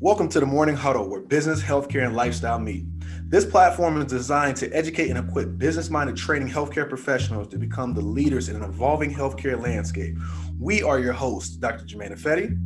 Welcome 0.00 0.28
to 0.28 0.38
the 0.38 0.46
Morning 0.46 0.76
Huddle, 0.76 1.10
where 1.10 1.22
business, 1.22 1.60
healthcare, 1.60 2.06
and 2.06 2.14
lifestyle 2.14 2.60
meet. 2.60 2.84
This 3.24 3.44
platform 3.44 4.00
is 4.00 4.06
designed 4.06 4.56
to 4.58 4.70
educate 4.70 5.10
and 5.10 5.18
equip 5.18 5.58
business 5.58 5.90
minded 5.90 6.16
training 6.16 6.48
healthcare 6.48 6.88
professionals 6.88 7.48
to 7.48 7.58
become 7.58 7.94
the 7.94 8.00
leaders 8.00 8.48
in 8.48 8.54
an 8.54 8.62
evolving 8.62 9.12
healthcare 9.12 9.60
landscape. 9.60 10.14
We 10.56 10.84
are 10.84 11.00
your 11.00 11.14
hosts, 11.14 11.56
Dr. 11.56 11.84
Jermaine 11.84 12.16
Fetty 12.16 12.56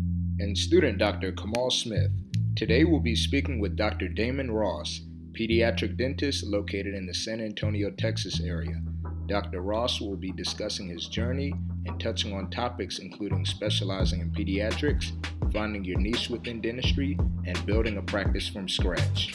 and 0.41 0.59
student 0.59 0.99
Dr. 0.99 1.33
Kamal 1.33 1.71
Smith. 1.71 2.11
Today 2.55 2.85
we'll 2.85 3.01
be 3.01 3.17
speaking 3.17 3.61
with 3.61 3.77
Dr. 3.77 4.09
Damon 4.09 4.51
Ross, 4.51 5.01
pediatric 5.33 5.97
dentist 5.97 6.45
located 6.45 6.95
in 6.95 7.07
the 7.07 7.15
San 7.15 7.41
Antonio, 7.41 7.91
Texas 7.93 8.43
area. 8.43 8.79
Dr. 9.27 9.63
Ross 9.63 10.03
will 10.03 10.17
be 10.17 10.33
discussing 10.33 10.87
his 10.87 11.09
journey 11.09 11.55
and 11.87 11.99
touching 11.99 12.35
on 12.35 12.51
topics 12.51 12.99
including 12.99 13.47
specializing 13.47 14.21
in 14.21 14.31
pediatrics, 14.33 15.13
finding 15.53 15.85
your 15.85 15.99
niche 15.99 16.31
within 16.31 16.61
dentistry, 16.61 17.19
and 17.47 17.67
building 17.67 17.99
a 17.99 18.03
practice 18.03 18.49
from 18.49 18.69
scratch. 18.69 19.35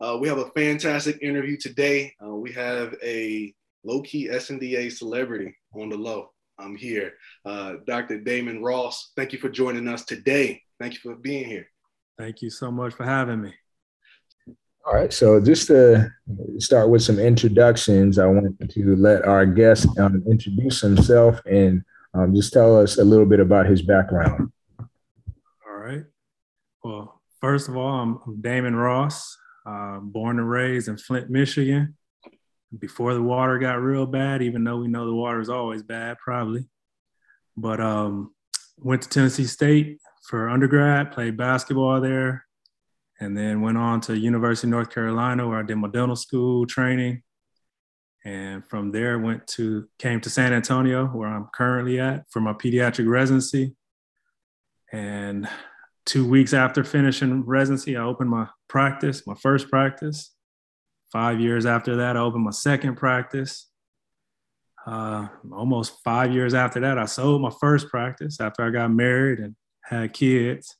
Uh, 0.00 0.18
we 0.18 0.28
have 0.28 0.38
a 0.38 0.50
fantastic 0.50 1.18
interview 1.22 1.56
today. 1.56 2.12
Uh, 2.24 2.34
we 2.34 2.52
have 2.52 2.94
a 3.02 3.54
low-key 3.84 4.28
SNDA 4.28 4.92
celebrity 4.92 5.54
on 5.74 5.88
the 5.88 5.96
low. 5.96 6.30
I'm 6.58 6.76
here, 6.76 7.14
uh, 7.44 7.74
Dr. 7.86 8.20
Damon 8.20 8.62
Ross. 8.62 9.12
Thank 9.16 9.32
you 9.32 9.38
for 9.38 9.48
joining 9.48 9.88
us 9.88 10.04
today. 10.04 10.62
Thank 10.78 10.94
you 10.94 11.00
for 11.00 11.16
being 11.16 11.46
here. 11.46 11.66
Thank 12.16 12.42
you 12.42 12.50
so 12.50 12.70
much 12.70 12.94
for 12.94 13.04
having 13.04 13.42
me. 13.42 13.54
All 14.86 14.92
right. 14.92 15.12
So 15.12 15.40
just 15.40 15.68
to 15.68 16.12
start 16.58 16.90
with 16.90 17.02
some 17.02 17.18
introductions, 17.18 18.18
I 18.18 18.26
want 18.26 18.70
to 18.70 18.96
let 18.96 19.24
our 19.24 19.46
guest 19.46 19.88
um, 19.98 20.22
introduce 20.28 20.82
himself 20.82 21.40
and 21.46 21.82
um, 22.12 22.34
just 22.34 22.52
tell 22.52 22.78
us 22.78 22.98
a 22.98 23.04
little 23.04 23.24
bit 23.24 23.40
about 23.40 23.64
his 23.64 23.80
background. 23.80 24.52
All 24.78 25.76
right. 25.78 26.04
Well, 26.82 27.22
first 27.40 27.68
of 27.68 27.76
all, 27.78 27.98
I'm 28.26 28.40
Damon 28.42 28.76
Ross, 28.76 29.38
uh, 29.64 30.00
born 30.00 30.38
and 30.38 30.50
raised 30.50 30.88
in 30.88 30.98
Flint, 30.98 31.30
Michigan. 31.30 31.96
Before 32.78 33.14
the 33.14 33.22
water 33.22 33.58
got 33.58 33.80
real 33.80 34.04
bad, 34.04 34.42
even 34.42 34.64
though 34.64 34.76
we 34.76 34.88
know 34.88 35.06
the 35.06 35.14
water 35.14 35.40
is 35.40 35.48
always 35.48 35.82
bad, 35.82 36.18
probably. 36.18 36.66
But 37.56 37.80
um, 37.80 38.34
went 38.76 39.00
to 39.02 39.08
Tennessee 39.08 39.44
State 39.44 39.98
for 40.28 40.50
undergrad, 40.50 41.12
played 41.12 41.36
basketball 41.38 42.00
there, 42.00 42.44
and 43.20 43.36
then 43.36 43.60
went 43.60 43.78
on 43.78 44.00
to 44.02 44.18
University 44.18 44.66
of 44.66 44.72
North 44.72 44.90
Carolina 44.90 45.48
where 45.48 45.58
I 45.58 45.62
did 45.62 45.76
my 45.76 45.88
dental 45.88 46.16
school 46.16 46.66
training. 46.66 47.22
And 48.24 48.66
from 48.66 48.90
there 48.90 49.18
went 49.18 49.46
to 49.48 49.86
came 49.98 50.20
to 50.22 50.30
San 50.30 50.52
Antonio 50.52 51.06
where 51.06 51.28
I'm 51.28 51.48
currently 51.54 52.00
at 52.00 52.24
for 52.30 52.40
my 52.40 52.52
pediatric 52.52 53.08
residency. 53.08 53.76
And 54.92 55.48
two 56.06 56.28
weeks 56.28 56.52
after 56.52 56.84
finishing 56.84 57.44
residency, 57.44 57.96
I 57.96 58.04
opened 58.04 58.30
my 58.30 58.48
practice, 58.68 59.26
my 59.26 59.34
first 59.34 59.68
practice. 59.68 60.32
Five 61.12 61.40
years 61.40 61.66
after 61.66 61.96
that, 61.96 62.16
I 62.16 62.20
opened 62.20 62.44
my 62.44 62.50
second 62.50 62.96
practice. 62.96 63.68
Uh, 64.86 65.28
almost 65.52 65.98
five 66.04 66.32
years 66.32 66.54
after 66.54 66.80
that, 66.80 66.98
I 66.98 67.06
sold 67.06 67.40
my 67.40 67.52
first 67.60 67.88
practice 67.88 68.40
after 68.40 68.62
I 68.62 68.70
got 68.70 68.90
married 68.90 69.38
and 69.38 69.54
had 69.82 70.12
kids. 70.12 70.76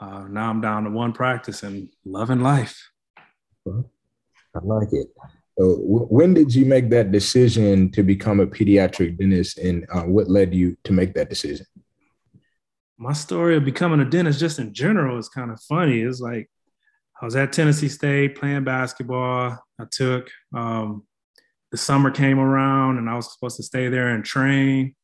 Uh, 0.00 0.24
now 0.28 0.50
I'm 0.50 0.60
down 0.60 0.84
to 0.84 0.90
one 0.90 1.12
practice 1.12 1.62
and 1.62 1.88
loving 2.04 2.40
life. 2.40 2.90
I 3.66 4.58
like 4.62 4.92
it. 4.92 5.08
So 5.58 5.76
when 5.80 6.34
did 6.34 6.54
you 6.54 6.66
make 6.66 6.90
that 6.90 7.12
decision 7.12 7.90
to 7.92 8.02
become 8.02 8.40
a 8.40 8.46
pediatric 8.46 9.16
dentist, 9.18 9.58
and 9.58 9.86
uh, 9.92 10.02
what 10.02 10.28
led 10.28 10.54
you 10.54 10.76
to 10.84 10.92
make 10.92 11.14
that 11.14 11.30
decision? 11.30 11.64
My 12.98 13.14
story 13.14 13.56
of 13.56 13.64
becoming 13.64 14.00
a 14.00 14.04
dentist, 14.04 14.38
just 14.38 14.58
in 14.58 14.74
general, 14.74 15.18
is 15.18 15.30
kind 15.30 15.50
of 15.50 15.60
funny. 15.62 16.00
It's 16.00 16.20
like 16.20 16.50
I 17.20 17.24
was 17.24 17.36
at 17.36 17.52
Tennessee 17.52 17.88
State 17.88 18.36
playing 18.36 18.64
basketball. 18.64 19.58
I 19.80 19.84
took 19.90 20.30
um, 20.54 21.04
the 21.70 21.78
summer 21.78 22.10
came 22.10 22.38
around, 22.38 22.98
and 22.98 23.08
I 23.08 23.14
was 23.14 23.32
supposed 23.32 23.56
to 23.56 23.62
stay 23.62 23.88
there 23.88 24.08
and 24.08 24.24
train. 24.24 24.94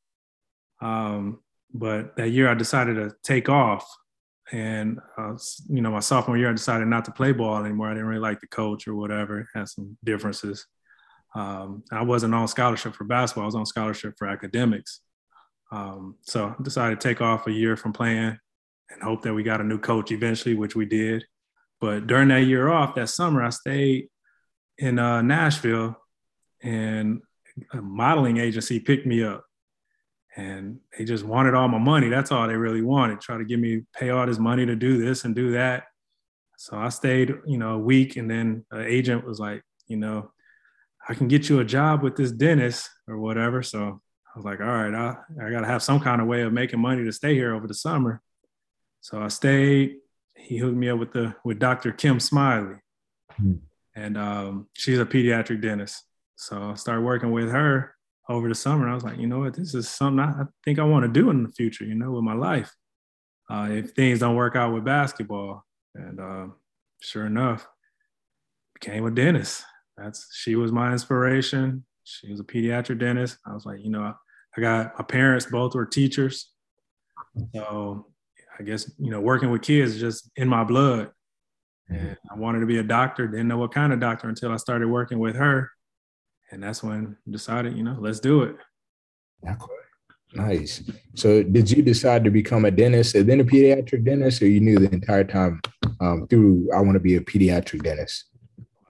Um, 0.83 1.41
but 1.73 2.17
that 2.17 2.29
year, 2.29 2.51
I 2.51 2.55
decided 2.55 2.97
to 2.97 3.15
take 3.23 3.49
off 3.49 3.87
and 4.53 5.01
uh, 5.17 5.35
you 5.69 5.81
know, 5.81 5.91
my 5.91 6.01
sophomore 6.01 6.37
year, 6.37 6.51
I 6.51 6.53
decided 6.53 6.87
not 6.87 7.07
to 7.07 7.11
play 7.11 7.33
ball 7.33 7.65
anymore. 7.65 7.89
I 7.89 7.95
didn't 7.95 8.07
really 8.07 8.21
like 8.21 8.41
the 8.41 8.47
coach 8.47 8.87
or 8.87 8.95
whatever. 8.95 9.49
Had 9.55 9.69
some 9.69 9.97
differences. 10.05 10.67
Um, 11.35 11.83
I 11.91 12.03
wasn't 12.03 12.35
on 12.35 12.47
scholarship 12.47 12.95
for 12.95 13.05
basketball. 13.05 13.45
I 13.45 13.47
was 13.47 13.55
on 13.55 13.65
scholarship 13.65 14.15
for 14.19 14.29
academics. 14.29 15.01
Um, 15.73 16.17
so 16.21 16.55
I 16.59 16.63
decided 16.63 17.01
to 17.01 17.09
take 17.09 17.23
off 17.23 17.47
a 17.47 17.53
year 17.53 17.79
from 17.79 17.95
playing 17.95 18.39
and 18.91 19.03
hope 19.03 19.23
that 19.23 19.33
we 19.33 19.43
got 19.43 19.63
a 19.63 19.65
new 19.65 19.79
coach 19.79 20.13
eventually, 20.13 20.55
which 20.55 20.77
we 20.77 20.85
did. 20.85 21.25
But 21.81 22.07
during 22.07 22.29
that 22.29 22.45
year 22.45 22.69
off, 22.69 22.95
that 22.97 23.09
summer, 23.09 23.43
I 23.43 23.49
stayed 23.49 24.09
in 24.77 24.99
uh, 24.99 25.23
Nashville, 25.23 25.97
and 26.63 27.23
a 27.73 27.81
modeling 27.81 28.37
agency 28.37 28.81
picked 28.81 29.07
me 29.07 29.25
up 29.25 29.45
and 30.37 30.79
they 30.97 31.05
just 31.05 31.25
wanted 31.25 31.55
all 31.55 31.69
my 31.69 31.79
money. 31.79 32.09
That's 32.09 32.33
all 32.33 32.47
they 32.49 32.57
really 32.57 32.83
wanted. 32.83 33.21
Try 33.21 33.39
to 33.39 33.45
give 33.45 33.61
me 33.61 33.83
pay 33.95 34.11
all 34.11 34.27
this 34.27 34.39
money 34.39 34.65
to 34.65 34.75
do 34.75 34.99
this 34.99 35.25
and 35.25 35.35
do 35.35 35.53
that. 35.53 35.85
So 36.57 36.77
I 36.77 36.89
stayed, 36.89 37.35
you 37.47 37.59
know, 37.59 37.75
a 37.75 37.79
week, 37.79 38.17
and 38.17 38.31
then 38.31 38.65
an 38.71 38.85
agent 38.87 39.27
was 39.27 39.41
like, 39.41 39.63
you 39.89 39.97
know, 39.97 40.31
I 41.09 41.15
can 41.15 41.29
get 41.29 41.49
you 41.49 41.61
a 41.61 41.65
job 41.65 42.03
with 42.03 42.17
this 42.17 42.31
dentist 42.31 42.89
or 43.09 43.19
whatever. 43.19 43.63
So 43.63 44.01
I 44.35 44.39
was 44.39 44.45
like, 44.45 44.61
all 44.61 44.67
right, 44.67 44.95
I, 44.95 45.17
I 45.45 45.51
got 45.51 45.61
to 45.61 45.67
have 45.67 45.83
some 45.83 46.01
kind 46.01 46.21
of 46.21 46.29
way 46.29 46.43
of 46.43 46.53
making 46.53 46.81
money 46.81 47.05
to 47.05 47.13
stay 47.13 47.35
here 47.35 47.55
over 47.55 47.67
the 47.67 47.75
summer. 47.75 48.23
So 49.01 49.21
I 49.21 49.29
stayed. 49.29 49.97
He 50.37 50.59
hooked 50.59 50.77
me 50.77 50.89
up 50.89 50.99
with 50.99 51.13
the 51.13 51.35
with 51.45 51.59
Dr. 51.59 51.93
Kim 51.93 52.19
Smiley, 52.19 52.77
mm-hmm. 53.33 53.55
and 53.95 54.17
um, 54.17 54.69
she's 54.73 54.99
a 54.99 55.05
pediatric 55.05 55.61
dentist. 55.61 56.05
So 56.37 56.71
I 56.71 56.75
started 56.75 57.03
working 57.03 57.33
with 57.33 57.51
her 57.51 57.95
over 58.29 58.49
the 58.49 58.55
summer. 58.55 58.89
I 58.89 58.95
was 58.95 59.05
like, 59.05 59.19
you 59.19 59.27
know 59.27 59.41
what, 59.41 59.55
this 59.55 59.75
is 59.75 59.89
something 59.89 60.21
I, 60.21 60.45
think 60.65 60.79
I 60.79 60.85
want 60.85 61.05
to 61.05 61.21
do 61.21 61.31
in 61.31 61.43
the 61.43 61.51
future, 61.51 61.85
you 61.85 61.95
know, 61.95 62.13
with 62.13 62.25
my 62.25 62.35
life. 62.35 62.73
Uh, 63.51 63.69
if 63.71 63.91
things 63.91 64.21
don't 64.21 64.37
work 64.37 64.57
out 64.57 64.73
with 64.73 64.85
basketball. 64.85 65.65
And 65.95 66.21
uh, 66.21 66.47
sure 67.01 67.27
enough, 67.27 67.67
became 68.75 69.05
a 69.05 69.11
dentist. 69.11 69.65
That's 69.97 70.29
she 70.35 70.57
was 70.57 70.73
my 70.73 70.93
inspiration. 70.93 71.85
She 72.05 72.31
was 72.31 72.41
a 72.41 72.45
pediatric 72.45 72.99
dentist. 72.99 73.39
I 73.47 73.53
was 73.53 73.67
like, 73.67 73.81
you 73.83 73.91
know, 73.91 74.15
I 74.57 74.61
got 74.61 74.99
my 74.99 75.05
parents 75.05 75.47
both 75.47 75.75
were 75.75 75.85
teachers. 75.85 76.51
So 77.55 78.07
I 78.59 78.63
guess, 78.63 78.91
you 78.99 79.11
know, 79.11 79.21
working 79.21 79.51
with 79.51 79.63
kids 79.63 79.95
is 79.95 80.01
just 80.01 80.31
in 80.37 80.49
my 80.49 80.65
blood. 80.65 81.11
And 81.89 82.17
I 82.31 82.39
wanted 82.39 82.61
to 82.61 82.67
be 82.67 82.79
a 82.79 82.83
doctor, 82.83 83.27
didn't 83.27 83.49
know 83.49 83.59
what 83.59 83.75
kind 83.75 83.93
of 83.93 84.01
doctor 84.01 84.29
until 84.29 84.53
I 84.53 84.57
started 84.57 84.89
working 84.89 85.19
with 85.19 85.37
her 85.37 85.71
and 86.53 86.63
that's 86.63 86.83
when 86.83 87.17
I 87.27 87.31
decided, 87.31 87.77
you 87.77 87.83
know, 87.83 87.97
let's 87.99 88.21
do 88.21 88.43
it. 88.43 88.57
Nice. 90.35 90.89
So, 91.15 91.43
did 91.43 91.71
you 91.71 91.83
decide 91.83 92.25
to 92.25 92.31
become 92.31 92.65
a 92.65 92.71
dentist 92.71 93.15
and 93.15 93.29
then 93.29 93.41
a 93.41 93.45
pediatric 93.45 94.05
dentist, 94.05 94.41
or 94.43 94.47
you 94.47 94.61
knew 94.61 94.79
the 94.79 94.93
entire 94.93 95.25
time 95.25 95.61
um, 96.01 96.27
through 96.29 96.71
I 96.75 96.81
want 96.81 96.95
to 96.95 97.01
be 97.01 97.17
a 97.17 97.21
pediatric 97.21 97.83
dentist? 97.83 98.27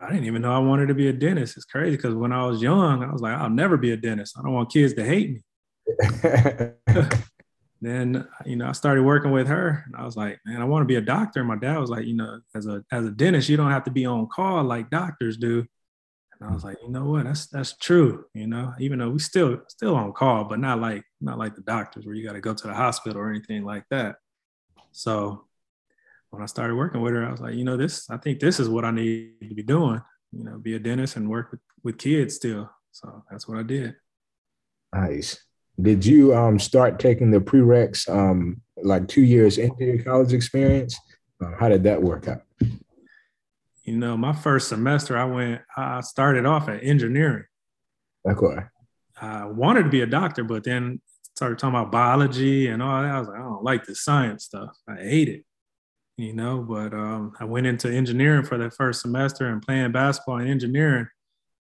I 0.00 0.10
didn't 0.10 0.26
even 0.26 0.42
know 0.42 0.52
I 0.52 0.58
wanted 0.58 0.86
to 0.88 0.94
be 0.94 1.08
a 1.08 1.12
dentist. 1.12 1.56
It's 1.56 1.64
crazy 1.64 1.96
because 1.96 2.14
when 2.14 2.32
I 2.32 2.44
was 2.44 2.60
young, 2.60 3.02
I 3.02 3.12
was 3.12 3.22
like, 3.22 3.36
I'll 3.36 3.50
never 3.50 3.76
be 3.76 3.92
a 3.92 3.96
dentist. 3.96 4.36
I 4.38 4.42
don't 4.42 4.52
want 4.52 4.72
kids 4.72 4.94
to 4.94 5.04
hate 5.04 5.30
me. 5.30 5.40
then 7.80 8.28
you 8.44 8.54
know 8.56 8.68
I 8.68 8.72
started 8.72 9.02
working 9.02 9.32
with 9.32 9.48
her, 9.48 9.84
and 9.86 9.96
I 9.96 10.04
was 10.04 10.16
like, 10.16 10.38
man, 10.44 10.60
I 10.60 10.64
want 10.64 10.82
to 10.82 10.86
be 10.86 10.96
a 10.96 11.00
doctor. 11.00 11.40
And 11.40 11.48
my 11.48 11.56
dad 11.56 11.78
was 11.78 11.90
like, 11.90 12.04
you 12.04 12.14
know, 12.14 12.40
as 12.54 12.66
a 12.66 12.84
as 12.92 13.04
a 13.06 13.10
dentist, 13.10 13.48
you 13.48 13.56
don't 13.56 13.70
have 13.70 13.84
to 13.84 13.90
be 13.90 14.06
on 14.06 14.28
call 14.28 14.62
like 14.62 14.90
doctors 14.90 15.36
do. 15.36 15.66
And 16.42 16.50
I 16.50 16.54
was 16.54 16.64
like, 16.64 16.78
you 16.82 16.88
know 16.88 17.04
what? 17.04 17.22
That's 17.24 17.46
that's 17.46 17.76
true. 17.76 18.24
You 18.34 18.48
know, 18.48 18.74
even 18.80 18.98
though 18.98 19.10
we 19.10 19.20
still 19.20 19.60
still 19.68 19.94
on 19.94 20.12
call, 20.12 20.42
but 20.44 20.58
not 20.58 20.80
like 20.80 21.04
not 21.20 21.38
like 21.38 21.54
the 21.54 21.60
doctors 21.60 22.04
where 22.04 22.16
you 22.16 22.26
got 22.26 22.32
to 22.32 22.40
go 22.40 22.52
to 22.52 22.66
the 22.66 22.74
hospital 22.74 23.20
or 23.20 23.30
anything 23.30 23.64
like 23.64 23.84
that. 23.90 24.16
So 24.90 25.44
when 26.30 26.42
I 26.42 26.46
started 26.46 26.74
working 26.74 27.00
with 27.00 27.12
her, 27.12 27.24
I 27.24 27.30
was 27.30 27.40
like, 27.40 27.54
you 27.54 27.62
know, 27.64 27.76
this 27.76 28.10
I 28.10 28.16
think 28.16 28.40
this 28.40 28.58
is 28.58 28.68
what 28.68 28.84
I 28.84 28.90
need 28.90 29.34
to 29.48 29.54
be 29.54 29.62
doing. 29.62 30.02
You 30.32 30.42
know, 30.42 30.58
be 30.58 30.74
a 30.74 30.80
dentist 30.80 31.14
and 31.14 31.30
work 31.30 31.52
with, 31.52 31.60
with 31.84 31.98
kids 31.98 32.34
still. 32.34 32.68
So 32.90 33.22
that's 33.30 33.46
what 33.46 33.58
I 33.58 33.62
did. 33.62 33.94
Nice. 34.92 35.44
Did 35.80 36.04
you 36.04 36.34
um, 36.34 36.58
start 36.58 36.98
taking 36.98 37.30
the 37.30 37.40
prereqs 37.40 38.08
um, 38.08 38.60
like 38.82 39.06
two 39.06 39.22
years 39.22 39.58
into 39.58 39.84
your 39.84 40.02
college 40.02 40.32
experience? 40.32 40.98
Uh, 41.40 41.52
how 41.60 41.68
did 41.68 41.84
that 41.84 42.02
work 42.02 42.26
out? 42.26 42.42
You 43.84 43.96
know, 43.96 44.16
my 44.16 44.32
first 44.32 44.68
semester, 44.68 45.16
I 45.18 45.24
went, 45.24 45.60
I 45.76 46.00
started 46.02 46.46
off 46.46 46.68
at 46.68 46.84
engineering. 46.84 47.44
Okay. 48.28 48.62
I 49.20 49.46
wanted 49.46 49.84
to 49.84 49.88
be 49.88 50.02
a 50.02 50.06
doctor, 50.06 50.44
but 50.44 50.64
then 50.64 51.00
started 51.36 51.58
talking 51.58 51.78
about 51.78 51.92
biology 51.92 52.68
and 52.68 52.82
all 52.82 53.02
that. 53.02 53.10
I 53.10 53.18
was 53.18 53.28
like, 53.28 53.38
I 53.38 53.42
don't 53.42 53.64
like 53.64 53.84
the 53.84 53.94
science 53.94 54.44
stuff. 54.44 54.76
I 54.88 54.96
hate 54.96 55.28
it. 55.28 55.44
you 56.16 56.32
know. 56.32 56.58
But 56.58 56.92
um, 56.94 57.32
I 57.40 57.44
went 57.44 57.66
into 57.66 57.90
engineering 57.90 58.44
for 58.44 58.58
that 58.58 58.74
first 58.74 59.00
semester 59.02 59.46
and 59.48 59.62
playing 59.62 59.92
basketball 59.92 60.38
and 60.38 60.48
engineering. 60.48 61.08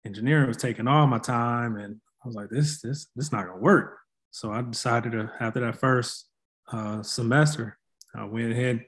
Engineering 0.06 0.48
was 0.48 0.58
taking 0.58 0.88
all 0.88 1.08
my 1.08 1.20
time, 1.20 1.76
and 1.76 2.00
I 2.24 2.28
was 2.28 2.36
like, 2.36 2.50
this 2.50 2.82
this 2.82 3.08
this 3.16 3.32
not 3.32 3.46
gonna 3.48 3.60
work. 3.60 3.98
So 4.32 4.52
I 4.52 4.62
decided 4.62 5.12
to 5.12 5.30
after 5.40 5.60
that 5.60 5.80
first 5.80 6.28
uh, 6.72 7.04
semester, 7.04 7.78
I 8.16 8.24
went 8.26 8.52
ahead, 8.52 8.86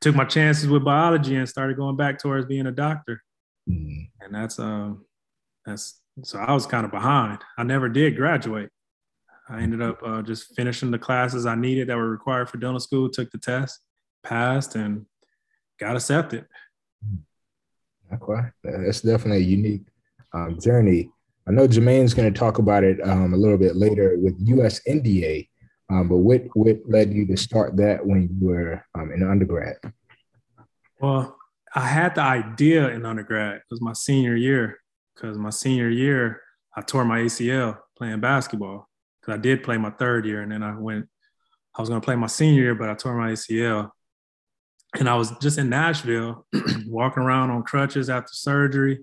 took 0.00 0.14
my 0.14 0.24
chances 0.24 0.68
with 0.68 0.84
biology, 0.84 1.36
and 1.36 1.48
started 1.48 1.76
going 1.76 1.96
back 1.96 2.18
towards 2.18 2.46
being 2.46 2.66
a 2.66 2.72
doctor. 2.72 3.22
Mm. 3.68 4.08
And 4.20 4.34
that's 4.34 4.58
um 4.58 5.04
that's 5.64 6.00
so 6.22 6.38
I 6.38 6.52
was 6.52 6.66
kind 6.66 6.84
of 6.84 6.90
behind. 6.90 7.38
I 7.56 7.62
never 7.62 7.88
did 7.88 8.16
graduate. 8.16 8.70
I 9.48 9.62
ended 9.62 9.82
up 9.82 10.00
uh, 10.04 10.22
just 10.22 10.54
finishing 10.54 10.90
the 10.90 10.98
classes 10.98 11.44
I 11.44 11.56
needed 11.56 11.88
that 11.88 11.96
were 11.96 12.08
required 12.08 12.48
for 12.48 12.58
dental 12.58 12.78
school, 12.78 13.08
took 13.08 13.30
the 13.32 13.38
test, 13.38 13.80
passed, 14.22 14.76
and 14.76 15.06
got 15.80 15.96
accepted. 15.96 16.46
Okay, 18.12 18.48
that's 18.62 19.00
definitely 19.00 19.38
a 19.38 19.46
unique 19.46 19.86
um, 20.32 20.58
journey. 20.60 21.10
I 21.48 21.52
know 21.52 21.66
Jermaine's 21.66 22.14
going 22.14 22.32
to 22.32 22.38
talk 22.38 22.58
about 22.58 22.84
it 22.84 23.00
um, 23.02 23.34
a 23.34 23.36
little 23.36 23.58
bit 23.58 23.74
later 23.74 24.16
with 24.18 24.38
USNDA, 24.46 25.48
um, 25.90 26.08
but 26.08 26.18
what 26.18 26.42
what 26.54 26.78
led 26.86 27.12
you 27.12 27.26
to 27.26 27.36
start 27.36 27.76
that 27.76 28.06
when 28.06 28.22
you 28.22 28.46
were 28.46 28.84
um, 28.94 29.10
in 29.12 29.28
undergrad? 29.28 29.76
Well, 31.00 31.36
I 31.74 31.86
had 31.86 32.14
the 32.14 32.22
idea 32.22 32.88
in 32.90 33.04
undergrad. 33.04 33.56
It 33.56 33.62
was 33.70 33.80
my 33.80 33.92
senior 33.92 34.36
year 34.36 34.78
because 35.14 35.36
my 35.36 35.50
senior 35.50 35.88
year 35.88 36.42
I 36.76 36.82
tore 36.82 37.04
my 37.04 37.20
ACL 37.20 37.78
playing 37.98 38.20
basketball 38.20 38.88
because 39.20 39.34
I 39.34 39.38
did 39.38 39.64
play 39.64 39.78
my 39.78 39.90
third 39.90 40.26
year 40.26 40.42
and 40.42 40.52
then 40.52 40.62
I 40.62 40.78
went. 40.78 41.08
I 41.74 41.82
was 41.82 41.88
going 41.88 42.00
to 42.00 42.04
play 42.04 42.16
my 42.16 42.26
senior 42.26 42.62
year, 42.62 42.74
but 42.74 42.88
I 42.88 42.94
tore 42.94 43.14
my 43.14 43.30
ACL, 43.30 43.90
and 44.98 45.08
I 45.08 45.14
was 45.14 45.32
just 45.38 45.56
in 45.58 45.68
Nashville, 45.70 46.46
walking 46.86 47.22
around 47.22 47.50
on 47.50 47.62
crutches 47.62 48.10
after 48.10 48.32
surgery, 48.32 49.00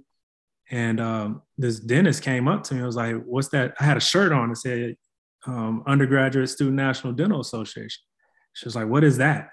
and 0.69 1.00
um, 1.00 1.42
this 1.57 1.80
dentist 1.80 2.24
came 2.24 2.48
up 2.48 2.63
to 2.63 2.74
me. 2.74 2.80
and 2.80 2.88
was 2.88 2.98
like, 2.98 3.16
"What's 3.24 3.50
that?" 3.50 3.75
I 3.80 3.83
had 3.86 3.98
a 3.98 4.01
shirt 4.01 4.31
on 4.31 4.50
that 4.50 4.57
said 4.57 4.98
um, 5.45 5.84
"Undergraduate 5.86 6.50
Student 6.50 6.75
National 6.75 7.13
Dental 7.13 7.39
Association." 7.39 8.01
She 8.54 8.66
was 8.66 8.75
like, 8.75 8.88
"What 8.88 9.04
is 9.04 9.18
that?" 9.18 9.50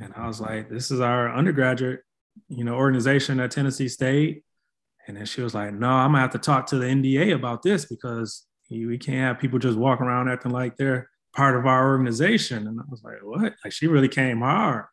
And 0.00 0.12
I 0.16 0.26
was 0.26 0.40
like, 0.40 0.70
"This 0.70 0.90
is 0.90 1.00
our 1.00 1.32
undergraduate, 1.32 2.00
you 2.48 2.64
know, 2.64 2.74
organization 2.74 3.40
at 3.40 3.50
Tennessee 3.50 3.88
State." 3.88 4.44
And 5.06 5.16
then 5.16 5.26
she 5.26 5.42
was 5.42 5.54
like, 5.54 5.74
"No, 5.74 5.88
I'm 5.88 6.12
gonna 6.12 6.20
have 6.20 6.30
to 6.30 6.38
talk 6.38 6.66
to 6.68 6.78
the 6.78 6.86
NDA 6.86 7.34
about 7.34 7.62
this 7.62 7.84
because 7.84 8.46
we 8.70 8.98
can't 8.98 9.18
have 9.18 9.38
people 9.38 9.58
just 9.58 9.78
walking 9.78 10.06
around 10.06 10.30
acting 10.30 10.52
like 10.52 10.76
they're 10.76 11.10
part 11.34 11.56
of 11.56 11.66
our 11.66 11.88
organization." 11.90 12.66
And 12.66 12.80
I 12.80 12.84
was 12.88 13.02
like, 13.04 13.18
"What?" 13.22 13.54
Like 13.64 13.72
she 13.72 13.86
really 13.86 14.08
came 14.08 14.40
hard. 14.40 14.86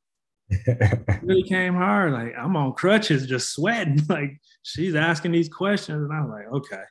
really 1.21 1.43
came 1.43 1.75
hard. 1.75 2.13
Like 2.13 2.33
I'm 2.37 2.55
on 2.55 2.73
crutches, 2.73 3.27
just 3.27 3.53
sweating. 3.53 4.01
Like 4.09 4.41
she's 4.63 4.95
asking 4.95 5.31
these 5.31 5.49
questions, 5.49 6.03
and 6.03 6.13
I'm 6.13 6.29
like, 6.29 6.47
"Okay, 6.51 6.83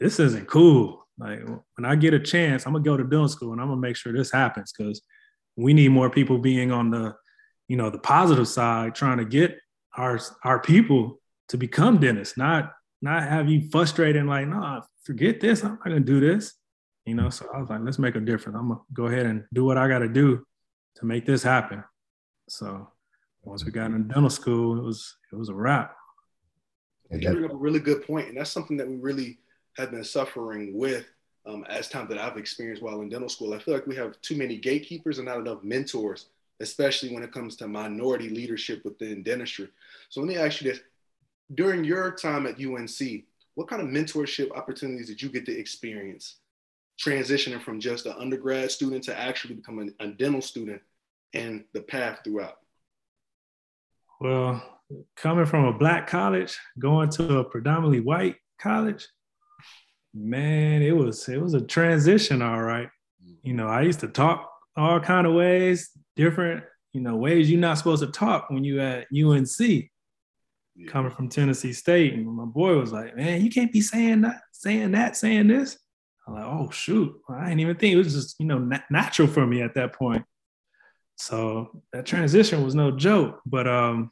this 0.00 0.18
isn't 0.18 0.48
cool." 0.48 1.03
Like 1.18 1.40
when 1.46 1.84
I 1.84 1.94
get 1.94 2.14
a 2.14 2.18
chance, 2.18 2.66
I'm 2.66 2.72
gonna 2.72 2.84
go 2.84 2.96
to 2.96 3.04
dental 3.04 3.28
school 3.28 3.52
and 3.52 3.60
I'm 3.60 3.68
gonna 3.68 3.80
make 3.80 3.96
sure 3.96 4.12
this 4.12 4.32
happens 4.32 4.72
because 4.72 5.00
we 5.56 5.72
need 5.72 5.88
more 5.90 6.10
people 6.10 6.38
being 6.38 6.72
on 6.72 6.90
the, 6.90 7.14
you 7.68 7.76
know, 7.76 7.90
the 7.90 7.98
positive 7.98 8.48
side, 8.48 8.94
trying 8.94 9.18
to 9.18 9.24
get 9.24 9.58
our 9.96 10.18
our 10.42 10.60
people 10.60 11.20
to 11.48 11.56
become 11.56 11.98
dentists, 11.98 12.36
not 12.36 12.72
not 13.00 13.22
have 13.22 13.48
you 13.48 13.68
frustrated 13.70 14.16
and 14.16 14.28
like, 14.28 14.48
no, 14.48 14.82
forget 15.04 15.40
this. 15.40 15.62
I'm 15.62 15.72
not 15.72 15.84
gonna 15.84 16.00
do 16.00 16.20
this. 16.20 16.54
You 17.06 17.14
know, 17.14 17.28
so 17.28 17.46
I 17.54 17.58
was 17.58 17.68
like, 17.68 17.80
let's 17.82 17.98
make 17.98 18.16
a 18.16 18.20
difference. 18.20 18.56
I'm 18.58 18.68
gonna 18.68 18.80
go 18.92 19.06
ahead 19.06 19.26
and 19.26 19.44
do 19.52 19.64
what 19.64 19.78
I 19.78 19.88
gotta 19.88 20.08
do 20.08 20.44
to 20.96 21.06
make 21.06 21.26
this 21.26 21.42
happen. 21.42 21.84
So 22.48 22.88
once 23.42 23.64
we 23.64 23.70
got 23.70 23.90
into 23.90 24.12
dental 24.12 24.30
school, 24.30 24.78
it 24.78 24.82
was 24.82 25.16
it 25.32 25.36
was 25.36 25.48
a 25.48 25.54
wrap. 25.54 25.94
You 27.10 27.20
bring 27.20 27.44
up 27.44 27.52
a 27.52 27.56
really 27.56 27.78
good 27.78 28.04
point, 28.06 28.28
and 28.28 28.36
that's 28.36 28.50
something 28.50 28.76
that 28.78 28.88
we 28.88 28.96
really 28.96 29.38
have 29.76 29.90
been 29.90 30.04
suffering 30.04 30.76
with 30.76 31.06
um, 31.46 31.64
as 31.68 31.88
time 31.88 32.08
that 32.08 32.18
I've 32.18 32.36
experienced 32.36 32.82
while 32.82 33.00
in 33.00 33.08
dental 33.08 33.28
school. 33.28 33.54
I 33.54 33.58
feel 33.58 33.74
like 33.74 33.86
we 33.86 33.96
have 33.96 34.20
too 34.22 34.36
many 34.36 34.56
gatekeepers 34.56 35.18
and 35.18 35.26
not 35.26 35.38
enough 35.38 35.62
mentors, 35.62 36.26
especially 36.60 37.12
when 37.12 37.22
it 37.22 37.32
comes 37.32 37.56
to 37.56 37.68
minority 37.68 38.30
leadership 38.30 38.84
within 38.84 39.22
dentistry. 39.22 39.68
So 40.08 40.20
let 40.20 40.28
me 40.28 40.36
ask 40.36 40.62
you 40.62 40.70
this: 40.70 40.80
during 41.54 41.84
your 41.84 42.12
time 42.12 42.46
at 42.46 42.58
UNC, 42.58 43.24
what 43.54 43.68
kind 43.68 43.82
of 43.82 43.88
mentorship 43.88 44.50
opportunities 44.56 45.08
did 45.08 45.20
you 45.20 45.28
get 45.28 45.46
to 45.46 45.56
experience 45.56 46.36
transitioning 47.00 47.62
from 47.62 47.80
just 47.80 48.06
an 48.06 48.14
undergrad 48.18 48.70
student 48.70 49.02
to 49.04 49.18
actually 49.18 49.54
becoming 49.54 49.92
a 50.00 50.08
dental 50.08 50.40
student 50.40 50.80
and 51.32 51.64
the 51.72 51.80
path 51.80 52.20
throughout? 52.24 52.58
Well, 54.20 54.62
coming 55.16 55.44
from 55.44 55.64
a 55.64 55.72
black 55.72 56.06
college, 56.06 56.58
going 56.78 57.10
to 57.10 57.38
a 57.38 57.44
predominantly 57.44 58.00
white 58.00 58.36
college, 58.60 59.08
man, 60.14 60.82
it 60.82 60.96
was 60.96 61.28
it 61.28 61.40
was 61.40 61.54
a 61.54 61.60
transition, 61.60 62.40
all 62.40 62.62
right. 62.62 62.88
You 63.42 63.54
know, 63.54 63.66
I 63.66 63.82
used 63.82 64.00
to 64.00 64.08
talk 64.08 64.50
all 64.76 65.00
kind 65.00 65.26
of 65.26 65.34
ways, 65.34 65.90
different, 66.16 66.64
you 66.92 67.00
know, 67.00 67.16
ways 67.16 67.50
you're 67.50 67.60
not 67.60 67.78
supposed 67.78 68.02
to 68.02 68.10
talk 68.10 68.50
when 68.50 68.64
you 68.64 68.80
at 68.80 69.06
UNC 69.14 69.50
yeah. 70.76 70.88
coming 70.88 71.10
from 71.10 71.28
Tennessee 71.28 71.72
State. 71.72 72.14
And 72.14 72.26
my 72.26 72.44
boy 72.44 72.78
was 72.78 72.92
like, 72.92 73.16
man, 73.16 73.42
you 73.42 73.50
can't 73.50 73.72
be 73.72 73.80
saying 73.80 74.22
that, 74.22 74.40
saying 74.52 74.92
that, 74.92 75.16
saying 75.16 75.48
this. 75.48 75.78
I'm 76.26 76.34
like, 76.34 76.44
oh 76.44 76.70
shoot, 76.70 77.14
I 77.28 77.48
didn't 77.48 77.60
even 77.60 77.76
think 77.76 77.94
it 77.94 77.98
was 77.98 78.14
just 78.14 78.36
you 78.38 78.46
know 78.46 78.58
nat- 78.58 78.90
natural 78.90 79.28
for 79.28 79.46
me 79.46 79.60
at 79.62 79.74
that 79.74 79.92
point. 79.92 80.24
So 81.16 81.82
that 81.92 82.06
transition 82.06 82.64
was 82.64 82.74
no 82.74 82.90
joke, 82.90 83.40
but 83.46 83.68
um, 83.68 84.10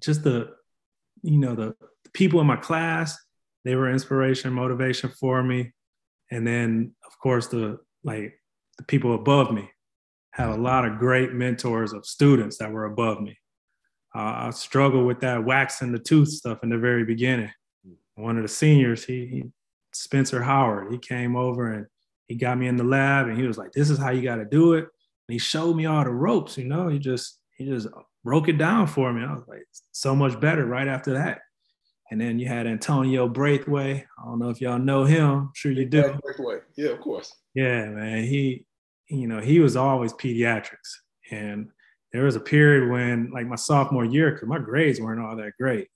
just 0.00 0.24
the 0.24 0.50
you 1.22 1.38
know 1.38 1.54
the, 1.54 1.74
the 2.04 2.10
people 2.12 2.40
in 2.40 2.46
my 2.46 2.56
class, 2.56 3.16
they 3.64 3.74
were 3.76 3.90
inspiration, 3.90 4.52
motivation 4.52 5.10
for 5.10 5.42
me, 5.42 5.72
and 6.30 6.46
then 6.46 6.94
of 7.06 7.18
course 7.18 7.48
the 7.48 7.78
like 8.02 8.38
the 8.78 8.84
people 8.84 9.14
above 9.14 9.52
me 9.52 9.70
had 10.32 10.48
a 10.48 10.56
lot 10.56 10.84
of 10.84 10.98
great 10.98 11.32
mentors 11.32 11.92
of 11.92 12.04
students 12.04 12.58
that 12.58 12.70
were 12.70 12.86
above 12.86 13.20
me 13.20 13.38
uh, 14.14 14.46
I 14.46 14.50
struggled 14.50 15.06
with 15.06 15.20
that 15.20 15.44
waxing 15.44 15.92
the 15.92 15.98
tooth 15.98 16.28
stuff 16.28 16.62
in 16.62 16.68
the 16.68 16.78
very 16.78 17.04
beginning. 17.04 17.50
One 18.14 18.36
of 18.36 18.42
the 18.42 18.48
seniors, 18.48 19.04
he, 19.04 19.26
he 19.26 19.42
Spencer 19.92 20.40
Howard, 20.40 20.92
he 20.92 20.98
came 20.98 21.34
over 21.34 21.72
and 21.72 21.86
he 22.28 22.36
got 22.36 22.56
me 22.56 22.68
in 22.68 22.76
the 22.76 22.84
lab 22.84 23.26
and 23.26 23.36
he 23.36 23.46
was 23.46 23.58
like, 23.58 23.72
"This 23.72 23.90
is 23.90 23.98
how 23.98 24.10
you 24.10 24.22
got 24.22 24.36
to 24.36 24.44
do 24.44 24.74
it." 24.74 24.84
And 24.84 25.32
he 25.32 25.38
showed 25.38 25.74
me 25.74 25.86
all 25.86 26.04
the 26.04 26.10
ropes. 26.10 26.56
You 26.56 26.66
know, 26.66 26.88
he 26.88 27.00
just 27.00 27.40
he 27.56 27.64
just 27.64 27.88
broke 28.22 28.48
it 28.48 28.56
down 28.56 28.86
for 28.86 29.12
me. 29.12 29.24
I 29.24 29.34
was 29.34 29.44
like, 29.48 29.64
so 29.90 30.14
much 30.14 30.38
better 30.40 30.64
right 30.64 30.86
after 30.86 31.14
that. 31.14 31.40
And 32.10 32.20
then 32.20 32.38
you 32.38 32.46
had 32.46 32.66
Antonio 32.66 33.28
Braithwaite. 33.28 34.04
I 34.18 34.24
don't 34.24 34.38
know 34.38 34.50
if 34.50 34.60
y'all 34.60 34.78
know 34.78 35.04
him. 35.04 35.30
I'm 35.30 35.50
sure 35.54 35.72
you 35.72 35.86
do. 35.86 36.18
Braithwaite. 36.22 36.62
Yeah, 36.76 36.90
of 36.90 37.00
course. 37.00 37.34
Yeah, 37.54 37.86
man. 37.86 38.24
He, 38.24 38.66
you 39.08 39.26
know, 39.26 39.40
he 39.40 39.60
was 39.60 39.76
always 39.76 40.12
pediatrics. 40.12 40.90
And 41.30 41.68
there 42.12 42.24
was 42.24 42.36
a 42.36 42.40
period 42.40 42.90
when 42.90 43.30
like 43.32 43.46
my 43.46 43.56
sophomore 43.56 44.04
year 44.04 44.32
because 44.32 44.48
my 44.48 44.58
grades 44.58 45.00
weren't 45.00 45.20
all 45.20 45.36
that 45.36 45.52
great 45.58 45.88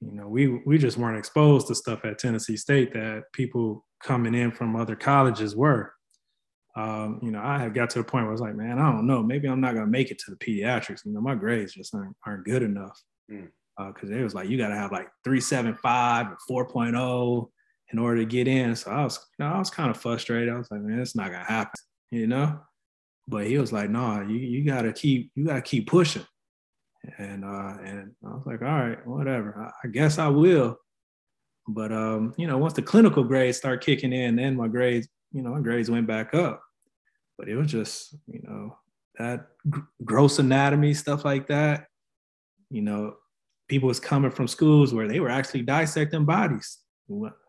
you 0.00 0.12
know 0.12 0.28
we 0.28 0.60
we 0.66 0.78
just 0.78 0.98
weren't 0.98 1.18
exposed 1.18 1.66
to 1.66 1.74
stuff 1.74 2.04
at 2.04 2.18
tennessee 2.18 2.56
state 2.56 2.92
that 2.92 3.24
people 3.32 3.84
coming 4.02 4.34
in 4.34 4.50
from 4.50 4.76
other 4.76 4.96
colleges 4.96 5.56
were 5.56 5.92
um, 6.76 7.20
you 7.22 7.30
know 7.30 7.40
i 7.40 7.58
had 7.58 7.74
got 7.74 7.88
to 7.90 7.98
the 7.98 8.04
point 8.04 8.24
where 8.24 8.30
i 8.30 8.32
was 8.32 8.40
like 8.40 8.56
man 8.56 8.78
i 8.78 8.90
don't 8.90 9.06
know 9.06 9.22
maybe 9.22 9.48
i'm 9.48 9.60
not 9.60 9.74
going 9.74 9.86
to 9.86 9.90
make 9.90 10.10
it 10.10 10.18
to 10.18 10.30
the 10.30 10.36
pediatrics 10.36 11.04
you 11.04 11.12
know 11.12 11.20
my 11.20 11.34
grades 11.34 11.72
just 11.72 11.94
aren't, 11.94 12.16
aren't 12.26 12.44
good 12.44 12.62
enough 12.62 13.00
because 13.78 14.10
uh, 14.10 14.14
it 14.14 14.22
was 14.22 14.34
like 14.34 14.48
you 14.48 14.58
got 14.58 14.68
to 14.68 14.76
have 14.76 14.92
like 14.92 15.08
375 15.24 16.26
or 16.48 16.66
4.0 16.66 17.48
in 17.92 17.98
order 17.98 18.18
to 18.18 18.24
get 18.24 18.48
in 18.48 18.74
so 18.74 18.90
i 18.90 19.04
was 19.04 19.18
you 19.38 19.44
know 19.44 19.52
i 19.52 19.58
was 19.58 19.70
kind 19.70 19.90
of 19.90 19.96
frustrated 19.96 20.52
i 20.52 20.56
was 20.56 20.70
like 20.70 20.80
man 20.80 21.00
it's 21.00 21.16
not 21.16 21.28
to 21.28 21.38
happen 21.38 21.80
you 22.10 22.26
know 22.26 22.58
but 23.26 23.46
he 23.46 23.58
was 23.58 23.72
like, 23.72 23.90
"No, 23.90 24.00
nah, 24.00 24.20
you 24.22 24.36
you 24.36 24.64
gotta 24.64 24.92
keep 24.92 25.30
you 25.34 25.46
gotta 25.46 25.62
keep 25.62 25.86
pushing." 25.86 26.26
And 27.18 27.44
uh, 27.44 27.76
and 27.82 28.12
I 28.24 28.28
was 28.28 28.42
like, 28.46 28.62
"All 28.62 28.68
right, 28.68 29.06
whatever. 29.06 29.58
I, 29.58 29.86
I 29.86 29.90
guess 29.90 30.18
I 30.18 30.28
will." 30.28 30.78
But 31.66 31.92
um, 31.92 32.34
you 32.36 32.46
know, 32.46 32.58
once 32.58 32.74
the 32.74 32.82
clinical 32.82 33.24
grades 33.24 33.58
start 33.58 33.82
kicking 33.82 34.12
in, 34.12 34.36
then 34.36 34.56
my 34.56 34.68
grades, 34.68 35.08
you 35.32 35.42
know, 35.42 35.50
my 35.50 35.60
grades 35.60 35.90
went 35.90 36.06
back 36.06 36.34
up. 36.34 36.62
But 37.38 37.48
it 37.48 37.56
was 37.56 37.70
just, 37.70 38.14
you 38.26 38.42
know, 38.42 38.76
that 39.18 39.46
gross 40.04 40.38
anatomy 40.38 40.94
stuff 40.94 41.24
like 41.24 41.48
that. 41.48 41.86
You 42.70 42.82
know, 42.82 43.16
people 43.68 43.88
was 43.88 44.00
coming 44.00 44.30
from 44.30 44.48
schools 44.48 44.92
where 44.92 45.08
they 45.08 45.20
were 45.20 45.30
actually 45.30 45.62
dissecting 45.62 46.24
bodies. 46.24 46.78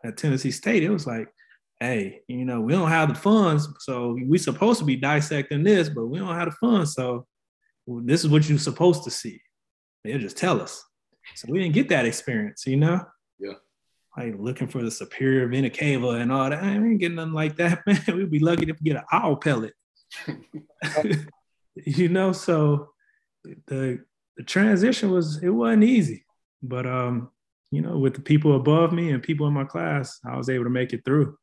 At 0.04 0.18
Tennessee 0.18 0.52
State, 0.52 0.84
it 0.84 0.90
was 0.90 1.08
like 1.08 1.30
hey, 1.80 2.22
you 2.28 2.46
know, 2.46 2.62
we 2.62 2.74
don't 2.74 2.90
have 2.90 3.10
the 3.10 3.16
funds, 3.16 3.68
so 3.80 4.18
we 4.26 4.38
supposed 4.38 4.80
to 4.80 4.86
be 4.86 4.96
dissecting 4.96 5.64
this, 5.64 5.90
but 5.90 6.08
we 6.08 6.20
don't 6.20 6.36
have 6.36 6.50
the 6.50 6.56
funds, 6.56 6.94
so 6.94 7.28
this 7.88 8.24
is 8.24 8.30
what 8.30 8.48
you're 8.48 8.58
supposed 8.58 9.04
to 9.04 9.12
see. 9.12 9.42
They'll 10.04 10.20
just 10.20 10.38
tell 10.38 10.62
us. 10.62 10.84
So 11.36 11.48
we 11.50 11.60
didn't 11.60 11.74
get 11.74 11.90
that 11.90 12.06
experience, 12.06 12.66
you 12.66 12.78
know? 12.78 13.02
Yeah. 13.40 13.54
Like 14.18 14.36
looking 14.38 14.68
for 14.68 14.82
the 14.82 14.92
superior 14.92 15.48
vena 15.48 15.70
cava 15.70 16.10
and 16.10 16.32
all 16.32 16.50
that. 16.50 16.64
I 16.64 16.76
ain't 16.76 17.00
getting 17.00 17.16
nothing 17.16 17.34
like 17.34 17.58
that, 17.58 17.82
man. 17.88 18.02
We'd 18.08 18.32
be 18.32 18.40
lucky 18.40 18.66
to 18.66 18.74
get 18.74 18.98
an 18.98 19.04
owl 19.12 19.36
pellet. 19.36 19.74
you 21.76 22.10
know, 22.10 22.32
so 22.32 22.90
the 23.68 24.04
the 24.38 24.44
transition 24.44 25.12
was 25.12 25.42
it 25.42 25.50
wasn't 25.50 25.84
easy, 25.84 26.26
but 26.62 26.86
um, 26.86 27.30
you 27.72 27.82
know, 27.82 27.98
with 27.98 28.14
the 28.14 28.22
people 28.22 28.56
above 28.56 28.92
me 28.92 29.12
and 29.12 29.22
people 29.22 29.48
in 29.48 29.54
my 29.54 29.64
class, 29.64 30.20
I 30.30 30.38
was 30.38 30.50
able 30.50 30.66
to 30.66 30.70
make 30.70 30.94
it 30.94 31.04
through. 31.06 31.38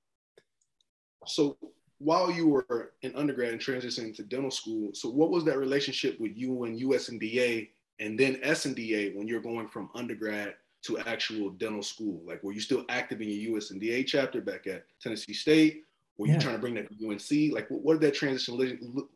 So 1.26 1.56
while 1.98 2.30
you 2.30 2.48
were 2.48 2.92
in 3.02 3.14
undergrad 3.14 3.52
and 3.52 3.60
transitioning 3.60 4.14
to 4.16 4.22
dental 4.22 4.50
school, 4.50 4.90
so 4.92 5.08
what 5.08 5.30
was 5.30 5.44
that 5.44 5.58
relationship 5.58 6.18
with 6.20 6.32
you 6.36 6.64
and 6.64 6.80
USNDA 6.80 7.68
and 8.00 8.18
then 8.18 8.36
SNDA 8.36 9.14
when 9.14 9.28
you're 9.28 9.40
going 9.40 9.68
from 9.68 9.88
undergrad 9.94 10.54
to 10.82 10.98
actual 10.98 11.50
dental 11.50 11.82
school? 11.82 12.20
Like, 12.26 12.42
were 12.42 12.52
you 12.52 12.60
still 12.60 12.84
active 12.88 13.20
in 13.20 13.28
your 13.28 13.58
USNDA 13.58 14.06
chapter 14.06 14.40
back 14.40 14.66
at 14.66 14.84
Tennessee 15.00 15.34
State? 15.34 15.84
Were 16.18 16.26
you 16.26 16.34
yeah. 16.34 16.40
trying 16.40 16.54
to 16.56 16.60
bring 16.60 16.74
that 16.74 16.88
to 16.88 17.08
UNC? 17.08 17.54
Like, 17.54 17.70
what, 17.70 17.82
what 17.82 17.92
did 17.94 18.02
that 18.02 18.14
transition 18.14 18.56
look, 18.56 19.08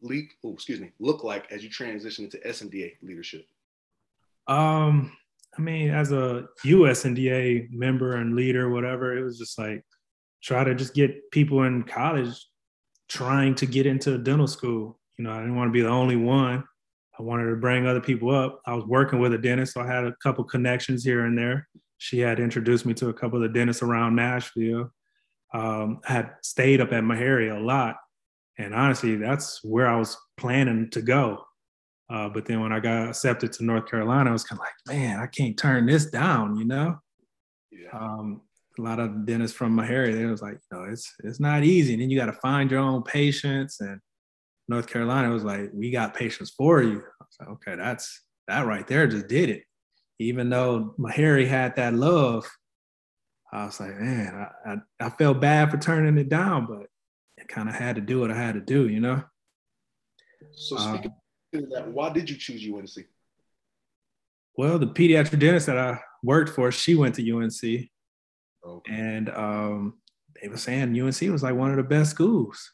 oh, 0.44 0.52
excuse 0.52 0.80
me, 0.80 0.92
look 0.98 1.24
like 1.24 1.50
as 1.50 1.62
you 1.62 1.70
transition 1.70 2.24
into 2.24 2.38
SNDA 2.38 2.94
leadership? 3.02 3.46
Um, 4.48 5.12
I 5.56 5.60
mean, 5.60 5.90
as 5.90 6.12
a 6.12 6.46
USNDA 6.64 7.70
member 7.70 8.16
and 8.16 8.36
leader, 8.36 8.68
whatever, 8.68 9.16
it 9.16 9.22
was 9.22 9.38
just 9.38 9.58
like 9.58 9.82
try 10.42 10.64
to 10.64 10.74
just 10.74 10.94
get 10.94 11.30
people 11.30 11.62
in 11.64 11.82
college 11.82 12.46
trying 13.08 13.54
to 13.56 13.66
get 13.66 13.86
into 13.86 14.18
dental 14.18 14.46
school. 14.46 14.98
You 15.18 15.24
know, 15.24 15.32
I 15.32 15.38
didn't 15.38 15.56
want 15.56 15.68
to 15.68 15.72
be 15.72 15.80
the 15.80 15.88
only 15.88 16.16
one. 16.16 16.64
I 17.18 17.22
wanted 17.22 17.48
to 17.48 17.56
bring 17.56 17.86
other 17.86 18.00
people 18.00 18.30
up. 18.30 18.60
I 18.66 18.74
was 18.74 18.84
working 18.84 19.18
with 19.18 19.32
a 19.32 19.38
dentist, 19.38 19.72
so 19.72 19.80
I 19.80 19.86
had 19.86 20.04
a 20.04 20.14
couple 20.22 20.44
connections 20.44 21.02
here 21.02 21.24
and 21.24 21.38
there. 21.38 21.66
She 21.98 22.18
had 22.18 22.38
introduced 22.38 22.84
me 22.84 22.92
to 22.94 23.08
a 23.08 23.14
couple 23.14 23.42
of 23.42 23.42
the 23.42 23.58
dentists 23.58 23.82
around 23.82 24.16
Nashville. 24.16 24.92
Um, 25.54 26.00
I 26.06 26.12
had 26.12 26.30
stayed 26.42 26.82
up 26.82 26.92
at 26.92 27.04
Meharry 27.04 27.56
a 27.56 27.58
lot, 27.58 27.96
and 28.58 28.74
honestly, 28.74 29.16
that's 29.16 29.64
where 29.64 29.88
I 29.88 29.96
was 29.96 30.18
planning 30.36 30.90
to 30.90 31.00
go. 31.00 31.42
Uh, 32.08 32.28
but 32.28 32.46
then 32.46 32.60
when 32.60 32.72
I 32.72 32.80
got 32.80 33.08
accepted 33.08 33.52
to 33.54 33.64
North 33.64 33.88
Carolina, 33.90 34.30
I 34.30 34.32
was 34.32 34.44
kind 34.44 34.60
of 34.60 34.64
like, 34.64 34.96
man, 34.96 35.18
I 35.18 35.26
can't 35.26 35.58
turn 35.58 35.86
this 35.86 36.06
down, 36.06 36.56
you 36.56 36.64
know. 36.64 36.98
Yeah. 37.72 37.90
Um, 37.92 38.42
a 38.78 38.82
lot 38.82 39.00
of 39.00 39.26
dentists 39.26 39.56
from 39.56 39.76
Meharry, 39.76 40.14
they 40.14 40.26
was 40.26 40.42
like, 40.42 40.58
no, 40.70 40.84
it's 40.84 41.12
it's 41.24 41.40
not 41.40 41.64
easy. 41.64 41.94
And 41.94 42.02
then 42.02 42.10
you 42.10 42.18
got 42.18 42.26
to 42.26 42.32
find 42.34 42.70
your 42.70 42.80
own 42.80 43.02
patients. 43.02 43.80
And 43.80 44.00
North 44.68 44.86
Carolina 44.86 45.30
was 45.30 45.44
like, 45.44 45.70
we 45.72 45.90
got 45.90 46.14
patients 46.14 46.50
for 46.50 46.82
you. 46.82 46.98
I 46.98 47.24
was 47.24 47.36
like, 47.40 47.48
okay, 47.48 47.76
that's 47.76 48.22
that 48.48 48.66
right 48.66 48.86
there 48.86 49.06
just 49.06 49.28
did 49.28 49.48
it. 49.48 49.62
Even 50.18 50.48
though 50.48 50.94
Meharry 50.98 51.46
had 51.46 51.76
that 51.76 51.94
love, 51.94 52.46
I 53.52 53.64
was 53.64 53.80
like, 53.80 53.98
man, 53.98 54.34
I, 54.34 54.72
I, 54.72 55.06
I 55.06 55.10
felt 55.10 55.40
bad 55.40 55.70
for 55.70 55.78
turning 55.78 56.18
it 56.18 56.28
down, 56.28 56.66
but 56.66 56.86
I 57.40 57.44
kind 57.48 57.68
of 57.68 57.74
had 57.74 57.96
to 57.96 58.02
do 58.02 58.20
what 58.20 58.30
I 58.30 58.36
had 58.36 58.54
to 58.54 58.60
do, 58.60 58.88
you 58.88 59.00
know. 59.00 59.22
So 60.52 60.76
speaking 60.76 61.10
um, 61.10 61.16
that, 61.70 61.88
why 61.88 62.12
did 62.12 62.28
you 62.30 62.36
choose 62.36 62.64
UNC? 62.64 63.06
Well, 64.56 64.78
the 64.78 64.86
pediatric 64.86 65.38
dentist 65.38 65.66
that 65.66 65.78
I 65.78 66.00
worked 66.22 66.50
for, 66.50 66.72
she 66.72 66.94
went 66.94 67.14
to 67.16 67.36
UNC. 67.36 67.88
Okay. 68.64 68.92
And 68.92 69.28
um, 69.30 69.98
they 70.40 70.48
were 70.48 70.56
saying 70.56 70.98
UNC 70.98 71.20
was 71.30 71.42
like 71.42 71.54
one 71.54 71.70
of 71.70 71.76
the 71.76 71.82
best 71.82 72.10
schools. 72.10 72.70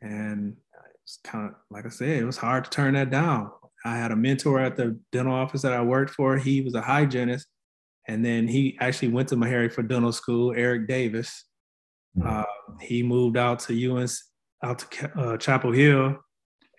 And 0.00 0.56
it's 1.02 1.18
kind 1.24 1.48
of 1.48 1.54
like 1.70 1.86
I 1.86 1.88
said, 1.88 2.08
it 2.08 2.24
was 2.24 2.36
hard 2.36 2.64
to 2.64 2.70
turn 2.70 2.94
that 2.94 3.10
down. 3.10 3.50
I 3.84 3.96
had 3.96 4.12
a 4.12 4.16
mentor 4.16 4.60
at 4.60 4.76
the 4.76 4.98
dental 5.10 5.34
office 5.34 5.62
that 5.62 5.72
I 5.72 5.82
worked 5.82 6.14
for. 6.14 6.36
He 6.36 6.60
was 6.60 6.74
a 6.74 6.82
hygienist. 6.82 7.48
And 8.08 8.24
then 8.24 8.48
he 8.48 8.76
actually 8.80 9.08
went 9.08 9.28
to 9.28 9.36
Meharry 9.36 9.72
for 9.72 9.82
dental 9.82 10.12
school, 10.12 10.52
Eric 10.56 10.88
Davis. 10.88 11.44
Mm-hmm. 12.16 12.28
Uh, 12.28 12.80
he 12.80 13.02
moved 13.02 13.36
out 13.36 13.60
to 13.60 13.92
UNC, 13.92 14.10
out 14.62 14.78
to 14.78 15.18
uh, 15.18 15.36
Chapel 15.36 15.72
Hill. 15.72 16.16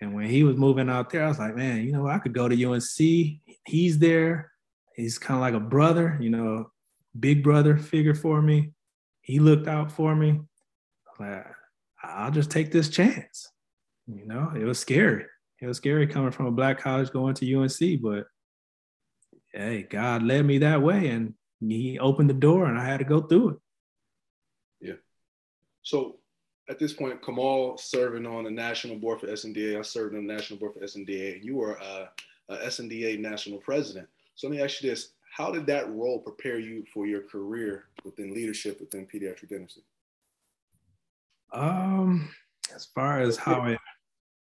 And 0.00 0.14
when 0.14 0.26
he 0.26 0.42
was 0.42 0.56
moving 0.56 0.90
out 0.90 1.10
there, 1.10 1.24
I 1.24 1.28
was 1.28 1.38
like, 1.38 1.56
man, 1.56 1.84
you 1.84 1.92
know, 1.92 2.06
I 2.06 2.18
could 2.18 2.34
go 2.34 2.48
to 2.48 2.64
UNC. 2.64 3.40
He's 3.66 3.98
there. 3.98 4.50
He's 4.96 5.18
kind 5.18 5.36
of 5.36 5.40
like 5.40 5.54
a 5.54 5.64
brother, 5.64 6.18
you 6.20 6.30
know, 6.30 6.70
big 7.18 7.42
brother 7.42 7.76
figure 7.76 8.14
for 8.14 8.42
me. 8.42 8.72
He 9.20 9.38
looked 9.38 9.68
out 9.68 9.90
for 9.90 10.14
me. 10.14 10.40
Like, 11.18 11.46
I'll 12.02 12.30
just 12.30 12.50
take 12.50 12.70
this 12.70 12.88
chance. 12.88 13.50
You 14.06 14.26
know, 14.26 14.52
it 14.54 14.64
was 14.64 14.78
scary. 14.78 15.24
It 15.60 15.66
was 15.66 15.78
scary 15.78 16.06
coming 16.06 16.32
from 16.32 16.46
a 16.46 16.52
black 16.52 16.80
college 16.80 17.10
going 17.10 17.34
to 17.36 17.54
UNC, 17.54 18.02
but 18.02 18.26
hey, 19.52 19.86
God 19.88 20.22
led 20.22 20.44
me 20.44 20.58
that 20.58 20.82
way 20.82 21.08
and 21.08 21.34
he 21.60 21.98
opened 21.98 22.28
the 22.28 22.34
door 22.34 22.66
and 22.66 22.78
I 22.78 22.84
had 22.84 22.98
to 22.98 23.04
go 23.04 23.22
through 23.22 23.50
it. 23.50 23.56
Yeah. 24.80 24.94
So 25.82 26.18
at 26.68 26.78
this 26.78 26.92
point, 26.92 27.22
Kamal 27.22 27.76
serving 27.76 28.26
on 28.26 28.44
the 28.44 28.50
national 28.50 28.96
board 28.96 29.20
for 29.20 29.26
SNDA. 29.26 29.78
I 29.78 29.82
served 29.82 30.14
on 30.14 30.26
the 30.26 30.32
national 30.32 30.58
board 30.58 30.74
for 30.74 30.80
SNDA. 30.80 31.36
and 31.36 31.44
You 31.44 31.56
were 31.56 31.74
a, 31.74 32.08
a 32.48 32.56
SNDA 32.66 33.20
national 33.20 33.58
president. 33.58 34.08
So 34.34 34.48
let 34.48 34.56
me 34.56 34.62
ask 34.62 34.82
you 34.82 34.90
this 34.90 35.10
how 35.36 35.50
did 35.50 35.66
that 35.66 35.90
role 35.92 36.20
prepare 36.20 36.58
you 36.58 36.84
for 36.92 37.06
your 37.06 37.22
career 37.22 37.86
within 38.04 38.32
leadership 38.32 38.80
within 38.80 39.06
pediatric 39.06 39.48
dentistry? 39.48 39.82
Um, 41.52 42.30
as 42.74 42.86
far 42.86 43.20
as 43.20 43.36
how 43.36 43.64
it, 43.64 43.78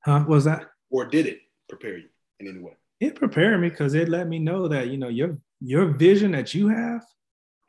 huh, 0.04 0.24
was 0.26 0.44
that? 0.44 0.70
Or 0.90 1.04
did 1.04 1.26
it 1.26 1.40
prepare 1.68 1.98
you 1.98 2.08
in 2.40 2.48
any 2.48 2.58
way? 2.58 2.72
It 2.98 3.14
prepared 3.14 3.60
me 3.60 3.68
because 3.68 3.94
it 3.94 4.08
let 4.08 4.26
me 4.26 4.38
know 4.38 4.68
that 4.68 4.88
you 4.88 4.98
know 4.98 5.08
your 5.08 5.38
your 5.60 5.86
vision 5.86 6.32
that 6.32 6.54
you 6.54 6.68
have 6.68 7.02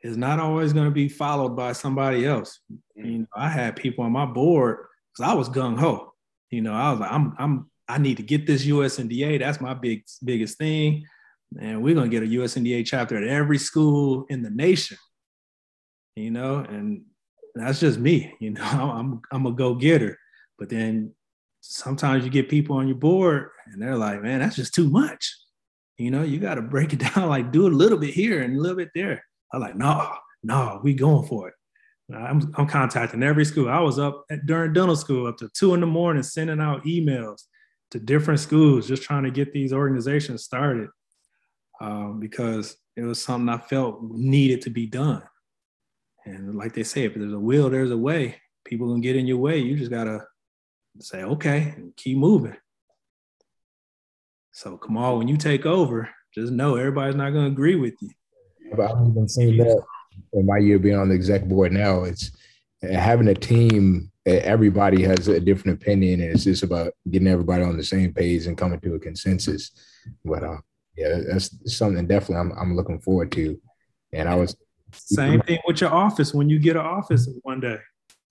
is 0.02 0.16
not 0.16 0.40
always 0.40 0.72
going 0.72 0.86
to 0.86 0.90
be 0.90 1.08
followed 1.08 1.56
by 1.56 1.72
somebody 1.72 2.26
else. 2.26 2.60
Mm-hmm. 2.72 3.08
You 3.08 3.18
know, 3.20 3.26
I 3.34 3.48
had 3.48 3.76
people 3.76 4.04
on 4.04 4.12
my 4.12 4.26
board 4.26 4.86
because 5.12 5.30
I 5.30 5.34
was 5.34 5.48
gung 5.48 5.78
ho. 5.78 6.12
You 6.50 6.62
know, 6.62 6.74
I 6.74 6.90
was 6.90 7.00
like, 7.00 7.12
I'm 7.12 7.34
I'm 7.38 7.70
I 7.88 7.98
need 7.98 8.16
to 8.18 8.22
get 8.22 8.46
this 8.46 8.64
USNDA. 8.64 9.38
That's 9.38 9.60
my 9.60 9.74
big 9.74 10.04
biggest 10.24 10.58
thing 10.58 11.04
and 11.60 11.82
we're 11.82 11.94
gonna 11.94 12.08
get 12.08 12.22
a 12.22 12.26
USNDA 12.26 12.86
chapter 12.86 13.16
at 13.16 13.28
every 13.28 13.58
school 13.58 14.26
in 14.28 14.42
the 14.42 14.50
nation. 14.50 14.96
You 16.16 16.30
know, 16.30 16.58
and 16.58 17.02
that's 17.54 17.80
just 17.80 17.98
me. 17.98 18.34
You 18.40 18.50
know, 18.50 18.62
I'm 18.64 19.20
I'm 19.30 19.46
a 19.46 19.52
go 19.52 19.74
getter, 19.74 20.18
but 20.58 20.68
then 20.68 21.14
sometimes 21.60 22.24
you 22.24 22.30
get 22.30 22.48
people 22.48 22.76
on 22.76 22.88
your 22.88 22.96
board 22.96 23.50
and 23.66 23.80
they're 23.80 23.96
like, 23.96 24.22
man, 24.22 24.40
that's 24.40 24.56
just 24.56 24.74
too 24.74 24.88
much. 24.88 25.36
You 25.96 26.10
know, 26.10 26.22
you 26.22 26.38
got 26.38 26.56
to 26.56 26.62
break 26.62 26.92
it 26.92 26.98
down, 27.14 27.28
like 27.28 27.52
do 27.52 27.66
a 27.66 27.68
little 27.68 27.98
bit 27.98 28.14
here 28.14 28.42
and 28.42 28.56
a 28.56 28.60
little 28.60 28.76
bit 28.76 28.90
there. 28.94 29.24
I'm 29.52 29.60
like, 29.60 29.76
no, 29.76 30.10
no, 30.42 30.80
we 30.82 30.94
going 30.94 31.26
for 31.26 31.48
it. 31.48 31.54
I'm, 32.14 32.52
I'm 32.56 32.66
contacting 32.66 33.22
every 33.22 33.44
school. 33.44 33.68
I 33.68 33.80
was 33.80 33.98
up 33.98 34.24
at, 34.30 34.44
during 34.46 34.72
dental 34.72 34.96
school 34.96 35.26
up 35.26 35.38
to 35.38 35.48
two 35.54 35.74
in 35.74 35.80
the 35.80 35.86
morning, 35.86 36.22
sending 36.22 36.60
out 36.60 36.84
emails 36.84 37.42
to 37.90 37.98
different 37.98 38.40
schools, 38.40 38.88
just 38.88 39.02
trying 39.02 39.24
to 39.24 39.30
get 39.30 39.52
these 39.52 39.72
organizations 39.72 40.44
started 40.44 40.88
um, 41.80 42.20
because 42.20 42.76
it 42.96 43.02
was 43.02 43.22
something 43.22 43.48
I 43.48 43.58
felt 43.58 44.02
needed 44.02 44.62
to 44.62 44.70
be 44.70 44.86
done. 44.86 45.22
And 46.24 46.54
like 46.54 46.74
they 46.74 46.84
say, 46.84 47.04
if 47.04 47.14
there's 47.14 47.32
a 47.32 47.38
will, 47.38 47.70
there's 47.70 47.90
a 47.90 47.96
way. 47.96 48.40
People 48.64 48.88
gonna 48.88 49.00
get 49.00 49.16
in 49.16 49.26
your 49.26 49.38
way. 49.38 49.58
You 49.58 49.76
just 49.76 49.90
gotta 49.90 50.24
say, 51.00 51.22
okay, 51.24 51.74
and 51.76 51.96
keep 51.96 52.16
moving. 52.16 52.56
So 54.52 54.78
on, 54.88 55.18
when 55.18 55.28
you 55.28 55.36
take 55.36 55.66
over, 55.66 56.10
just 56.34 56.52
know 56.52 56.76
everybody's 56.76 57.16
not 57.16 57.30
gonna 57.30 57.46
agree 57.46 57.76
with 57.76 57.94
you. 58.00 58.10
But 58.76 58.92
I've 58.92 59.06
even 59.06 59.28
seen 59.28 59.56
that 59.58 59.82
in 60.32 60.46
my 60.46 60.58
year 60.58 60.78
being 60.78 60.96
on 60.96 61.08
the 61.08 61.14
exec 61.14 61.44
board 61.44 61.72
now. 61.72 62.04
It's 62.04 62.30
having 62.82 63.28
a 63.28 63.34
team 63.34 64.10
everybody 64.24 65.02
has 65.02 65.26
a 65.26 65.40
different 65.40 65.82
opinion 65.82 66.20
and 66.20 66.30
it's 66.30 66.44
just 66.44 66.62
about 66.62 66.92
getting 67.10 67.26
everybody 67.26 67.64
on 67.64 67.76
the 67.76 67.82
same 67.82 68.14
page 68.14 68.46
and 68.46 68.56
coming 68.56 68.78
to 68.78 68.94
a 68.94 68.98
consensus 69.00 69.72
but 70.24 70.44
uh, 70.44 70.58
yeah, 70.96 71.20
that's 71.26 71.76
something 71.76 72.06
definitely 72.06 72.36
I'm, 72.36 72.52
I'm 72.58 72.76
looking 72.76 73.00
forward 73.00 73.32
to. 73.32 73.60
And 74.12 74.28
I 74.28 74.34
was 74.34 74.56
same 74.92 75.40
thing 75.40 75.58
with 75.66 75.80
your 75.80 75.92
office 75.92 76.34
when 76.34 76.50
you 76.50 76.58
get 76.58 76.76
an 76.76 76.84
office 76.84 77.28
one 77.42 77.60
day. 77.60 77.78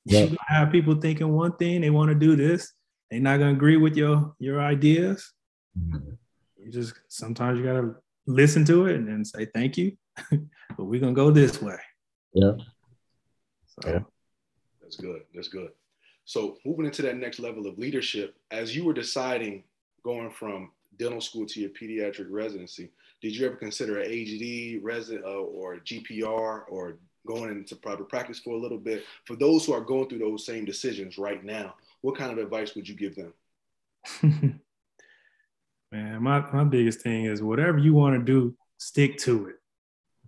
Yep. 0.06 0.32
You 0.32 0.38
have 0.48 0.72
people 0.72 0.96
thinking 0.96 1.30
one 1.30 1.56
thing, 1.58 1.82
they 1.82 1.90
want 1.90 2.10
to 2.10 2.16
do 2.16 2.36
this. 2.36 2.74
They're 3.10 3.20
not 3.20 3.40
gonna 3.40 3.52
agree 3.52 3.78
with 3.78 3.98
your 3.98 4.36
your 4.40 4.62
ideas. 4.62 5.34
Mm-hmm. 5.78 6.12
You 6.58 6.72
just 6.72 6.94
sometimes 7.08 7.60
you 7.60 7.66
gotta 7.66 7.96
listen 8.28 8.64
to 8.66 8.86
it 8.86 8.96
and 8.96 9.08
then 9.08 9.26
say 9.26 9.46
thank 9.46 9.78
you, 9.78 9.98
but 10.78 10.86
we're 10.86 11.00
gonna 11.00 11.14
go 11.14 11.32
this 11.32 11.62
way. 11.62 11.78
Yeah. 12.34 12.54
So. 13.66 13.90
Yeah. 13.90 14.00
That's 14.82 14.98
good. 14.98 15.22
That's 15.34 15.48
good. 15.48 15.70
So 16.26 16.58
moving 16.66 16.86
into 16.86 17.02
that 17.04 17.18
next 17.18 17.40
level 17.40 17.68
of 17.68 17.78
leadership, 17.78 18.36
as 18.52 18.76
you 18.76 18.86
were 18.86 18.94
deciding 18.94 19.64
going 20.04 20.32
from 20.32 20.72
dental 20.98 21.22
school 21.22 21.46
to 21.46 21.60
your 21.60 21.70
pediatric 21.70 22.28
residency, 22.30 22.92
did 23.22 23.36
you 23.36 23.46
ever 23.46 23.56
consider 23.56 24.00
an 24.00 24.10
AGD 24.10 24.80
resident 24.82 25.26
uh, 25.26 25.30
or 25.30 25.78
GPR 25.78 26.64
or 26.68 26.98
going 27.28 27.52
into 27.52 27.76
private 27.76 28.10
practice 28.10 28.40
for 28.40 28.56
a 28.56 28.60
little 28.60 28.78
bit? 28.78 29.04
For 29.26 29.36
those 29.36 29.66
who 29.66 29.74
are 29.74 29.82
going 29.82 30.10
through 30.10 30.20
those 30.20 30.46
same 30.46 30.66
decisions 30.66 31.18
right 31.18 31.44
now, 31.44 31.76
what 32.02 32.18
kind 32.18 32.32
of 32.32 32.38
advice 32.38 32.76
would 32.76 32.88
you 32.88 32.96
give 32.96 33.16
them? 33.16 33.34
Man, 35.92 36.24
my, 36.24 36.40
my 36.52 36.64
biggest 36.64 37.02
thing 37.02 37.26
is 37.26 37.44
whatever 37.44 37.78
you 37.78 37.94
want 37.94 38.18
to 38.18 38.24
do, 38.24 38.56
stick 38.78 39.18
to 39.20 39.48
it. 39.50 39.56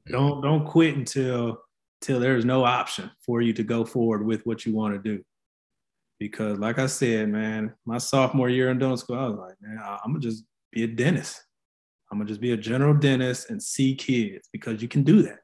Don't 0.07 0.41
don't 0.41 0.65
quit 0.65 0.95
until 0.95 1.61
until 2.01 2.19
there's 2.19 2.45
no 2.45 2.65
option 2.65 3.09
for 3.25 3.41
you 3.41 3.53
to 3.53 3.63
go 3.63 3.85
forward 3.85 4.25
with 4.25 4.45
what 4.45 4.65
you 4.65 4.73
want 4.73 4.93
to 4.93 4.99
do 4.99 5.23
because 6.23 6.57
like 6.57 6.79
I 6.79 6.85
said, 6.85 7.27
man, 7.29 7.73
my 7.85 7.97
sophomore 7.97 8.49
year 8.49 8.69
in 8.71 8.79
dental 8.79 8.95
school, 8.95 9.17
I 9.17 9.27
was 9.27 9.37
like, 9.37 9.55
man, 9.61 9.77
I'm 9.83 10.13
gonna 10.13 10.19
just 10.19 10.45
be 10.71 10.83
a 10.83 10.87
dentist. 10.87 11.43
I'm 12.09 12.17
gonna 12.17 12.29
just 12.29 12.39
be 12.39 12.53
a 12.53 12.57
general 12.57 12.93
dentist 12.93 13.49
and 13.49 13.61
see 13.61 13.93
kids 13.93 14.47
because 14.53 14.81
you 14.81 14.87
can 14.87 15.03
do 15.03 15.21
that. 15.23 15.39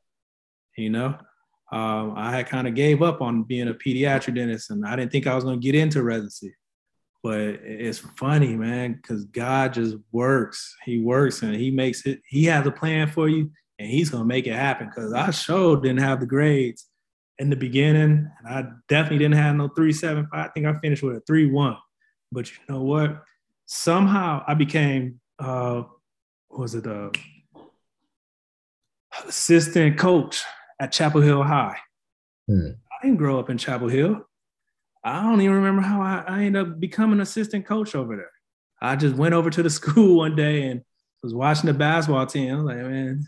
You 0.77 0.89
know, 0.89 1.17
um, 1.73 2.13
I 2.15 2.31
had 2.31 2.47
kind 2.47 2.65
of 2.65 2.75
gave 2.75 3.01
up 3.01 3.21
on 3.21 3.43
being 3.43 3.67
a 3.67 3.73
pediatric 3.73 4.35
dentist, 4.35 4.69
and 4.69 4.85
I 4.85 4.95
didn't 4.95 5.11
think 5.11 5.27
I 5.27 5.35
was 5.35 5.43
gonna 5.43 5.57
get 5.57 5.75
into 5.75 6.01
residency. 6.01 6.55
But 7.21 7.41
it's 7.41 7.99
funny, 7.99 8.55
man, 8.55 8.93
because 8.93 9.25
God 9.25 9.73
just 9.73 9.97
works. 10.13 10.73
He 10.85 10.99
works 10.99 11.41
and 11.41 11.53
He 11.53 11.71
makes 11.71 12.05
it. 12.05 12.21
He 12.25 12.45
has 12.45 12.65
a 12.65 12.71
plan 12.71 13.09
for 13.09 13.27
you, 13.27 13.51
and 13.79 13.89
He's 13.89 14.09
gonna 14.09 14.25
make 14.25 14.45
it 14.45 14.53
happen. 14.53 14.87
Because 14.87 15.13
I 15.13 15.31
sure 15.31 15.77
didn't 15.77 16.01
have 16.01 16.19
the 16.19 16.25
grades 16.27 16.85
in 17.39 17.49
the 17.49 17.55
beginning, 17.55 18.29
and 18.39 18.47
I 18.47 18.65
definitely 18.87 19.19
didn't 19.19 19.35
have 19.35 19.55
no 19.55 19.69
three 19.69 19.93
seven 19.93 20.27
five. 20.31 20.47
I 20.47 20.49
think 20.49 20.65
I 20.65 20.77
finished 20.79 21.01
with 21.01 21.17
a 21.17 21.21
three 21.21 21.49
one. 21.49 21.77
But 22.31 22.51
you 22.51 22.57
know 22.67 22.83
what? 22.83 23.23
Somehow 23.65 24.43
I 24.45 24.53
became 24.53 25.19
uh, 25.39 25.83
was 26.51 26.75
it 26.75 26.85
a 26.85 27.05
uh, 27.05 27.11
assistant 29.27 29.97
coach 29.97 30.43
at 30.79 30.91
Chapel 30.91 31.21
Hill 31.21 31.43
High. 31.43 31.77
Hmm. 32.47 32.69
I 32.91 33.05
didn't 33.05 33.17
grow 33.17 33.39
up 33.39 33.49
in 33.49 33.57
Chapel 33.57 33.87
Hill. 33.87 34.25
I 35.03 35.21
don't 35.21 35.41
even 35.41 35.55
remember 35.55 35.81
how 35.81 36.01
I, 36.01 36.23
I 36.27 36.43
ended 36.43 36.61
up 36.61 36.79
becoming 36.79 37.21
assistant 37.21 37.65
coach 37.65 37.95
over 37.95 38.15
there. 38.15 38.31
I 38.81 38.95
just 38.95 39.15
went 39.15 39.33
over 39.33 39.49
to 39.49 39.63
the 39.63 39.69
school 39.79 40.17
one 40.17 40.35
day 40.35 40.63
and 40.63 40.81
was 41.23 41.33
watching 41.33 41.67
the 41.67 41.73
basketball 41.73 42.25
team. 42.25 42.53
I 42.53 42.57
was 42.57 42.65
like, 42.65 42.77
man, 42.77 43.25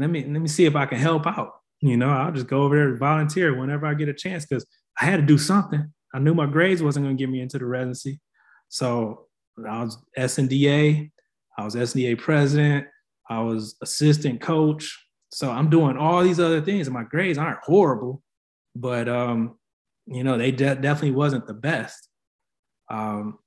let 0.00 0.10
me 0.10 0.22
let 0.22 0.40
me 0.40 0.48
see 0.48 0.64
if 0.64 0.76
I 0.76 0.86
can 0.86 0.98
help 0.98 1.26
out. 1.26 1.52
You 1.80 1.96
know, 1.96 2.10
I'll 2.10 2.32
just 2.32 2.48
go 2.48 2.62
over 2.62 2.76
there 2.76 2.88
and 2.88 2.98
volunteer 2.98 3.58
whenever 3.58 3.86
I 3.86 3.94
get 3.94 4.08
a 4.08 4.14
chance 4.14 4.44
because 4.44 4.66
I 5.00 5.04
had 5.04 5.16
to 5.20 5.26
do 5.26 5.38
something. 5.38 5.92
I 6.14 6.18
knew 6.18 6.34
my 6.34 6.46
grades 6.46 6.82
wasn't 6.82 7.06
going 7.06 7.16
to 7.16 7.22
get 7.22 7.30
me 7.30 7.40
into 7.40 7.58
the 7.58 7.66
residency. 7.66 8.20
So 8.68 9.26
I 9.68 9.82
was 9.82 9.98
SNDA, 10.18 11.10
I 11.56 11.64
was 11.64 11.74
SNDA 11.74 12.18
president, 12.18 12.86
I 13.28 13.40
was 13.40 13.76
assistant 13.82 14.40
coach. 14.40 14.96
So 15.30 15.50
I'm 15.50 15.68
doing 15.68 15.96
all 15.96 16.22
these 16.22 16.40
other 16.40 16.60
things, 16.60 16.86
and 16.86 16.94
my 16.94 17.04
grades 17.04 17.38
aren't 17.38 17.62
horrible, 17.62 18.22
but 18.74 19.08
um, 19.08 19.58
you 20.06 20.24
know, 20.24 20.38
they 20.38 20.50
de- 20.50 20.76
definitely 20.76 21.12
wasn't 21.12 21.46
the 21.46 21.54
best. 21.54 22.08
Um, 22.90 23.38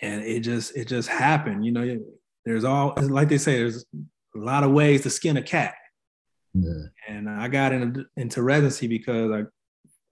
and 0.00 0.22
it 0.24 0.40
just 0.40 0.74
it 0.76 0.88
just 0.88 1.08
happened. 1.08 1.64
You 1.64 1.72
know, 1.72 1.98
there's 2.44 2.64
all 2.64 2.94
like 2.96 3.28
they 3.28 3.38
say, 3.38 3.58
there's 3.58 3.84
a 4.34 4.38
lot 4.38 4.64
of 4.64 4.70
ways 4.70 5.02
to 5.02 5.10
skin 5.10 5.36
a 5.36 5.42
cat. 5.42 5.74
Yeah. 6.54 6.84
And 7.08 7.28
I 7.28 7.48
got 7.48 7.72
into, 7.72 8.06
into 8.16 8.42
residency 8.42 8.86
because 8.86 9.30
I, 9.30 9.44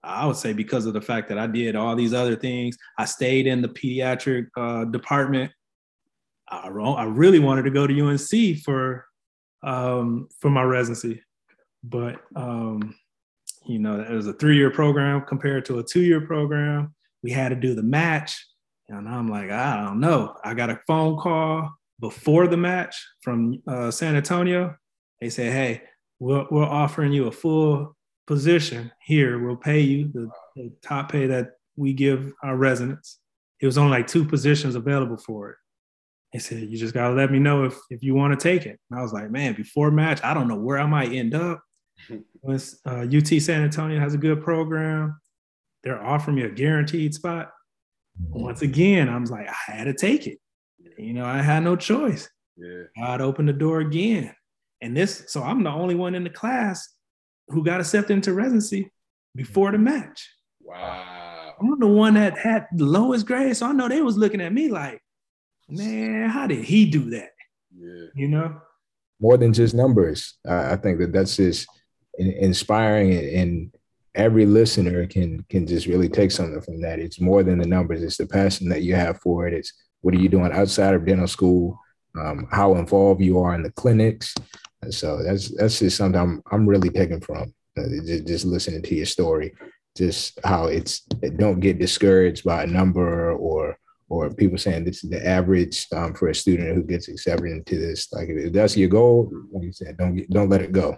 I 0.03 0.25
would 0.25 0.37
say 0.37 0.53
because 0.53 0.85
of 0.85 0.93
the 0.93 1.01
fact 1.01 1.27
that 1.29 1.37
I 1.37 1.47
did 1.47 1.75
all 1.75 1.95
these 1.95 2.13
other 2.13 2.35
things. 2.35 2.77
I 2.97 3.05
stayed 3.05 3.47
in 3.47 3.61
the 3.61 3.67
pediatric 3.67 4.47
uh, 4.57 4.85
department. 4.85 5.51
I, 6.49 6.67
I 6.67 7.03
really 7.05 7.39
wanted 7.39 7.63
to 7.63 7.71
go 7.71 7.85
to 7.85 8.01
UNC 8.01 8.59
for 8.63 9.05
um, 9.61 10.29
for 10.39 10.49
my 10.49 10.63
residency, 10.63 11.21
but 11.83 12.21
um, 12.33 12.95
you 13.65 13.77
know 13.77 13.99
it 13.99 14.09
was 14.09 14.25
a 14.27 14.33
three 14.33 14.55
year 14.55 14.71
program 14.71 15.25
compared 15.27 15.65
to 15.65 15.79
a 15.79 15.83
two 15.83 16.01
year 16.01 16.21
program. 16.21 16.95
We 17.23 17.31
had 17.31 17.49
to 17.49 17.55
do 17.55 17.75
the 17.75 17.83
match, 17.83 18.47
and 18.87 19.07
I'm 19.07 19.29
like, 19.29 19.51
I 19.51 19.83
don't 19.83 19.99
know. 19.99 20.37
I 20.45 20.53
got 20.53 20.69
a 20.69 20.79
phone 20.87 21.17
call 21.17 21.77
before 21.99 22.47
the 22.47 22.57
match 22.57 22.95
from 23.21 23.61
uh, 23.67 23.91
San 23.91 24.15
Antonio. 24.15 24.75
They 25.21 25.29
said, 25.29 25.51
"Hey, 25.51 25.83
we're, 26.19 26.45
we're 26.49 26.63
offering 26.63 27.13
you 27.13 27.27
a 27.27 27.31
full 27.31 27.95
position 28.27 28.91
here. 29.01 29.43
We'll 29.43 29.55
pay 29.55 29.79
you 29.79 30.09
the, 30.13 30.29
the 30.55 30.71
top 30.83 31.11
pay 31.11 31.25
that 31.27 31.51
we 31.75 31.93
give 31.93 32.31
our 32.43 32.55
residents. 32.55 33.19
It 33.59 33.65
was 33.65 33.77
only 33.77 33.91
like 33.91 34.07
two 34.07 34.23
positions 34.23 34.75
available 34.75 35.17
for 35.17 35.51
it. 35.51 35.55
They 36.31 36.39
said, 36.39 36.69
you 36.69 36.77
just 36.77 36.93
gotta 36.93 37.15
let 37.15 37.31
me 37.31 37.39
know 37.39 37.63
if, 37.63 37.75
if 37.89 38.03
you 38.03 38.13
want 38.13 38.39
to 38.39 38.43
take 38.43 38.67
it. 38.67 38.79
And 38.89 38.99
I 38.99 39.01
was 39.01 39.13
like, 39.13 39.31
man, 39.31 39.55
before 39.55 39.89
match, 39.89 40.23
I 40.23 40.35
don't 40.35 40.47
know 40.47 40.59
where 40.59 40.77
I 40.77 40.85
might 40.85 41.11
end 41.11 41.33
up. 41.33 41.61
uh, 42.11 42.53
UT 42.87 43.27
San 43.27 43.63
Antonio 43.63 43.99
has 43.99 44.13
a 44.13 44.19
good 44.19 44.43
program. 44.43 45.19
They're 45.83 46.01
offering 46.01 46.35
me 46.35 46.43
a 46.43 46.49
guaranteed 46.49 47.15
spot. 47.15 47.49
Once 48.29 48.61
again, 48.61 49.09
I 49.09 49.17
was 49.17 49.31
like, 49.31 49.47
I 49.47 49.71
had 49.71 49.85
to 49.85 49.93
take 49.93 50.27
it. 50.27 50.37
You 50.99 51.13
know, 51.13 51.25
I 51.25 51.41
had 51.41 51.63
no 51.63 51.75
choice. 51.75 52.29
Yeah. 52.57 52.83
God 52.97 53.21
opened 53.21 53.47
the 53.47 53.53
door 53.53 53.79
again. 53.79 54.35
And 54.81 54.95
this, 54.95 55.23
so 55.27 55.41
I'm 55.41 55.63
the 55.63 55.69
only 55.69 55.95
one 55.95 56.13
in 56.13 56.23
the 56.23 56.29
class 56.29 56.87
who 57.47 57.63
got 57.63 57.79
accepted 57.79 58.13
into 58.13 58.33
residency 58.33 58.91
before 59.35 59.71
the 59.71 59.77
match. 59.77 60.29
Wow. 60.61 61.53
I'm 61.59 61.79
the 61.79 61.87
one 61.87 62.13
that 62.15 62.37
had 62.37 62.67
the 62.73 62.85
lowest 62.85 63.25
grade. 63.25 63.55
So 63.55 63.67
I 63.67 63.71
know 63.71 63.87
they 63.87 64.01
was 64.01 64.17
looking 64.17 64.41
at 64.41 64.53
me 64.53 64.69
like, 64.69 65.01
man, 65.69 66.29
how 66.29 66.47
did 66.47 66.63
he 66.63 66.85
do 66.85 67.09
that? 67.11 67.29
Yeah. 67.77 68.07
You 68.15 68.27
know? 68.27 68.61
More 69.21 69.37
than 69.37 69.53
just 69.53 69.73
numbers. 69.73 70.37
I 70.47 70.75
think 70.75 70.99
that 70.99 71.11
that's 71.11 71.37
just 71.37 71.67
inspiring 72.17 73.13
and 73.13 73.73
every 74.15 74.45
listener 74.45 75.05
can 75.05 75.45
can 75.49 75.67
just 75.67 75.87
really 75.87 76.09
take 76.09 76.31
something 76.31 76.61
from 76.61 76.81
that. 76.81 76.99
It's 76.99 77.19
more 77.19 77.43
than 77.43 77.59
the 77.59 77.67
numbers. 77.67 78.01
It's 78.01 78.17
the 78.17 78.27
passion 78.27 78.69
that 78.69 78.81
you 78.81 78.95
have 78.95 79.19
for 79.19 79.47
it. 79.47 79.53
It's 79.53 79.73
what 80.01 80.13
are 80.13 80.19
you 80.19 80.29
doing 80.29 80.51
outside 80.51 80.95
of 80.95 81.05
dental 81.05 81.27
school? 81.27 81.79
Um, 82.19 82.47
how 82.51 82.75
involved 82.75 83.21
you 83.21 83.39
are 83.39 83.53
in 83.53 83.63
the 83.63 83.71
clinics, 83.71 84.33
and 84.81 84.93
so 84.93 85.21
that's 85.23 85.55
that's 85.55 85.79
just 85.79 85.97
something 85.97 86.19
I'm 86.19 86.41
I'm 86.51 86.67
really 86.67 86.89
taking 86.89 87.21
from 87.21 87.53
uh, 87.77 87.83
just, 88.05 88.27
just 88.27 88.45
listening 88.45 88.81
to 88.81 88.95
your 88.95 89.05
story, 89.05 89.53
just 89.95 90.39
how 90.43 90.65
it's 90.65 91.01
don't 91.37 91.59
get 91.59 91.79
discouraged 91.79 92.43
by 92.43 92.63
a 92.63 92.67
number 92.67 93.33
or 93.33 93.77
or 94.09 94.33
people 94.33 94.57
saying 94.57 94.83
this 94.83 95.03
is 95.03 95.09
the 95.09 95.25
average 95.25 95.85
um, 95.95 96.13
for 96.15 96.29
a 96.29 96.35
student 96.35 96.75
who 96.75 96.83
gets 96.83 97.07
accepted 97.07 97.51
into 97.51 97.77
this. 97.77 98.11
Like 98.11 98.29
if 98.29 98.51
that's 98.51 98.75
your 98.75 98.89
goal, 98.89 99.31
like 99.51 99.63
you 99.63 99.71
said, 99.71 99.97
don't 99.97 100.15
get, 100.15 100.29
don't 100.31 100.49
let 100.49 100.61
it 100.61 100.71
go. 100.71 100.97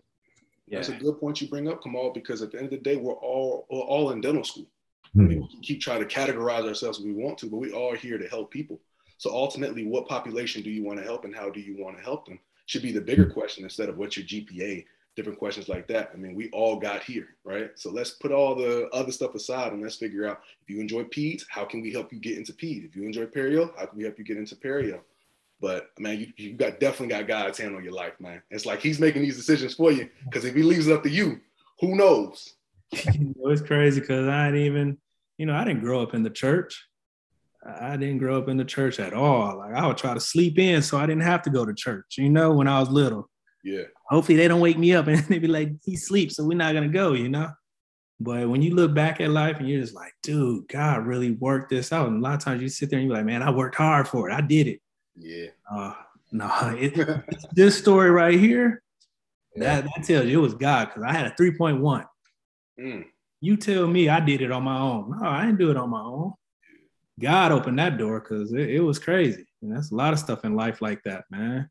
Yeah. 0.68 0.78
That's 0.78 0.90
a 0.90 0.94
good 0.94 1.20
point 1.20 1.42
you 1.42 1.50
bring 1.50 1.68
up, 1.68 1.84
Kamal, 1.84 2.14
because 2.14 2.42
at 2.42 2.52
the 2.52 2.58
end 2.58 2.68
of 2.68 2.72
the 2.72 2.78
day, 2.78 2.96
we're 2.96 3.14
all 3.14 3.68
we're 3.70 3.82
all 3.82 4.12
in 4.12 4.22
dental 4.22 4.46
school. 4.46 4.68
Mm-hmm. 5.16 5.22
I 5.22 5.24
mean, 5.28 5.42
we 5.42 5.60
keep 5.62 5.82
trying 5.82 6.00
to 6.00 6.06
categorize 6.08 6.66
ourselves 6.66 7.00
if 7.00 7.06
we 7.06 7.12
want 7.12 7.38
to, 7.40 7.50
but 7.50 7.58
we 7.58 7.74
are 7.74 7.96
here 7.96 8.18
to 8.18 8.28
help 8.30 8.52
people. 8.52 8.80
So 9.22 9.30
ultimately, 9.30 9.86
what 9.86 10.08
population 10.08 10.64
do 10.64 10.72
you 10.72 10.84
want 10.84 10.98
to 10.98 11.06
help 11.06 11.26
and 11.26 11.36
how 11.36 11.52
do 11.52 11.60
you 11.60 11.78
want 11.78 11.96
to 11.96 12.04
help 12.04 12.26
them? 12.26 12.40
should 12.66 12.82
be 12.82 12.92
the 12.92 13.02
bigger 13.02 13.26
question 13.26 13.64
instead 13.64 13.88
of 13.88 14.00
what's 14.00 14.18
your 14.18 14.26
GPA, 14.26 14.84
different 15.16 15.38
questions 15.38 15.70
like 15.70 15.88
that. 15.90 16.10
I 16.12 16.18
mean, 16.18 16.34
we 16.34 16.50
all 16.52 16.78
got 16.78 17.04
here, 17.04 17.28
right? 17.44 17.70
So 17.76 17.92
let's 17.92 18.12
put 18.12 18.32
all 18.32 18.56
the 18.56 18.90
other 18.94 19.12
stuff 19.12 19.36
aside 19.36 19.74
and 19.74 19.82
let's 19.84 19.98
figure 19.98 20.28
out 20.28 20.42
if 20.64 20.70
you 20.70 20.80
enjoy 20.80 21.04
PEDS, 21.04 21.44
how 21.50 21.66
can 21.66 21.82
we 21.82 21.92
help 21.92 22.12
you 22.12 22.20
get 22.20 22.38
into 22.38 22.52
PED? 22.52 22.86
If 22.86 22.96
you 22.96 23.04
enjoy 23.04 23.26
perio, 23.26 23.78
how 23.78 23.86
can 23.86 23.98
we 23.98 24.06
help 24.06 24.18
you 24.18 24.26
get 24.26 24.38
into 24.38 24.56
perio? 24.56 25.02
But 25.60 25.90
man, 26.00 26.20
you, 26.20 26.34
you 26.38 26.54
got 26.54 26.80
definitely 26.80 27.10
got 27.10 27.28
God's 27.28 27.60
hand 27.60 27.76
on 27.76 27.84
your 27.84 27.94
life, 27.94 28.14
man. 28.20 28.42
It's 28.50 28.66
like 28.66 28.82
he's 28.82 29.00
making 29.00 29.22
these 29.22 29.38
decisions 29.38 29.76
for 29.76 29.92
you. 29.92 30.10
Because 30.24 30.46
if 30.46 30.56
he 30.56 30.64
leaves 30.64 30.88
it 30.88 30.94
up 30.94 31.04
to 31.04 31.10
you, 31.10 31.40
who 31.80 31.96
knows? 31.96 32.54
it's 32.92 33.62
crazy 33.62 34.00
because 34.00 34.28
I 34.28 34.48
didn't 34.48 34.66
even, 34.66 34.98
you 35.38 35.46
know, 35.46 35.54
I 35.54 35.64
didn't 35.64 35.82
grow 35.82 36.02
up 36.02 36.16
in 36.16 36.24
the 36.24 36.30
church. 36.32 36.88
I 37.66 37.96
didn't 37.96 38.18
grow 38.18 38.38
up 38.38 38.50
in 38.50 38.58
the 38.58 38.66
church 38.66 39.00
at 39.00 39.14
all. 39.14 39.58
Like 39.58 39.76
I 39.76 39.86
would 39.86 39.98
try 39.98 40.14
to 40.14 40.20
sleep 40.20 40.58
in 40.58 40.82
so 40.82 40.98
I 40.98 41.06
didn't 41.06 41.24
have 41.24 41.44
to 41.44 41.50
go 41.50 41.66
to 41.66 41.74
church, 41.74 42.16
you 42.18 42.30
know, 42.30 42.52
when 42.54 42.68
I 42.68 42.80
was 42.80 42.90
little. 42.90 43.30
Yeah. 43.64 43.84
Hopefully 44.10 44.38
they 44.38 44.48
don't 44.48 44.62
wake 44.62 44.78
me 44.78 44.94
up 44.94 45.08
and 45.10 45.20
they 45.26 45.40
be 45.40 45.48
like, 45.48 45.72
he 45.84 45.96
sleeps, 45.96 46.36
so 46.36 46.44
we're 46.44 46.58
not 46.58 46.74
gonna 46.74 46.88
go, 46.88 47.14
you 47.14 47.30
know. 47.30 47.50
But 48.20 48.50
when 48.50 48.62
you 48.62 48.76
look 48.76 48.94
back 48.94 49.20
at 49.20 49.32
life 49.32 49.58
and 49.60 49.68
you're 49.68 49.82
just 49.82 49.96
like, 49.96 50.14
dude, 50.22 50.68
God 50.68 51.08
really 51.08 51.32
worked 51.32 51.72
this 51.72 51.92
out. 51.92 52.08
And 52.08 52.18
a 52.18 52.20
lot 52.20 52.36
of 52.36 52.44
times 52.44 52.62
you 52.62 52.70
sit 52.70 52.90
there 52.90 53.00
and 53.00 53.08
you're 53.08 53.18
like, 53.18 53.26
man, 53.26 53.42
I 53.42 53.50
worked 53.50 53.76
hard 53.76 54.08
for 54.08 54.30
it. 54.30 54.34
I 54.34 54.42
did 54.42 54.68
it. 54.68 54.80
Yeah. 55.16 55.48
Uh, 55.72 55.94
no, 56.32 56.50
it, 56.80 56.94
this 57.54 57.78
story 57.78 58.12
right 58.12 58.40
here, 58.40 58.84
yeah. 59.56 59.82
that, 59.82 59.90
that 59.96 60.06
tells 60.06 60.28
you 60.28 60.40
it 60.40 60.42
was 60.42 60.54
God 60.54 60.90
because 60.90 61.04
I 61.04 61.14
had 61.14 61.28
a 61.28 61.32
3.1. 61.32 62.06
Mm. 62.80 63.06
You 63.40 63.58
tell 63.58 63.88
me 63.88 64.08
I 64.08 64.20
did 64.20 64.42
it 64.42 64.52
on 64.52 64.64
my 64.64 64.80
own. 64.80 65.18
No, 65.20 65.28
I 65.28 65.46
didn't 65.46 65.58
do 65.58 65.72
it 65.72 65.78
on 65.78 65.90
my 65.90 66.02
own. 66.02 66.34
God 67.20 67.52
opened 67.52 67.80
that 67.80 67.98
door 67.98 68.20
because 68.20 68.54
it, 68.54 68.70
it, 68.70 68.80
was 68.80 69.00
crazy. 69.00 69.46
And 69.62 69.76
that's 69.76 69.92
a 69.92 69.96
lot 69.96 70.14
of 70.14 70.20
stuff 70.20 70.46
in 70.46 70.56
life 70.56 70.82
like 70.82 71.04
that, 71.04 71.26
man. 71.30 71.70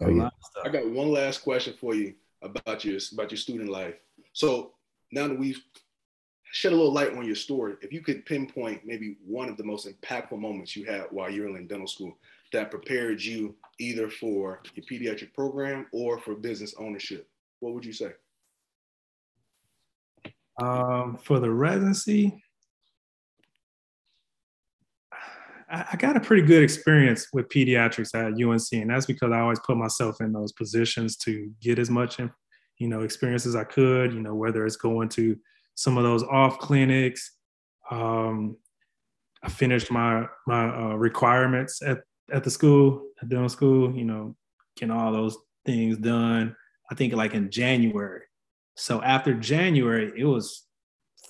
Oh, 0.00 0.08
yeah. 0.08 0.30
I 0.64 0.68
got 0.68 0.88
one 0.88 1.10
last 1.10 1.42
question 1.42 1.74
for 1.78 1.94
you 1.94 2.14
about 2.42 2.84
your 2.84 2.98
about 3.12 3.30
your 3.30 3.38
student 3.38 3.70
life. 3.70 3.94
So 4.32 4.72
now 5.12 5.28
that 5.28 5.38
we've 5.38 5.60
shed 6.52 6.72
a 6.72 6.76
little 6.76 6.92
light 6.92 7.12
on 7.14 7.26
your 7.26 7.34
story, 7.34 7.74
if 7.82 7.92
you 7.92 8.00
could 8.00 8.24
pinpoint 8.24 8.82
maybe 8.84 9.16
one 9.26 9.48
of 9.48 9.56
the 9.56 9.64
most 9.64 9.88
impactful 9.88 10.38
moments 10.38 10.76
you 10.76 10.84
had 10.84 11.06
while 11.10 11.30
you 11.30 11.42
were 11.42 11.56
in 11.56 11.66
dental 11.66 11.86
school 11.86 12.16
that 12.52 12.70
prepared 12.70 13.20
you 13.20 13.54
either 13.78 14.08
for 14.08 14.62
your 14.74 14.86
pediatric 14.86 15.34
program 15.34 15.86
or 15.92 16.18
for 16.18 16.34
business 16.34 16.74
ownership, 16.78 17.28
what 17.60 17.74
would 17.74 17.84
you 17.84 17.92
say? 17.92 18.12
Um, 20.62 21.18
for 21.22 21.38
the 21.38 21.50
residency, 21.50 22.42
I 25.68 25.96
got 25.96 26.16
a 26.16 26.20
pretty 26.20 26.42
good 26.42 26.62
experience 26.62 27.28
with 27.32 27.48
pediatrics 27.48 28.14
at 28.14 28.40
UNC, 28.40 28.72
and 28.72 28.90
that's 28.90 29.06
because 29.06 29.32
I 29.32 29.40
always 29.40 29.58
put 29.60 29.76
myself 29.76 30.20
in 30.20 30.32
those 30.32 30.52
positions 30.52 31.16
to 31.18 31.50
get 31.60 31.80
as 31.80 31.90
much, 31.90 32.18
you 32.78 32.88
know, 32.88 33.00
experience 33.00 33.46
as 33.46 33.56
I 33.56 33.64
could. 33.64 34.12
You 34.12 34.20
know, 34.20 34.34
whether 34.34 34.64
it's 34.64 34.76
going 34.76 35.08
to 35.10 35.36
some 35.74 35.98
of 35.98 36.04
those 36.04 36.22
off 36.22 36.58
clinics. 36.58 37.32
Um, 37.90 38.56
I 39.42 39.48
finished 39.48 39.90
my 39.90 40.26
my 40.46 40.68
uh, 40.68 40.94
requirements 40.94 41.82
at 41.82 41.98
at 42.32 42.44
the 42.44 42.50
school, 42.50 43.02
at 43.20 43.28
dental 43.28 43.48
school. 43.48 43.96
You 43.96 44.04
know, 44.04 44.36
getting 44.76 44.94
all 44.94 45.12
those 45.12 45.36
things 45.64 45.98
done. 45.98 46.54
I 46.90 46.94
think 46.94 47.12
like 47.12 47.34
in 47.34 47.50
January. 47.50 48.22
So 48.76 49.02
after 49.02 49.34
January, 49.34 50.12
it 50.16 50.24
was 50.24 50.64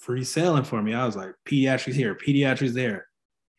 free 0.01 0.25
selling 0.25 0.65
for 0.65 0.83
me. 0.83 0.95
I 0.95 1.07
was 1.07 1.17
like, 1.17 1.31
pediatrics 1.49 1.95
here, 1.95 2.15
pediatrics 2.15 2.75
there, 2.75 3.07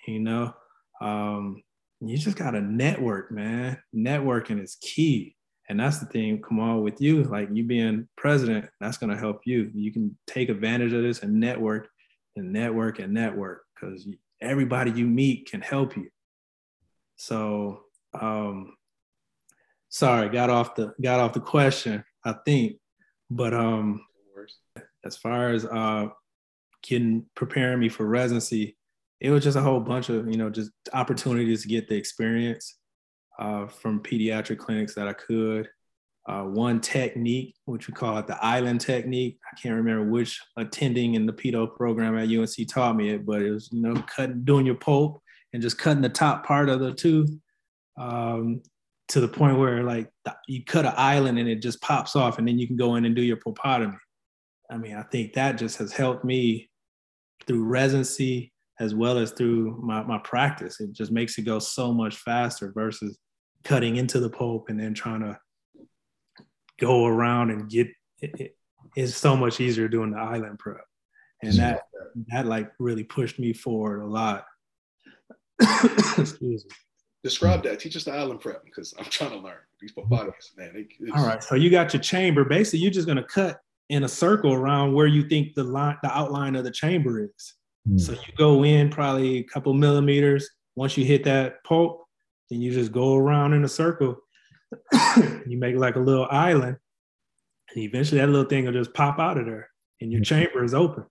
you 0.05 0.19
know. 0.19 0.53
Um, 1.01 1.61
you 1.99 2.17
just 2.17 2.37
gotta 2.37 2.61
network, 2.61 3.31
man. 3.31 3.77
Networking 3.95 4.61
is 4.61 4.77
key. 4.81 5.35
And 5.69 5.79
that's 5.79 5.99
the 5.99 6.05
thing, 6.05 6.41
Kamal 6.41 6.81
with 6.81 7.01
you, 7.01 7.23
like 7.23 7.49
you 7.51 7.63
being 7.63 8.07
president, 8.15 8.69
that's 8.79 8.97
gonna 8.97 9.17
help 9.17 9.41
you. 9.45 9.69
You 9.73 9.91
can 9.91 10.17
take 10.25 10.49
advantage 10.49 10.93
of 10.93 11.03
this 11.03 11.23
and 11.23 11.39
network 11.39 11.89
and 12.35 12.53
network 12.53 12.99
and 12.99 13.13
network 13.13 13.63
because 13.75 14.07
everybody 14.41 14.91
you 14.91 15.05
meet 15.05 15.49
can 15.49 15.61
help 15.61 15.97
you. 15.97 16.09
So 17.17 17.81
um 18.19 18.75
sorry, 19.89 20.29
got 20.29 20.49
off 20.49 20.75
the 20.75 20.93
got 21.01 21.19
off 21.19 21.33
the 21.33 21.41
question, 21.41 22.03
I 22.23 22.35
think. 22.45 22.77
But 23.29 23.53
um 23.53 24.05
as 25.03 25.17
far 25.17 25.49
as 25.49 25.65
uh 25.65 26.07
getting 26.83 27.25
preparing 27.35 27.79
me 27.79 27.89
for 27.89 28.05
residency, 28.05 28.76
it 29.19 29.31
was 29.31 29.43
just 29.43 29.57
a 29.57 29.61
whole 29.61 29.79
bunch 29.79 30.09
of, 30.09 30.29
you 30.29 30.37
know, 30.37 30.49
just 30.49 30.71
opportunities 30.93 31.63
to 31.63 31.67
get 31.67 31.87
the 31.87 31.95
experience 31.95 32.77
uh, 33.39 33.67
from 33.67 34.01
pediatric 34.01 34.59
clinics 34.59 34.95
that 34.95 35.07
I 35.07 35.13
could. 35.13 35.69
Uh, 36.27 36.43
one 36.43 36.81
technique, 36.81 37.55
which 37.65 37.87
we 37.87 37.93
call 37.93 38.17
it 38.17 38.27
the 38.27 38.43
island 38.43 38.81
technique. 38.81 39.39
I 39.49 39.55
can't 39.59 39.75
remember 39.75 40.11
which 40.11 40.41
attending 40.57 41.15
in 41.15 41.25
the 41.25 41.31
pedo 41.31 41.73
program 41.73 42.17
at 42.17 42.27
UNC 42.27 42.67
taught 42.67 42.97
me 42.97 43.11
it, 43.11 43.25
but 43.25 43.41
it 43.41 43.49
was, 43.49 43.69
you 43.71 43.81
know, 43.81 43.93
cutting, 44.13 44.43
doing 44.43 44.65
your 44.65 44.75
pulp 44.75 45.21
and 45.53 45.61
just 45.61 45.77
cutting 45.77 46.01
the 46.01 46.09
top 46.09 46.45
part 46.45 46.67
of 46.67 46.81
the 46.81 46.93
tooth 46.93 47.31
um, 47.97 48.61
to 49.07 49.21
the 49.21 49.27
point 49.27 49.57
where 49.57 49.83
like 49.83 50.11
you 50.49 50.65
cut 50.65 50.85
an 50.85 50.93
island 50.97 51.39
and 51.39 51.47
it 51.47 51.61
just 51.61 51.81
pops 51.81 52.15
off 52.15 52.39
and 52.39 52.47
then 52.47 52.59
you 52.59 52.67
can 52.67 52.75
go 52.75 52.95
in 52.95 53.05
and 53.05 53.15
do 53.15 53.21
your 53.21 53.37
pulpotomy. 53.37 53.97
I 54.69 54.77
mean, 54.77 54.95
I 54.95 55.03
think 55.03 55.33
that 55.33 55.53
just 55.53 55.77
has 55.77 55.93
helped 55.93 56.25
me 56.25 56.69
through 57.45 57.63
residency 57.63 58.51
as 58.79 58.93
well 58.93 59.17
as 59.17 59.31
through 59.31 59.79
my, 59.83 60.03
my 60.03 60.19
practice. 60.19 60.79
It 60.79 60.93
just 60.93 61.11
makes 61.11 61.37
it 61.37 61.43
go 61.43 61.59
so 61.59 61.93
much 61.93 62.17
faster 62.17 62.71
versus 62.73 63.17
cutting 63.63 63.97
into 63.97 64.19
the 64.19 64.29
pulp 64.29 64.69
and 64.69 64.79
then 64.79 64.93
trying 64.93 65.21
to 65.21 65.37
go 66.79 67.05
around 67.05 67.49
and 67.49 67.69
get 67.69 67.87
it, 68.19 68.31
it, 68.39 68.57
it's 68.95 69.15
so 69.15 69.35
much 69.35 69.59
easier 69.59 69.87
doing 69.87 70.11
the 70.11 70.19
island 70.19 70.59
prep. 70.59 70.81
And 71.43 71.53
that 71.53 71.83
that 72.29 72.47
like 72.47 72.71
really 72.79 73.03
pushed 73.03 73.37
me 73.37 73.53
forward 73.53 74.01
a 74.01 74.07
lot. 74.07 74.45
Excuse 76.17 76.65
me. 76.65 76.71
Describe 77.23 77.63
that. 77.63 77.79
Teach 77.79 77.95
us 77.95 78.05
the 78.05 78.13
island 78.13 78.39
prep 78.39 78.63
because 78.63 78.93
I'm 78.97 79.05
trying 79.05 79.31
to 79.31 79.37
learn 79.37 79.57
these 79.81 79.91
pulpotomies, 79.93 80.55
man. 80.57 80.73
They, 80.73 81.11
All 81.11 81.25
right. 81.25 81.43
So 81.43 81.55
you 81.55 81.69
got 81.69 81.93
your 81.93 82.01
chamber. 82.01 82.43
Basically, 82.45 82.79
you're 82.79 82.91
just 82.91 83.07
gonna 83.07 83.23
cut 83.23 83.59
in 83.89 84.03
a 84.03 84.07
circle 84.07 84.53
around 84.53 84.93
where 84.93 85.07
you 85.07 85.27
think 85.27 85.53
the 85.53 85.63
line, 85.63 85.97
the 86.03 86.15
outline 86.15 86.55
of 86.55 86.63
the 86.63 86.71
chamber 86.71 87.23
is. 87.23 87.53
Mm. 87.87 87.99
So 87.99 88.13
you 88.13 88.33
go 88.37 88.63
in 88.63 88.89
probably 88.89 89.37
a 89.37 89.43
couple 89.43 89.73
millimeters. 89.73 90.49
Once 90.75 90.97
you 90.97 91.05
hit 91.05 91.23
that 91.23 91.63
pulp, 91.63 92.05
then 92.49 92.61
you 92.61 92.71
just 92.71 92.91
go 92.91 93.15
around 93.15 93.53
in 93.53 93.63
a 93.63 93.67
circle. 93.67 94.17
you 95.47 95.57
make 95.57 95.75
like 95.75 95.95
a 95.95 95.99
little 95.99 96.27
island, 96.29 96.77
and 97.69 97.83
eventually 97.83 98.19
that 98.19 98.27
little 98.27 98.49
thing 98.49 98.65
will 98.65 98.73
just 98.73 98.93
pop 98.93 99.17
out 99.17 99.37
of 99.37 99.45
there, 99.45 99.69
and 100.01 100.11
your 100.11 100.21
mm. 100.21 100.25
chamber 100.25 100.63
is 100.63 100.73
open. 100.73 101.05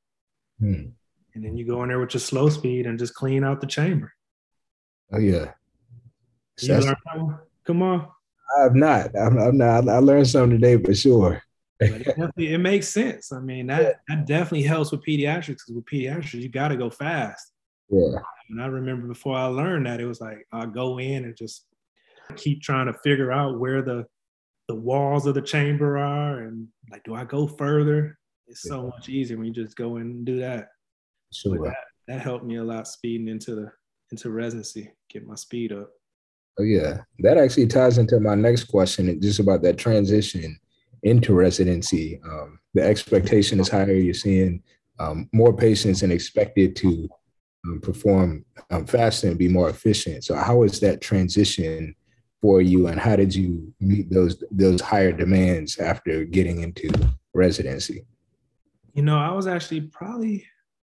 Mm. 0.61 0.93
And 1.35 1.45
then 1.45 1.57
you 1.57 1.67
go 1.67 1.83
in 1.83 1.89
there 1.89 2.01
with 2.01 2.15
your 2.15 2.21
slow 2.21 2.49
speed 2.49 2.87
and 2.87 2.99
just 2.99 3.15
clean 3.15 3.45
out 3.45 3.61
the 3.61 3.67
chamber. 3.67 4.12
Oh 5.12 5.19
yeah. 5.19 5.53
Come 7.67 7.83
on. 7.83 8.09
I 8.59 8.62
have 8.62 8.75
not. 8.75 9.11
I'm, 9.17 9.39
I'm 9.39 9.59
not. 9.59 9.89
I 9.89 9.99
learned 9.99 10.29
something 10.29 10.59
today 10.59 10.83
for 10.83 10.95
sure 10.95 11.43
it, 11.81 12.33
it 12.39 12.59
makes 12.59 12.89
sense. 12.89 13.33
I 13.33 13.41
mean, 13.41 13.67
that, 13.67 13.97
that 14.09 14.27
definitely 14.27 14.62
helps 14.62 14.93
with 14.93 15.05
pediatrics 15.05 15.47
because 15.47 15.73
with 15.75 15.85
pediatrics, 15.85 16.35
you 16.35 16.49
got 16.49 16.69
to 16.69 16.77
go 16.77 16.89
fast. 16.89 17.53
Yeah. 17.91 18.19
And 18.51 18.62
I 18.62 18.67
remember 18.67 19.07
before 19.09 19.37
I 19.37 19.45
learned 19.45 19.87
that, 19.87 20.01
it 20.01 20.07
was 20.07 20.21
like 20.21 20.47
I 20.53 20.67
go 20.67 20.99
in 20.99 21.25
and 21.25 21.37
just 21.37 21.67
keep 22.37 22.62
trying 22.62 22.87
to 22.87 22.95
figure 23.05 23.33
out 23.33 23.59
where 23.59 23.83
the 23.83 24.07
the 24.69 24.75
walls 24.75 25.27
of 25.27 25.35
the 25.35 25.43
chamber 25.43 25.97
are 25.97 26.41
and 26.41 26.67
like, 26.91 27.05
do 27.05 27.15
I 27.15 27.25
go 27.25 27.47
further? 27.47 28.19
It's 28.49 28.62
so 28.62 28.83
yeah. 28.83 28.89
much 28.89 29.09
easier 29.09 29.37
when 29.37 29.47
you 29.47 29.53
just 29.53 29.77
go 29.77 29.97
in 29.97 30.03
and 30.03 30.27
do 30.27 30.41
that. 30.41 30.71
Sure. 31.33 31.59
That, 31.62 31.77
that 32.09 32.21
helped 32.21 32.45
me 32.45 32.57
a 32.57 32.65
lot 32.65 32.89
speeding 32.89 33.29
into 33.29 33.55
the 33.55 33.71
into 34.11 34.31
residency, 34.31 34.91
get 35.11 35.27
my 35.27 35.35
speed 35.35 35.73
up. 35.73 35.91
Oh 36.59 36.62
yeah, 36.62 37.03
that 37.21 37.37
actually 37.37 37.67
ties 37.67 37.99
into 37.99 38.19
my 38.19 38.35
next 38.35 38.65
question, 38.65 39.21
just 39.21 39.41
about 39.41 39.62
that 39.62 39.79
transition 39.79 40.59
into 41.03 41.35
residency, 41.35 42.21
um, 42.25 42.59
the 42.75 42.83
expectation 42.83 43.61
is 43.61 43.69
higher. 43.69 43.93
You're 43.93 44.15
seeing 44.15 44.63
um, 44.99 45.29
more 45.33 45.55
patients 45.55 46.03
and 46.03 46.13
expected 46.13 46.77
to 46.77 47.09
um, 47.67 47.81
perform 47.81 48.45
um, 48.71 48.87
faster 48.87 49.29
and 49.29 49.39
be 49.39 49.49
more 49.49 49.69
efficient. 49.69 50.25
So, 50.25 50.35
how 50.35 50.59
was 50.59 50.81
that 50.81 51.01
transition 51.01 51.95
for 52.41 52.61
you, 52.61 52.87
and 52.87 53.01
how 53.01 53.17
did 53.17 53.35
you 53.35 53.73
meet 53.81 54.11
those 54.11 54.43
those 54.51 54.81
higher 54.81 55.13
demands 55.13 55.79
after 55.79 56.25
getting 56.25 56.63
into 56.63 56.91
residency? 57.35 58.07
You 58.95 59.03
know, 59.03 59.19
I 59.19 59.33
was 59.33 59.47
actually 59.47 59.83
probably, 59.83 60.47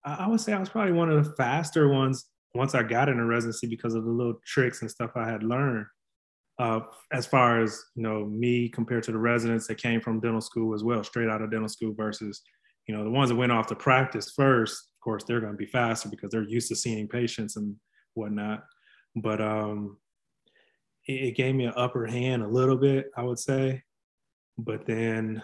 I 0.05 0.29
would 0.29 0.41
say, 0.41 0.53
I 0.53 0.61
was 0.61 0.69
probably 0.69 0.93
one 0.93 1.11
of 1.11 1.25
the 1.25 1.33
faster 1.33 1.89
ones 1.89 2.27
once 2.55 2.75
I 2.75 2.83
got 2.83 3.09
into 3.09 3.25
residency 3.25 3.67
because 3.67 3.95
of 3.95 4.05
the 4.05 4.11
little 4.11 4.41
tricks 4.47 4.83
and 4.83 4.91
stuff 4.91 5.11
I 5.17 5.29
had 5.29 5.43
learned 5.43 5.87
uh, 6.59 6.81
as 7.13 7.27
far 7.27 7.63
as 7.63 7.85
you 7.95 8.03
know 8.03 8.25
me 8.25 8.69
compared 8.69 9.03
to 9.05 9.13
the 9.13 9.19
residents 9.19 9.67
that 9.67 9.77
came 9.77 10.01
from 10.01 10.21
dental 10.21 10.41
school 10.41 10.75
as 10.75 10.83
well 10.83 11.05
straight 11.05 11.29
out 11.29 11.43
of 11.43 11.51
dental 11.51 11.69
school 11.69 11.95
versus 11.95 12.43
you 12.87 12.97
know 12.97 13.05
the 13.05 13.11
ones 13.11 13.29
that 13.29 13.37
went 13.37 13.53
off 13.53 13.67
to 13.67 13.77
practice 13.77 14.33
first 14.33 14.89
of 14.99 15.01
course 15.05 15.25
they're 15.25 15.41
going 15.41 15.53
to 15.53 15.59
be 15.59 15.67
faster 15.67 16.09
because 16.09 16.31
they're 16.31 16.43
used 16.43 16.69
to 16.69 16.77
seeing 16.77 17.07
patients 17.07 17.57
and 17.57 17.77
whatnot. 18.15 18.65
But 19.15 19.41
um, 19.41 19.99
it, 21.07 21.29
it 21.29 21.37
gave 21.37 21.55
me 21.55 21.67
an 21.67 21.75
upper 21.77 22.07
hand 22.07 22.43
a 22.43 22.49
little 22.49 22.77
bit 22.77 23.07
i 23.17 23.23
would 23.23 23.39
say. 23.39 23.83
But 24.59 24.87
then 24.87 25.43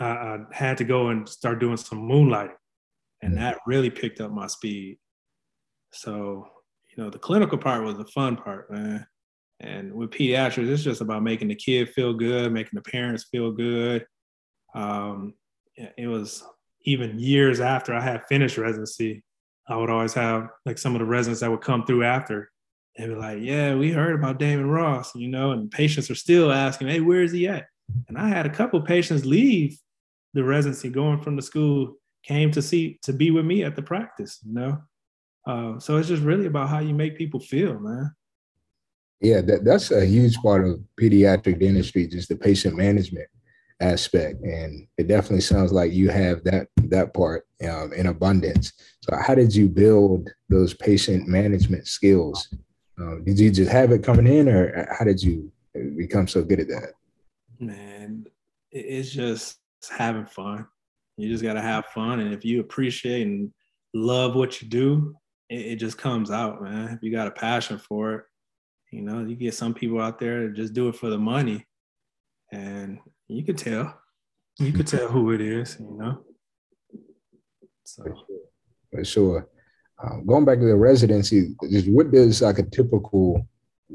I, 0.00 0.04
I 0.04 0.38
had 0.50 0.78
to 0.78 0.84
go 0.84 1.08
and 1.08 1.28
start 1.28 1.60
doing 1.60 1.76
some 1.76 2.00
moonlighting 2.08 2.56
and 3.22 3.36
that 3.38 3.58
really 3.66 3.90
picked 3.90 4.20
up 4.20 4.32
my 4.32 4.48
speed. 4.48 4.98
So 5.92 6.46
you 6.96 7.02
know 7.02 7.08
the 7.08 7.18
clinical 7.18 7.58
part 7.58 7.84
was 7.84 7.96
the 7.96 8.04
fun 8.06 8.36
part 8.36 8.70
man 8.70 9.06
and 9.62 9.94
with 9.94 10.10
pediatrics, 10.10 10.68
it's 10.68 10.82
just 10.82 11.00
about 11.00 11.22
making 11.22 11.48
the 11.48 11.54
kid 11.54 11.88
feel 11.90 12.12
good, 12.12 12.52
making 12.52 12.72
the 12.74 12.90
parents 12.90 13.24
feel 13.30 13.52
good. 13.52 14.04
Um, 14.74 15.34
it 15.76 16.08
was 16.08 16.42
even 16.82 17.18
years 17.18 17.60
after 17.60 17.94
I 17.94 18.00
had 18.00 18.26
finished 18.26 18.58
residency, 18.58 19.22
I 19.68 19.76
would 19.76 19.90
always 19.90 20.14
have 20.14 20.48
like 20.66 20.78
some 20.78 20.94
of 20.94 20.98
the 20.98 21.06
residents 21.06 21.40
that 21.40 21.50
would 21.50 21.60
come 21.60 21.86
through 21.86 22.04
after 22.04 22.50
and 22.98 23.14
be 23.14 23.14
like, 23.14 23.38
Yeah, 23.40 23.76
we 23.76 23.92
heard 23.92 24.14
about 24.14 24.38
Damon 24.38 24.68
Ross, 24.68 25.14
you 25.14 25.28
know, 25.28 25.52
and 25.52 25.70
patients 25.70 26.10
are 26.10 26.16
still 26.16 26.52
asking, 26.52 26.88
Hey, 26.88 27.00
where 27.00 27.22
is 27.22 27.32
he 27.32 27.46
at? 27.46 27.66
And 28.08 28.18
I 28.18 28.28
had 28.28 28.46
a 28.46 28.50
couple 28.50 28.80
patients 28.82 29.24
leave 29.24 29.78
the 30.34 30.42
residency 30.42 30.88
going 30.90 31.20
from 31.20 31.36
the 31.36 31.42
school, 31.42 31.94
came 32.24 32.50
to 32.50 32.62
see 32.62 32.98
to 33.02 33.12
be 33.12 33.30
with 33.30 33.44
me 33.44 33.62
at 33.62 33.76
the 33.76 33.82
practice, 33.82 34.40
you 34.44 34.54
know. 34.54 34.78
Uh, 35.46 35.78
so 35.78 35.96
it's 35.96 36.08
just 36.08 36.22
really 36.22 36.46
about 36.46 36.68
how 36.68 36.80
you 36.80 36.94
make 36.94 37.16
people 37.16 37.40
feel, 37.40 37.78
man. 37.78 38.12
Yeah, 39.22 39.40
that, 39.42 39.64
that's 39.64 39.92
a 39.92 40.04
huge 40.04 40.36
part 40.38 40.66
of 40.66 40.80
pediatric 41.00 41.60
dentistry, 41.60 42.08
just 42.08 42.28
the 42.28 42.36
patient 42.36 42.76
management 42.76 43.28
aspect. 43.80 44.42
And 44.42 44.88
it 44.98 45.06
definitely 45.06 45.42
sounds 45.42 45.72
like 45.72 45.92
you 45.92 46.10
have 46.10 46.42
that 46.44 46.68
that 46.88 47.14
part 47.14 47.46
um, 47.68 47.92
in 47.92 48.06
abundance. 48.06 48.72
So 49.00 49.16
how 49.16 49.34
did 49.34 49.54
you 49.54 49.68
build 49.68 50.28
those 50.48 50.74
patient 50.74 51.28
management 51.28 51.86
skills? 51.86 52.52
Um, 52.98 53.24
did 53.24 53.38
you 53.38 53.50
just 53.50 53.70
have 53.70 53.92
it 53.92 54.02
coming 54.02 54.26
in 54.26 54.48
or 54.48 54.88
how 54.98 55.04
did 55.04 55.22
you 55.22 55.52
become 55.96 56.26
so 56.26 56.42
good 56.42 56.60
at 56.60 56.68
that? 56.68 56.92
Man, 57.58 58.26
it's 58.70 59.10
just 59.10 59.58
having 59.90 60.26
fun. 60.26 60.66
You 61.16 61.28
just 61.28 61.44
got 61.44 61.54
to 61.54 61.60
have 61.60 61.86
fun. 61.86 62.20
And 62.20 62.34
if 62.34 62.44
you 62.44 62.60
appreciate 62.60 63.26
and 63.26 63.52
love 63.94 64.34
what 64.34 64.60
you 64.60 64.68
do, 64.68 65.14
it, 65.48 65.72
it 65.72 65.76
just 65.76 65.98
comes 65.98 66.30
out, 66.30 66.62
man. 66.62 66.88
If 66.94 67.02
you 67.02 67.12
got 67.12 67.28
a 67.28 67.32
passion 67.32 67.78
for 67.78 68.14
it, 68.14 68.24
you 68.92 69.00
know, 69.00 69.24
you 69.24 69.34
get 69.34 69.54
some 69.54 69.72
people 69.72 70.00
out 70.00 70.18
there 70.20 70.42
that 70.42 70.54
just 70.54 70.74
do 70.74 70.88
it 70.88 70.96
for 70.96 71.08
the 71.08 71.18
money, 71.18 71.66
and 72.52 72.98
you 73.26 73.42
could 73.42 73.58
tell. 73.58 73.98
You 74.58 74.70
could 74.72 74.86
tell 74.86 75.08
who 75.08 75.32
it 75.32 75.40
is. 75.40 75.78
You 75.80 75.96
know. 75.98 76.24
So. 77.84 78.04
For 78.92 79.04
sure. 79.04 79.48
Um, 80.02 80.26
going 80.26 80.44
back 80.44 80.58
to 80.58 80.66
the 80.66 80.76
residency, 80.76 81.54
just 81.70 81.88
what 81.88 82.10
does 82.10 82.42
like 82.42 82.58
a 82.58 82.64
typical 82.64 83.48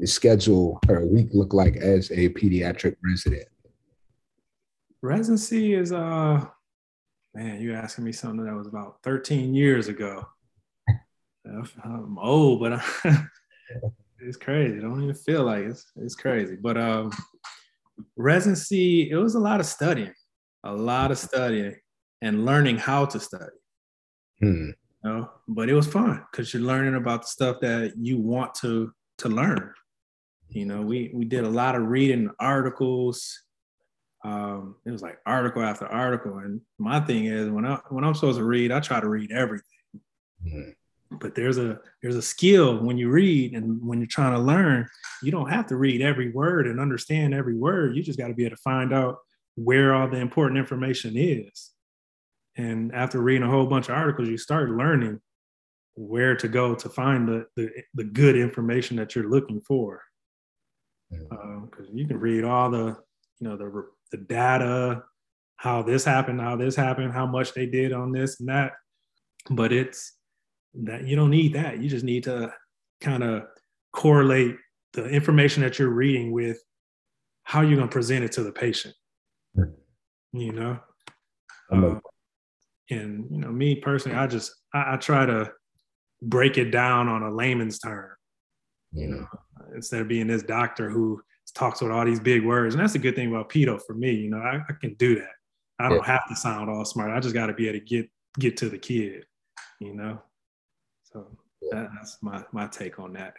schedule 0.04 0.80
or 0.88 1.06
week 1.06 1.28
look 1.32 1.52
like 1.52 1.76
as 1.76 2.10
a 2.10 2.30
pediatric 2.30 2.96
resident? 3.04 3.46
Residency 5.00 5.74
is 5.74 5.92
uh 5.92 6.44
man, 7.34 7.60
you're 7.60 7.76
asking 7.76 8.04
me 8.04 8.12
something 8.12 8.44
that 8.44 8.54
was 8.54 8.66
about 8.66 8.98
13 9.04 9.54
years 9.54 9.86
ago. 9.86 10.26
I'm 11.84 12.18
old, 12.18 12.60
but 12.60 12.72
I, 12.74 12.82
it's 14.20 14.36
crazy. 14.36 14.78
I 14.78 14.80
don't 14.80 15.02
even 15.02 15.14
feel 15.14 15.44
like 15.44 15.64
it's 15.64 15.84
it's 15.96 16.14
crazy. 16.14 16.56
But 16.56 16.76
um, 16.76 17.12
residency, 18.16 19.10
it 19.10 19.16
was 19.16 19.34
a 19.34 19.40
lot 19.40 19.60
of 19.60 19.66
studying, 19.66 20.14
a 20.64 20.72
lot 20.72 21.10
of 21.10 21.18
studying, 21.18 21.76
and 22.22 22.44
learning 22.44 22.78
how 22.78 23.06
to 23.06 23.20
study. 23.20 23.56
Hmm. 24.40 24.70
You 25.04 25.10
know? 25.10 25.30
But 25.46 25.68
it 25.68 25.74
was 25.74 25.86
fun 25.86 26.24
because 26.30 26.52
you're 26.52 26.62
learning 26.62 26.94
about 26.94 27.22
the 27.22 27.28
stuff 27.28 27.56
that 27.60 27.94
you 27.96 28.18
want 28.18 28.54
to 28.56 28.92
to 29.18 29.28
learn. 29.28 29.72
You 30.48 30.66
know, 30.66 30.82
we 30.82 31.10
we 31.14 31.24
did 31.24 31.44
a 31.44 31.50
lot 31.50 31.74
of 31.74 31.82
reading 31.82 32.30
articles. 32.40 33.42
Um, 34.24 34.76
it 34.84 34.90
was 34.90 35.02
like 35.02 35.18
article 35.26 35.62
after 35.62 35.86
article, 35.86 36.38
and 36.38 36.60
my 36.78 37.00
thing 37.00 37.26
is 37.26 37.48
when 37.50 37.64
I 37.64 37.78
when 37.90 38.04
I'm 38.04 38.14
supposed 38.14 38.38
to 38.38 38.44
read, 38.44 38.72
I 38.72 38.80
try 38.80 39.00
to 39.00 39.08
read 39.08 39.30
everything. 39.30 39.64
Mhm. 40.44 40.74
But 41.10 41.34
there's 41.34 41.56
a 41.56 41.80
there's 42.02 42.16
a 42.16 42.22
skill 42.22 42.78
when 42.78 42.98
you 42.98 43.08
read 43.08 43.54
and 43.54 43.82
when 43.86 43.98
you're 43.98 44.06
trying 44.06 44.34
to 44.34 44.40
learn, 44.40 44.86
you 45.22 45.30
don't 45.30 45.50
have 45.50 45.66
to 45.68 45.76
read 45.76 46.02
every 46.02 46.30
word 46.30 46.66
and 46.66 46.78
understand 46.78 47.34
every 47.34 47.56
word. 47.56 47.96
You 47.96 48.02
just 48.02 48.18
got 48.18 48.28
to 48.28 48.34
be 48.34 48.44
able 48.44 48.56
to 48.56 48.62
find 48.62 48.92
out 48.92 49.18
where 49.54 49.94
all 49.94 50.08
the 50.08 50.18
important 50.18 50.58
information 50.58 51.14
is. 51.16 51.70
And 52.56 52.94
after 52.94 53.20
reading 53.20 53.42
a 53.42 53.50
whole 53.50 53.66
bunch 53.66 53.88
of 53.88 53.94
articles, 53.94 54.28
you 54.28 54.36
start 54.36 54.70
learning 54.70 55.20
where 55.94 56.36
to 56.36 56.46
go 56.46 56.74
to 56.74 56.88
find 56.88 57.26
the 57.26 57.46
the, 57.56 57.70
the 57.94 58.04
good 58.04 58.36
information 58.36 58.96
that 58.98 59.14
you're 59.14 59.30
looking 59.30 59.60
for. 59.62 60.02
Because 61.10 61.88
um, 61.88 61.90
you 61.94 62.06
can 62.06 62.20
read 62.20 62.44
all 62.44 62.70
the 62.70 62.96
you 63.40 63.48
know 63.48 63.56
the 63.56 63.86
the 64.10 64.18
data, 64.18 65.04
how 65.56 65.82
this 65.82 66.04
happened, 66.04 66.40
how 66.40 66.56
this 66.56 66.76
happened, 66.76 67.12
how 67.12 67.26
much 67.26 67.54
they 67.54 67.66
did 67.66 67.92
on 67.92 68.12
this 68.12 68.40
and 68.40 68.48
that, 68.48 68.72
but 69.50 69.72
it's 69.72 70.17
that 70.74 71.06
you 71.06 71.16
don't 71.16 71.30
need 71.30 71.54
that. 71.54 71.80
You 71.82 71.88
just 71.88 72.04
need 72.04 72.24
to 72.24 72.52
kind 73.00 73.22
of 73.22 73.44
correlate 73.92 74.56
the 74.92 75.06
information 75.08 75.62
that 75.62 75.78
you're 75.78 75.90
reading 75.90 76.32
with 76.32 76.62
how 77.42 77.62
you're 77.62 77.76
going 77.76 77.88
to 77.88 77.92
present 77.92 78.24
it 78.24 78.32
to 78.32 78.42
the 78.42 78.52
patient. 78.52 78.94
Mhm. 79.56 79.74
You 80.32 80.52
know, 80.52 80.80
Uh, 81.70 82.00
and 82.90 83.30
you 83.30 83.38
know, 83.38 83.52
me 83.52 83.76
personally, 83.76 84.16
I 84.16 84.26
just 84.26 84.54
I, 84.72 84.94
I 84.94 84.96
try 84.96 85.26
to 85.26 85.52
break 86.22 86.58
it 86.58 86.70
down 86.70 87.08
on 87.08 87.22
a 87.22 87.30
layman's 87.30 87.78
term. 87.78 88.10
You 88.92 89.08
know, 89.08 89.26
instead 89.74 90.00
of 90.00 90.08
being 90.08 90.26
this 90.26 90.42
doctor 90.42 90.88
who 90.88 91.22
talks 91.54 91.80
with 91.82 91.90
all 91.92 92.04
these 92.06 92.20
big 92.20 92.44
words, 92.44 92.74
and 92.74 92.82
that's 92.82 92.94
a 92.94 92.98
good 92.98 93.14
thing 93.14 93.28
about 93.28 93.50
pedo 93.50 93.80
for 93.86 93.94
me. 93.94 94.12
You 94.12 94.30
know, 94.30 94.38
I, 94.38 94.62
I 94.68 94.72
can 94.80 94.94
do 94.94 95.16
that. 95.16 95.32
I 95.78 95.88
don't 95.88 96.04
have 96.04 96.26
to 96.28 96.36
sound 96.36 96.70
all 96.70 96.84
smart. 96.84 97.10
I 97.10 97.20
just 97.20 97.34
got 97.34 97.46
to 97.46 97.54
be 97.54 97.68
able 97.68 97.78
to 97.80 97.84
get 97.84 98.10
get 98.38 98.56
to 98.58 98.68
the 98.68 98.78
kid. 98.78 99.26
You 99.80 99.94
know, 99.94 100.22
so 101.12 101.26
that, 101.72 101.88
that's 101.94 102.18
my 102.22 102.42
my 102.52 102.66
take 102.66 102.98
on 102.98 103.12
that. 103.14 103.34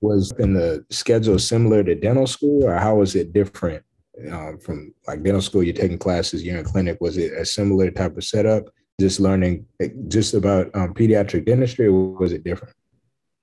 Was 0.00 0.32
in 0.38 0.54
the 0.54 0.84
schedule 0.90 1.38
similar 1.38 1.84
to 1.84 1.94
dental 1.94 2.26
school, 2.26 2.64
or 2.64 2.74
how 2.74 2.96
was 2.96 3.14
it 3.14 3.32
different 3.32 3.84
um, 4.30 4.58
from 4.58 4.94
like 5.06 5.22
dental 5.22 5.42
school? 5.42 5.62
You're 5.62 5.74
taking 5.74 5.98
classes, 5.98 6.42
you're 6.42 6.58
in 6.58 6.64
clinic. 6.64 6.98
Was 7.00 7.18
it 7.18 7.32
a 7.34 7.44
similar 7.44 7.90
type 7.90 8.16
of 8.16 8.24
setup? 8.24 8.64
Just 8.98 9.20
learning 9.20 9.66
just 10.08 10.34
about 10.34 10.74
um, 10.74 10.94
pediatric 10.94 11.46
dentistry, 11.46 11.86
or 11.86 12.12
was 12.18 12.32
it 12.32 12.44
different? 12.44 12.74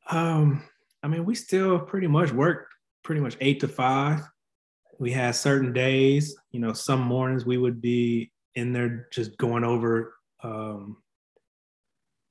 Um, 0.09 0.63
I 1.03 1.07
mean, 1.07 1.25
we 1.25 1.35
still 1.35 1.79
pretty 1.79 2.07
much 2.07 2.31
worked 2.31 2.73
pretty 3.03 3.21
much 3.21 3.37
eight 3.39 3.59
to 3.61 3.67
five. 3.67 4.21
We 4.99 5.11
had 5.11 5.35
certain 5.35 5.73
days, 5.73 6.35
you 6.51 6.59
know, 6.59 6.73
some 6.73 7.01
mornings 7.01 7.45
we 7.45 7.57
would 7.57 7.81
be 7.81 8.31
in 8.55 8.73
there 8.73 9.07
just 9.11 9.37
going 9.37 9.63
over 9.63 10.15
um 10.43 10.97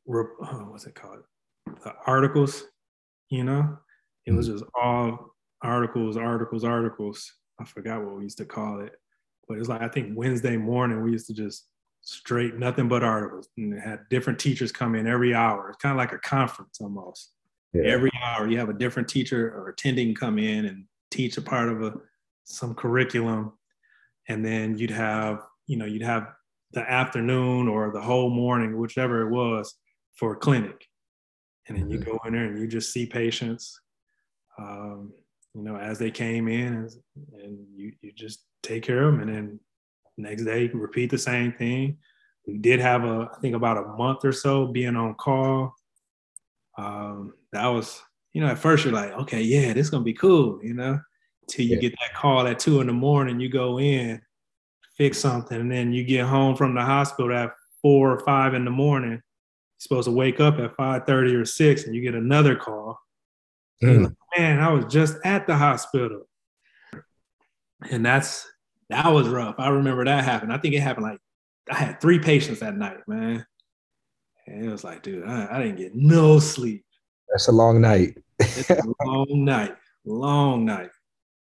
re- 0.07 0.25
oh, 0.43 0.67
what's 0.71 0.87
it 0.87 0.95
called? 0.95 1.21
The 1.67 1.95
articles, 2.07 2.65
you 3.29 3.45
know? 3.45 3.79
It 4.27 4.33
was 4.33 4.49
mm. 4.49 4.53
just 4.53 4.65
all 4.75 5.35
articles, 5.63 6.17
articles, 6.17 6.65
articles. 6.65 7.33
I 7.61 7.65
forgot 7.65 8.05
what 8.05 8.17
we 8.17 8.25
used 8.25 8.39
to 8.39 8.45
call 8.45 8.81
it. 8.81 8.93
But 9.49 9.59
it's 9.59 9.69
like 9.69 9.83
I 9.83 9.89
think 9.89 10.17
Wednesday 10.17 10.57
morning 10.57 11.03
we 11.03 11.13
used 11.13 11.29
to 11.29 11.35
just 11.35 11.67
straight 12.03 12.57
nothing 12.57 12.89
but 12.89 13.03
articles 13.03 13.49
and 13.57 13.75
it 13.75 13.81
had 13.81 14.09
different 14.11 14.39
teachers 14.39 14.71
come 14.71 14.95
in 14.95 15.07
every 15.07 15.35
hour. 15.35 15.69
It's 15.69 15.79
kind 15.79 15.93
of 15.93 15.99
like 15.99 16.13
a 16.13 16.19
conference 16.19 16.81
almost 16.81 17.33
Yeah. 17.73 17.83
every 17.85 18.13
hour 18.23 18.49
you 18.49 18.59
have 18.59 18.69
a 18.69 18.75
different 18.75 19.09
teacher 19.09 19.51
or 19.51 19.69
attending 19.69 20.15
come 20.15 20.39
in 20.39 20.67
and 20.67 20.85
teach 21.11 21.37
a 21.37 21.43
part 21.43 21.69
of 21.69 21.83
a 21.83 21.95
some 22.45 22.75
curriculum 22.75 23.53
and 24.29 24.45
then 24.45 24.79
you'd 24.79 24.91
have 24.91 25.43
you 25.67 25.77
know 25.77 25.85
you'd 25.85 26.03
have 26.03 26.29
the 26.73 26.89
afternoon 26.89 27.67
or 27.67 27.91
the 27.91 28.01
whole 28.01 28.31
morning 28.31 28.79
whichever 28.79 29.23
it 29.23 29.31
was 29.31 29.75
for 30.15 30.35
a 30.35 30.37
clinic 30.37 30.87
and 31.69 31.77
then 31.77 31.91
you 31.91 31.99
go 31.99 32.19
in 32.27 32.33
there 32.33 32.45
and 32.45 32.59
you 32.59 32.67
just 32.67 32.93
see 32.93 33.07
patients 33.07 33.81
um, 34.59 35.13
you 35.55 35.63
know 35.63 35.77
as 35.77 35.99
they 35.99 36.11
came 36.11 36.49
in 36.49 36.75
and, 36.75 36.91
and 37.43 37.67
you, 37.75 37.93
you 38.01 38.13
just 38.13 38.45
take 38.63 38.83
care 38.83 39.05
of 39.05 39.13
them 39.13 39.21
and 39.29 39.35
then 39.37 39.61
next 40.17 40.45
day 40.45 40.63
you 40.65 40.71
repeat 40.75 41.11
the 41.11 41.19
same 41.19 41.53
thing 41.53 41.97
we 42.47 42.59
did 42.59 42.81
have 42.81 43.05
a 43.05 43.29
i 43.37 43.41
think 43.41 43.55
about 43.55 43.77
a 43.77 43.89
month 43.97 44.25
or 44.25 44.33
so 44.33 44.67
being 44.67 44.97
on 44.97 45.15
call 45.15 45.75
um, 46.79 47.35
that 47.53 47.67
was, 47.67 48.03
you 48.33 48.41
know, 48.41 48.49
at 48.49 48.59
first 48.59 48.85
you're 48.85 48.93
like, 48.93 49.13
okay, 49.13 49.41
yeah, 49.41 49.73
this 49.73 49.87
is 49.87 49.91
gonna 49.91 50.05
be 50.05 50.13
cool, 50.13 50.61
you 50.63 50.75
know, 50.75 51.01
till 51.49 51.65
you 51.65 51.77
Yeah. 51.77 51.81
get 51.81 51.93
that 51.93 52.15
call 52.15 52.47
at 52.47 52.59
two 52.59 52.81
in 52.81 52.87
the 52.87 52.93
morning, 52.93 53.41
you 53.41 53.49
go 53.49 53.79
in, 53.81 54.21
fix 54.97 55.19
something, 55.19 55.59
and 55.61 55.73
then 55.73 55.93
you 55.93 56.05
get 56.05 56.27
home 56.27 56.55
from 56.57 56.75
the 56.75 56.83
hospital 56.83 57.35
at 57.35 57.53
four 57.81 58.13
or 58.13 58.21
five 58.21 58.55
in 58.55 58.65
the 58.65 58.71
morning. 58.71 59.23
Supposed 59.79 60.07
to 60.07 60.13
wake 60.13 60.41
up 60.41 60.59
at 60.59 60.75
five 60.77 61.05
thirty 61.07 61.35
or 61.35 61.45
six, 61.45 61.85
and 61.85 61.95
you 61.95 62.01
get 62.01 62.15
another 62.15 62.57
call. 62.57 62.99
Mm. 63.83 64.05
like, 64.05 64.13
Man, 64.39 64.61
I 64.61 64.73
was 64.73 64.87
just 64.87 65.17
at 65.25 65.47
the 65.47 65.57
hospital, 65.57 66.27
and 67.91 68.05
that's 68.05 68.47
that 68.89 69.09
was 69.09 69.29
rough. 69.29 69.57
I 69.59 69.69
remember 69.69 70.05
that 70.05 70.25
happened. 70.25 70.53
I 70.53 70.59
think 70.59 70.75
it 70.75 70.81
happened 70.81 71.07
like 71.07 71.21
I 71.71 71.75
had 71.75 72.01
three 72.01 72.19
patients 72.19 72.61
that 72.61 72.77
night, 72.77 73.07
man. 73.07 73.45
And 74.47 74.65
it 74.65 74.71
was 74.71 74.85
like, 74.85 75.03
dude, 75.03 75.27
I, 75.27 75.49
I 75.51 75.63
didn't 75.63 75.77
get 75.77 75.95
no 75.95 76.39
sleep. 76.39 76.85
That's 77.29 77.49
a 77.49 77.53
long 77.53 77.81
night. 77.81 78.17
It's 78.39 78.71
a 78.71 78.83
long 79.05 79.45
night, 79.45 79.75
long 80.05 80.65
night. 80.65 80.91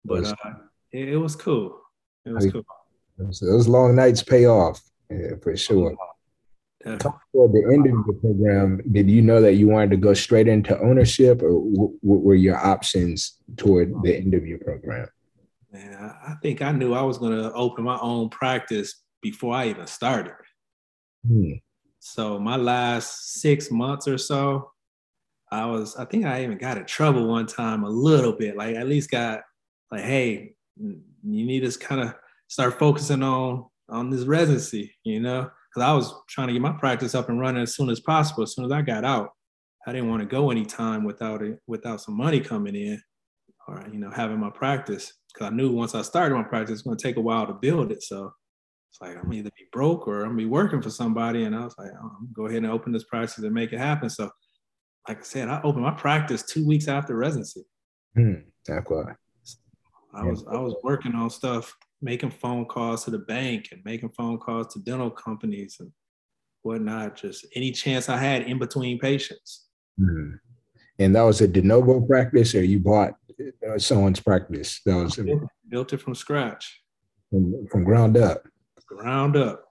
But 0.04 0.26
uh, 0.26 0.52
it, 0.92 1.10
it 1.10 1.16
was 1.16 1.34
cool. 1.34 1.80
It 2.26 2.32
was 2.32 2.50
cool. 2.52 2.64
Those, 3.16 3.40
those 3.40 3.68
long 3.68 3.96
nights 3.96 4.22
pay 4.22 4.46
off 4.46 4.80
yeah, 5.10 5.36
for 5.42 5.56
sure. 5.56 5.96
Definitely. 6.84 7.20
For 7.32 7.48
the 7.48 7.70
end 7.74 7.86
of 7.86 8.06
the 8.06 8.12
program, 8.14 8.80
did 8.90 9.10
you 9.10 9.20
know 9.20 9.42
that 9.42 9.54
you 9.54 9.68
wanted 9.68 9.90
to 9.90 9.96
go 9.98 10.14
straight 10.14 10.48
into 10.48 10.78
ownership, 10.80 11.42
or 11.42 11.52
what 11.52 12.22
were 12.22 12.34
your 12.34 12.56
options 12.56 13.38
toward 13.56 13.92
the 14.02 14.16
end 14.16 14.32
of 14.32 14.46
your 14.46 14.58
program? 14.58 15.06
Man, 15.70 15.94
I, 15.94 16.32
I 16.32 16.34
think 16.42 16.62
I 16.62 16.72
knew 16.72 16.94
I 16.94 17.02
was 17.02 17.18
going 17.18 17.32
to 17.32 17.52
open 17.52 17.84
my 17.84 17.98
own 18.00 18.30
practice 18.30 19.02
before 19.20 19.54
I 19.54 19.68
even 19.68 19.86
started. 19.86 20.32
Hmm. 21.26 21.52
So 21.98 22.38
my 22.38 22.56
last 22.56 23.34
six 23.34 23.70
months 23.70 24.08
or 24.08 24.16
so, 24.16 24.70
I 25.52 25.66
was, 25.66 25.96
I 25.96 26.06
think 26.06 26.24
I 26.24 26.42
even 26.44 26.56
got 26.56 26.78
in 26.78 26.86
trouble 26.86 27.28
one 27.28 27.46
time 27.46 27.84
a 27.84 27.90
little 27.90 28.32
bit. 28.32 28.56
Like 28.56 28.76
at 28.76 28.88
least 28.88 29.10
got 29.10 29.42
like, 29.90 30.02
hey, 30.02 30.54
you 30.78 31.02
need 31.22 31.70
to 31.70 31.78
kind 31.78 32.00
of 32.00 32.14
start 32.48 32.78
focusing 32.78 33.22
on 33.22 33.66
on 33.90 34.08
this 34.08 34.22
residency, 34.22 34.94
you 35.04 35.20
know? 35.20 35.50
Because 35.70 35.88
I 35.88 35.92
was 35.92 36.12
trying 36.28 36.48
to 36.48 36.52
get 36.52 36.62
my 36.62 36.72
practice 36.72 37.14
up 37.14 37.28
and 37.28 37.38
running 37.38 37.62
as 37.62 37.74
soon 37.74 37.90
as 37.90 38.00
possible. 38.00 38.42
As 38.42 38.54
soon 38.54 38.64
as 38.64 38.72
I 38.72 38.82
got 38.82 39.04
out, 39.04 39.30
I 39.86 39.92
didn't 39.92 40.10
want 40.10 40.20
to 40.20 40.26
go 40.26 40.50
anytime 40.50 41.04
without 41.04 41.42
it, 41.42 41.58
without 41.66 42.00
some 42.00 42.16
money 42.16 42.40
coming 42.40 42.74
in, 42.74 43.00
or 43.68 43.84
you 43.92 43.98
know, 43.98 44.10
having 44.10 44.38
my 44.38 44.50
practice. 44.50 45.12
Because 45.32 45.52
I 45.52 45.54
knew 45.54 45.70
once 45.70 45.94
I 45.94 46.02
started 46.02 46.34
my 46.34 46.42
practice, 46.42 46.74
it's 46.74 46.82
going 46.82 46.96
to 46.96 47.02
take 47.02 47.16
a 47.16 47.20
while 47.20 47.46
to 47.46 47.54
build 47.54 47.92
it. 47.92 48.02
So 48.02 48.32
it's 48.90 49.00
like 49.00 49.16
I'm 49.16 49.24
gonna 49.24 49.36
either 49.36 49.50
be 49.56 49.66
broke 49.72 50.08
or 50.08 50.22
I'm 50.22 50.30
gonna 50.30 50.38
be 50.38 50.46
working 50.46 50.82
for 50.82 50.90
somebody. 50.90 51.44
And 51.44 51.54
I 51.54 51.64
was 51.64 51.74
like, 51.78 51.90
oh, 52.02 52.16
go 52.32 52.46
ahead 52.46 52.64
and 52.64 52.72
open 52.72 52.92
this 52.92 53.04
practice 53.04 53.38
and 53.38 53.54
make 53.54 53.72
it 53.72 53.78
happen. 53.78 54.10
So, 54.10 54.30
like 55.08 55.20
I 55.20 55.22
said, 55.22 55.48
I 55.48 55.60
opened 55.62 55.84
my 55.84 55.92
practice 55.92 56.42
two 56.42 56.66
weeks 56.66 56.88
after 56.88 57.14
residency. 57.14 57.64
Hmm. 58.16 58.34
That's 58.66 58.90
why. 58.90 59.14
I 60.12 60.24
was 60.24 60.44
I 60.50 60.58
was 60.58 60.74
working 60.82 61.14
on 61.14 61.30
stuff, 61.30 61.72
making 62.02 62.30
phone 62.30 62.64
calls 62.64 63.04
to 63.04 63.10
the 63.10 63.18
bank 63.18 63.68
and 63.72 63.84
making 63.84 64.10
phone 64.10 64.38
calls 64.38 64.72
to 64.72 64.80
dental 64.80 65.10
companies 65.10 65.76
and 65.80 65.90
whatnot. 66.62 67.16
Just 67.16 67.46
any 67.54 67.72
chance 67.72 68.08
I 68.08 68.16
had 68.16 68.42
in 68.42 68.58
between 68.58 68.98
patients. 68.98 69.66
Hmm. 69.98 70.32
And 70.98 71.14
that 71.16 71.22
was 71.22 71.40
a 71.40 71.48
de 71.48 71.62
novo 71.62 72.00
practice, 72.02 72.54
or 72.54 72.62
you 72.62 72.78
bought 72.78 73.14
uh, 73.68 73.78
someone's 73.78 74.20
practice 74.20 74.80
that 74.84 74.96
was 74.96 75.16
Built, 75.16 75.42
built 75.68 75.92
it 75.94 76.00
from 76.00 76.14
scratch, 76.14 76.82
from, 77.30 77.66
from 77.68 77.84
ground 77.84 78.16
up. 78.16 78.42
ground 78.86 79.36
up. 79.36 79.64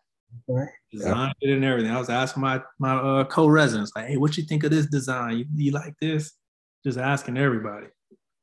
Right. 0.48 0.70
designed 0.92 1.34
it 1.42 1.54
and 1.54 1.66
everything. 1.66 1.92
I 1.92 2.00
was 2.00 2.10
asking 2.10 2.42
my 2.42 2.62
my 2.80 2.96
uh, 2.96 3.24
co-residents 3.26 3.92
like, 3.96 4.08
"Hey, 4.08 4.18
what 4.18 4.38
you 4.38 4.44
think 4.44 4.64
of 4.64 4.72
this 4.72 4.86
design? 4.86 5.40
You, 5.40 5.46
you 5.56 5.72
like 5.72 5.96
this?" 6.00 6.34
Just 6.84 6.98
asking 6.98 7.38
everybody, 7.38 7.88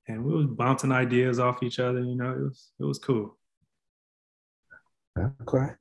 and 0.09 0.25
we 0.25 0.33
was 0.33 0.47
bouncing 0.47 0.93
ideas 0.93 1.39
off 1.39 1.63
each 1.63 1.79
other. 1.79 2.01
You 2.01 2.17
know, 2.17 2.31
it 2.33 2.41
was 2.41 2.71
it 2.81 2.85
was 2.85 2.99
cool. 2.99 3.37
Okay. 5.19 5.73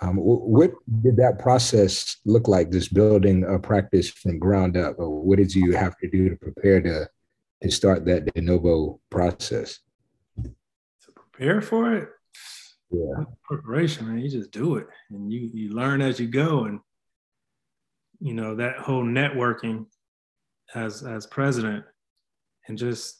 Um, 0.00 0.16
what 0.16 0.72
did 1.02 1.16
that 1.16 1.38
process 1.40 2.18
look 2.24 2.46
like? 2.46 2.70
Just 2.70 2.94
building 2.94 3.44
a 3.44 3.58
practice 3.58 4.08
from 4.10 4.38
ground 4.38 4.76
up, 4.76 4.96
or 4.98 5.10
what 5.10 5.38
did 5.38 5.54
you 5.54 5.72
have 5.72 5.96
to 5.98 6.08
do 6.08 6.28
to 6.28 6.36
prepare 6.36 6.80
to 6.82 7.08
to 7.62 7.70
start 7.70 8.04
that 8.04 8.32
de 8.32 8.40
novo 8.40 9.00
process? 9.10 9.80
To 10.44 11.12
prepare 11.16 11.60
for 11.60 11.94
it, 11.94 12.10
yeah, 12.90 13.24
preparation, 13.42 14.06
man. 14.06 14.20
You 14.20 14.30
just 14.30 14.52
do 14.52 14.76
it, 14.76 14.86
and 15.10 15.32
you 15.32 15.50
you 15.52 15.74
learn 15.74 16.00
as 16.00 16.20
you 16.20 16.28
go, 16.28 16.64
and 16.64 16.78
you 18.20 18.34
know 18.34 18.54
that 18.54 18.78
whole 18.78 19.04
networking 19.04 19.86
as 20.76 21.02
as 21.02 21.26
president, 21.26 21.84
and 22.68 22.78
just 22.78 23.17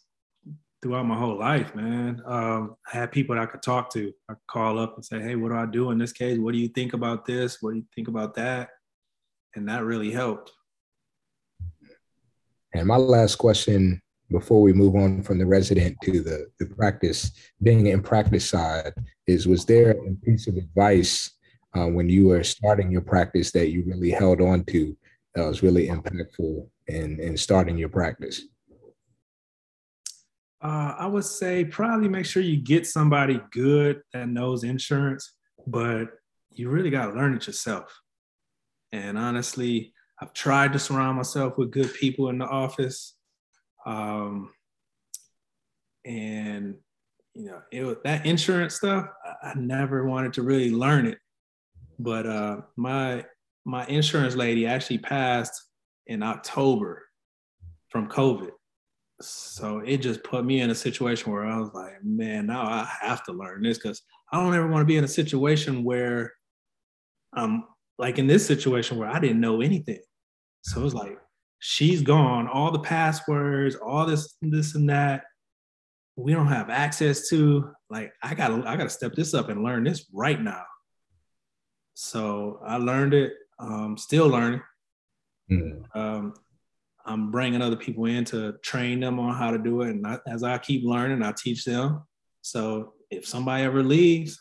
throughout 0.80 1.06
my 1.06 1.16
whole 1.16 1.38
life, 1.38 1.74
man. 1.74 2.22
Um, 2.24 2.76
I 2.92 2.98
had 2.98 3.12
people 3.12 3.34
that 3.34 3.42
I 3.42 3.46
could 3.46 3.62
talk 3.62 3.92
to. 3.94 4.12
I 4.28 4.34
could 4.34 4.46
call 4.46 4.78
up 4.78 4.94
and 4.96 5.04
say, 5.04 5.20
"Hey, 5.20 5.34
what 5.34 5.50
do 5.50 5.56
I 5.56 5.66
do 5.66 5.90
in 5.90 5.98
this 5.98 6.12
case? 6.12 6.38
What 6.38 6.52
do 6.52 6.58
you 6.58 6.68
think 6.68 6.92
about 6.92 7.24
this? 7.24 7.58
What 7.60 7.72
do 7.72 7.78
you 7.78 7.86
think 7.94 8.08
about 8.08 8.34
that?" 8.34 8.70
And 9.54 9.68
that 9.68 9.84
really 9.84 10.10
helped. 10.10 10.52
And 12.74 12.86
my 12.86 12.96
last 12.96 13.36
question 13.36 14.00
before 14.30 14.60
we 14.60 14.72
move 14.72 14.94
on 14.94 15.22
from 15.22 15.38
the 15.38 15.46
resident 15.46 15.96
to 16.02 16.20
the, 16.20 16.50
the 16.58 16.66
practice, 16.66 17.32
being 17.62 17.86
in 17.86 18.02
practice 18.02 18.48
side, 18.48 18.92
is 19.26 19.48
was 19.48 19.64
there 19.64 19.92
a 19.92 20.14
piece 20.22 20.46
of 20.46 20.56
advice 20.56 21.30
uh, 21.74 21.86
when 21.86 22.08
you 22.08 22.28
were 22.28 22.44
starting 22.44 22.90
your 22.90 23.00
practice 23.00 23.50
that 23.52 23.70
you 23.70 23.84
really 23.86 24.10
held 24.10 24.40
on 24.40 24.64
to 24.64 24.96
that 25.34 25.46
was 25.46 25.62
really 25.62 25.88
impactful 25.88 26.66
in, 26.88 27.18
in 27.20 27.36
starting 27.36 27.78
your 27.78 27.88
practice? 27.88 28.42
Uh, 30.62 30.94
I 30.98 31.06
would 31.06 31.24
say 31.24 31.64
probably 31.64 32.08
make 32.08 32.26
sure 32.26 32.42
you 32.42 32.56
get 32.56 32.86
somebody 32.86 33.40
good 33.52 34.02
that 34.12 34.28
knows 34.28 34.64
insurance, 34.64 35.34
but 35.66 36.08
you 36.50 36.68
really 36.68 36.90
got 36.90 37.06
to 37.06 37.12
learn 37.12 37.34
it 37.34 37.46
yourself. 37.46 38.00
And 38.90 39.16
honestly, 39.16 39.92
I've 40.20 40.32
tried 40.32 40.72
to 40.72 40.78
surround 40.78 41.16
myself 41.16 41.58
with 41.58 41.70
good 41.70 41.94
people 41.94 42.28
in 42.28 42.38
the 42.38 42.46
office. 42.46 43.14
Um, 43.86 44.50
and 46.04 46.74
you 47.34 47.46
know, 47.46 47.62
it 47.70 48.02
that 48.02 48.26
insurance 48.26 48.74
stuff, 48.74 49.06
I, 49.24 49.50
I 49.50 49.54
never 49.54 50.06
wanted 50.06 50.32
to 50.34 50.42
really 50.42 50.72
learn 50.72 51.06
it. 51.06 51.18
But 52.00 52.26
uh, 52.26 52.60
my 52.76 53.24
my 53.64 53.86
insurance 53.86 54.34
lady 54.34 54.66
actually 54.66 54.98
passed 54.98 55.68
in 56.06 56.22
October 56.22 57.04
from 57.90 58.08
COVID. 58.08 58.50
So 59.20 59.80
it 59.80 59.98
just 59.98 60.22
put 60.22 60.44
me 60.44 60.60
in 60.60 60.70
a 60.70 60.74
situation 60.74 61.32
where 61.32 61.44
I 61.44 61.58
was 61.58 61.70
like, 61.74 62.04
man, 62.04 62.46
now 62.46 62.62
I 62.62 62.88
have 63.00 63.24
to 63.24 63.32
learn 63.32 63.62
this 63.62 63.78
because 63.78 64.02
I 64.32 64.40
don't 64.40 64.54
ever 64.54 64.68
want 64.68 64.82
to 64.82 64.86
be 64.86 64.96
in 64.96 65.04
a 65.04 65.08
situation 65.08 65.82
where 65.82 66.32
I'm 67.32 67.64
like 67.98 68.18
in 68.18 68.28
this 68.28 68.46
situation 68.46 68.96
where 68.96 69.08
I 69.08 69.18
didn't 69.18 69.40
know 69.40 69.60
anything. 69.60 70.00
So 70.62 70.80
it 70.80 70.84
was 70.84 70.94
like, 70.94 71.18
she's 71.58 72.02
gone, 72.02 72.46
all 72.46 72.70
the 72.70 72.78
passwords, 72.78 73.74
all 73.74 74.06
this, 74.06 74.36
this 74.40 74.74
and 74.74 74.88
that. 74.90 75.24
We 76.14 76.32
don't 76.32 76.48
have 76.48 76.70
access 76.70 77.28
to. 77.30 77.70
Like, 77.90 78.12
I 78.22 78.34
gotta, 78.34 78.62
I 78.68 78.76
gotta 78.76 78.90
step 78.90 79.14
this 79.14 79.34
up 79.34 79.48
and 79.48 79.64
learn 79.64 79.84
this 79.84 80.06
right 80.12 80.40
now. 80.40 80.62
So 81.94 82.60
I 82.64 82.76
learned 82.76 83.14
it. 83.14 83.32
Um, 83.58 83.96
still 83.96 84.28
learning. 84.28 84.62
Mm-hmm. 85.50 85.98
Um, 85.98 86.34
I'm 87.08 87.30
bringing 87.30 87.62
other 87.62 87.76
people 87.76 88.04
in 88.04 88.24
to 88.26 88.52
train 88.62 89.00
them 89.00 89.18
on 89.18 89.34
how 89.34 89.50
to 89.50 89.58
do 89.58 89.80
it, 89.82 89.90
and 89.90 90.06
I, 90.06 90.18
as 90.26 90.42
I 90.42 90.58
keep 90.58 90.84
learning, 90.84 91.22
I 91.22 91.32
teach 91.32 91.64
them. 91.64 92.02
So 92.42 92.92
if 93.10 93.26
somebody 93.26 93.64
ever 93.64 93.82
leaves, 93.82 94.38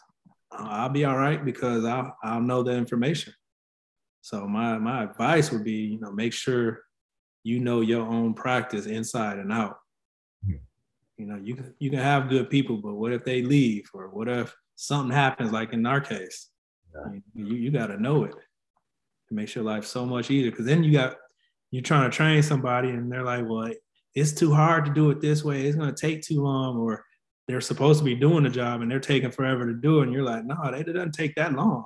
I'll 0.51 0.89
be 0.89 1.05
all 1.05 1.17
right 1.17 1.43
because 1.43 1.85
I'll 1.85 2.15
I'll 2.23 2.41
know 2.41 2.63
the 2.63 2.73
information. 2.73 3.33
So 4.21 4.45
my 4.47 4.77
my 4.77 5.03
advice 5.03 5.51
would 5.51 5.63
be, 5.63 5.79
you 5.93 5.99
know, 5.99 6.11
make 6.11 6.33
sure 6.33 6.81
you 7.43 7.59
know 7.59 7.79
your 7.79 8.05
own 8.05 8.33
practice 8.33 8.85
inside 8.85 9.39
and 9.39 9.51
out. 9.51 9.77
You 11.17 11.25
know, 11.25 11.39
you 11.41 11.55
can 11.55 11.73
you 11.79 11.89
can 11.89 11.99
have 11.99 12.29
good 12.29 12.49
people, 12.49 12.77
but 12.77 12.95
what 12.95 13.13
if 13.13 13.23
they 13.23 13.41
leave, 13.41 13.89
or 13.93 14.09
what 14.09 14.27
if 14.27 14.53
something 14.75 15.15
happens, 15.15 15.51
like 15.51 15.73
in 15.73 15.85
our 15.85 16.01
case? 16.01 16.49
Yeah. 16.93 17.19
You 17.33 17.55
you 17.55 17.71
got 17.71 17.87
to 17.87 18.01
know 18.01 18.25
it. 18.25 18.35
It 18.35 19.33
makes 19.33 19.55
your 19.55 19.63
life 19.63 19.85
so 19.85 20.05
much 20.05 20.29
easier 20.29 20.51
because 20.51 20.65
then 20.65 20.83
you 20.83 20.91
got 20.91 21.15
you're 21.71 21.83
trying 21.83 22.09
to 22.09 22.15
train 22.15 22.41
somebody 22.41 22.89
and 22.89 23.11
they're 23.11 23.23
like, 23.23 23.45
well, 23.47 23.71
it's 24.15 24.31
too 24.31 24.53
hard 24.53 24.85
to 24.85 24.93
do 24.93 25.09
it 25.11 25.21
this 25.21 25.43
way. 25.43 25.65
It's 25.65 25.77
going 25.77 25.93
to 25.93 26.01
take 26.01 26.21
too 26.21 26.41
long, 26.41 26.77
or 26.77 27.03
they're 27.47 27.61
supposed 27.61 27.99
to 27.99 28.05
be 28.05 28.15
doing 28.15 28.43
the 28.43 28.49
job 28.49 28.81
and 28.81 28.89
they're 28.89 28.99
taking 28.99 29.31
forever 29.31 29.65
to 29.65 29.73
do 29.73 29.99
it. 29.99 30.03
And 30.03 30.13
you're 30.13 30.23
like, 30.23 30.45
no, 30.45 30.55
it 30.63 30.85
doesn't 30.85 31.13
take 31.13 31.35
that 31.35 31.53
long. 31.53 31.85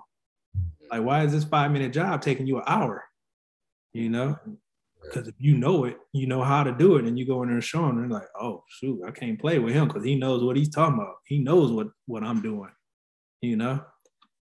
Like, 0.90 1.04
why 1.04 1.24
is 1.24 1.32
this 1.32 1.44
five 1.44 1.72
minute 1.72 1.94
job 1.94 2.22
taking 2.22 2.48
you 2.48 2.58
an 2.58 2.64
hour? 2.68 3.04
You 3.94 4.10
know, 4.10 4.38
because 5.02 5.28
if 5.28 5.36
you 5.40 5.58
know 5.58 5.86
it, 5.86 5.98
you 6.14 6.28
know 6.28 6.44
how 6.44 6.64
to 6.64 6.72
do 6.72 6.96
it, 6.98 7.06
and 7.06 7.18
you 7.18 7.26
go 7.26 7.42
in 7.44 7.50
there 7.50 7.56
and 7.56 7.64
show 7.64 7.86
them, 7.86 7.98
they're 7.98 8.20
like, 8.20 8.30
oh 8.40 8.64
shoot, 8.70 9.02
I 9.06 9.12
can't 9.12 9.40
play 9.40 9.60
with 9.60 9.74
him 9.74 9.88
because 9.88 10.06
he 10.06 10.16
knows 10.16 10.44
what 10.44 10.56
he's 10.56 10.70
talking 10.70 10.96
about. 10.96 11.16
He 11.26 11.40
knows 11.40 11.72
what 11.72 11.88
what 12.06 12.24
I'm 12.24 12.42
doing. 12.42 12.72
You 13.42 13.58
know, 13.58 13.84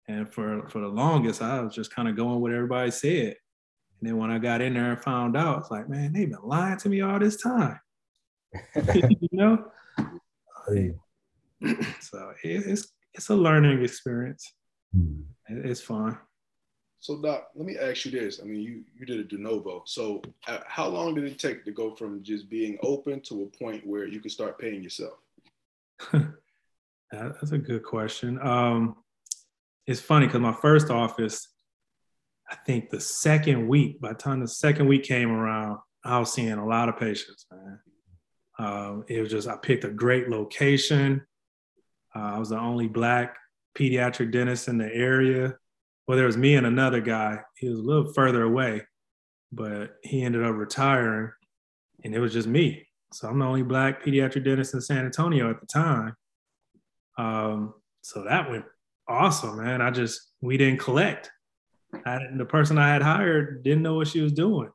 and 0.09 0.33
for 0.33 0.69
for 0.69 0.81
the 0.81 0.89
longest, 0.89 1.43
I 1.43 1.61
was 1.61 1.75
just 1.75 1.95
kind 1.95 2.09
of 2.09 2.17
going 2.17 2.41
what 2.41 2.53
everybody 2.53 2.91
said. 2.91 3.37
And 4.05 4.11
then 4.11 4.19
when 4.19 4.31
I 4.31 4.37
got 4.39 4.61
in 4.61 4.75
there 4.75 4.93
and 4.93 5.03
found 5.03 5.35
out, 5.35 5.61
it's 5.61 5.71
like, 5.71 5.89
man, 5.89 6.13
they've 6.13 6.29
been 6.29 6.39
lying 6.43 6.77
to 6.77 6.91
me 6.91 7.01
all 7.01 7.19
this 7.19 7.41
time. 7.41 7.81
you 8.95 9.29
know. 9.33 9.65
so 12.03 12.35
it's 12.43 12.93
it's 13.15 13.31
a 13.31 13.35
learning 13.35 13.83
experience. 13.83 14.53
Hmm. 14.95 15.23
It's 15.49 15.81
fun. 15.81 16.19
So, 17.01 17.23
Doc, 17.23 17.49
let 17.55 17.65
me 17.65 17.79
ask 17.79 18.05
you 18.05 18.11
this. 18.11 18.41
I 18.43 18.45
mean, 18.45 18.61
you 18.61 18.85
you 18.95 19.07
did 19.07 19.21
a 19.21 19.25
de 19.25 19.39
novo. 19.39 19.85
So, 19.87 20.21
uh, 20.49 20.59
how 20.67 20.87
long 20.89 21.15
did 21.15 21.25
it 21.25 21.39
take 21.39 21.65
to 21.65 21.73
go 21.73 21.95
from 21.95 22.23
just 22.23 22.51
being 22.51 22.77
open 22.83 23.23
to 23.23 23.45
a 23.45 23.59
point 23.59 23.87
where 23.87 24.07
you 24.07 24.21
could 24.21 24.33
start 24.33 24.59
paying 24.59 24.83
yourself? 24.83 25.15
That's 27.11 27.53
a 27.53 27.59
good 27.59 27.85
question. 27.85 28.39
Um, 28.47 28.97
it's 29.87 30.03
funny 30.03 30.27
because 30.27 30.43
my 30.43 30.53
first 30.61 30.91
office, 30.91 31.54
I 32.55 32.65
think 32.65 32.91
the 32.91 33.01
second 33.01 33.69
week, 33.69 34.01
by 34.01 34.11
the 34.11 34.15
time 34.15 34.41
the 34.41 34.49
second 34.49 34.87
week 34.87 35.05
came 35.05 35.31
around, 35.31 35.79
I 36.05 36.19
was 36.19 36.33
seeing 36.33 36.53
a 36.53 36.67
lot 36.67 36.89
of 36.89 36.99
patients, 36.99 37.47
man. 37.51 37.81
Um, 38.59 39.05
it 39.09 39.21
was 39.21 39.31
just, 39.31 39.49
I 39.49 39.57
picked 39.57 39.85
a 39.85 39.91
great 39.91 40.29
location. 40.29 41.23
Uh, 42.15 42.35
I 42.35 42.39
was 42.39 42.51
the 42.51 42.59
only 42.59 42.87
Black 42.87 43.37
pediatric 43.77 44.31
dentist 44.31 44.69
in 44.69 44.79
the 44.79 44.93
area 44.95 45.55
well, 46.07 46.17
there 46.17 46.27
was 46.27 46.37
me 46.37 46.55
and 46.57 46.67
another 46.67 47.01
guy. 47.01 47.41
He 47.57 47.69
was 47.69 47.79
a 47.79 47.83
little 47.83 48.13
further 48.13 48.43
away, 48.43 48.83
but 49.53 49.97
he 50.03 50.23
ended 50.23 50.45
up 50.45 50.55
retiring, 50.55 51.31
and 52.05 52.15
it 52.15 52.21
was 52.21 52.33
just 52.33 52.47
me. 52.47 52.87
So 53.13 53.29
I'm 53.29 53.39
the 53.39 53.47
only 53.47 53.63
black 53.63 54.03
pediatric 54.03 54.45
dentist 54.45 54.75
in 54.75 54.81
San 54.81 55.07
Antonio 55.07 55.51
at 55.51 55.61
the 55.61 55.67
time. 55.67 56.15
Um, 57.17 57.75
so 58.03 58.25
that 58.25 58.51
went 58.51 58.65
awesome, 59.09 59.57
man. 59.57 59.81
I 59.81 59.91
just 59.91 60.21
we 60.43 60.57
didn't 60.57 60.81
collect. 60.81 61.31
I, 62.07 62.21
the 62.37 62.45
person 62.45 62.79
I 62.79 62.89
had 62.93 63.03
hired 63.03 63.63
didn't 63.63 63.83
know 63.83 63.95
what 63.95 64.09
she 64.09 64.21
was 64.21 64.33
doing. 64.33 64.71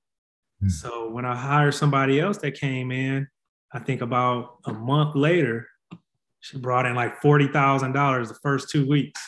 Mm. 0.63 0.71
So 0.71 1.09
when 1.09 1.25
I 1.25 1.35
hired 1.35 1.73
somebody 1.73 2.19
else 2.19 2.37
that 2.39 2.59
came 2.59 2.91
in, 2.91 3.27
I 3.73 3.79
think 3.79 4.01
about 4.01 4.57
a 4.65 4.73
month 4.73 5.15
later, 5.15 5.67
she 6.39 6.57
brought 6.57 6.85
in 6.85 6.95
like 6.95 7.21
forty 7.21 7.47
thousand 7.47 7.93
dollars 7.93 8.29
the 8.29 8.37
first 8.41 8.69
two 8.69 8.87
weeks. 8.87 9.21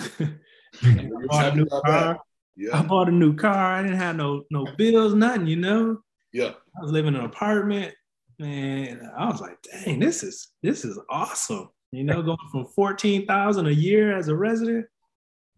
I 0.00 1.10
bought 1.28 1.52
a 1.52 1.56
new 1.56 1.66
car. 1.66 2.18
Yeah. 2.56 2.78
I 2.78 2.82
bought 2.82 3.08
a 3.08 3.12
new 3.12 3.34
car. 3.34 3.74
I 3.74 3.82
didn't 3.82 3.98
have 3.98 4.16
no 4.16 4.44
no 4.50 4.66
bills, 4.76 5.14
nothing, 5.14 5.46
you 5.46 5.56
know. 5.56 5.98
Yeah. 6.32 6.52
I 6.76 6.82
was 6.82 6.92
living 6.92 7.14
in 7.14 7.20
an 7.20 7.26
apartment. 7.26 7.94
Man, 8.38 9.10
I 9.16 9.26
was 9.26 9.40
like, 9.40 9.56
dang, 9.62 9.98
this 9.98 10.22
is 10.22 10.48
this 10.62 10.84
is 10.84 10.98
awesome. 11.08 11.68
You 11.92 12.04
know, 12.04 12.20
going 12.20 12.36
from 12.50 12.66
14,000 12.66 13.66
a 13.66 13.70
year 13.70 14.16
as 14.16 14.28
a 14.28 14.36
resident 14.36 14.86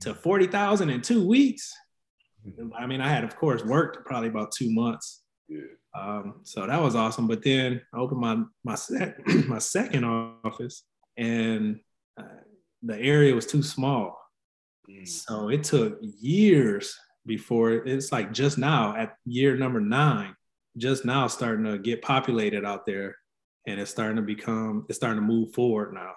to 0.00 0.14
40,000 0.14 0.90
in 0.90 1.00
two 1.00 1.26
weeks. 1.26 1.72
I 2.78 2.86
mean, 2.86 3.00
I 3.00 3.08
had, 3.08 3.24
of 3.24 3.36
course, 3.36 3.64
worked 3.64 4.06
probably 4.06 4.28
about 4.28 4.52
two 4.52 4.72
months. 4.72 5.22
Yeah. 5.48 5.62
Um, 5.94 6.40
so 6.44 6.66
that 6.66 6.80
was 6.80 6.94
awesome. 6.94 7.26
But 7.26 7.42
then 7.42 7.80
I 7.92 7.98
opened 7.98 8.20
my 8.20 8.42
my 8.64 8.74
sec- 8.74 9.26
my 9.48 9.58
second 9.58 10.04
office, 10.04 10.84
and 11.16 11.80
uh, 12.18 12.42
the 12.82 12.98
area 12.98 13.34
was 13.34 13.46
too 13.46 13.62
small. 13.62 14.18
Mm. 14.88 15.06
So 15.06 15.48
it 15.48 15.64
took 15.64 15.98
years 16.00 16.96
before 17.26 17.72
it's 17.72 18.12
like 18.12 18.32
just 18.32 18.58
now 18.58 18.96
at 18.96 19.16
year 19.24 19.56
number 19.56 19.80
nine, 19.80 20.34
just 20.76 21.04
now 21.04 21.26
starting 21.26 21.64
to 21.64 21.78
get 21.78 22.02
populated 22.02 22.64
out 22.64 22.86
there 22.86 23.16
and 23.66 23.78
it's 23.78 23.90
starting 23.90 24.16
to 24.16 24.22
become, 24.22 24.86
it's 24.88 24.96
starting 24.96 25.20
to 25.20 25.26
move 25.26 25.52
forward 25.52 25.92
now. 25.92 26.12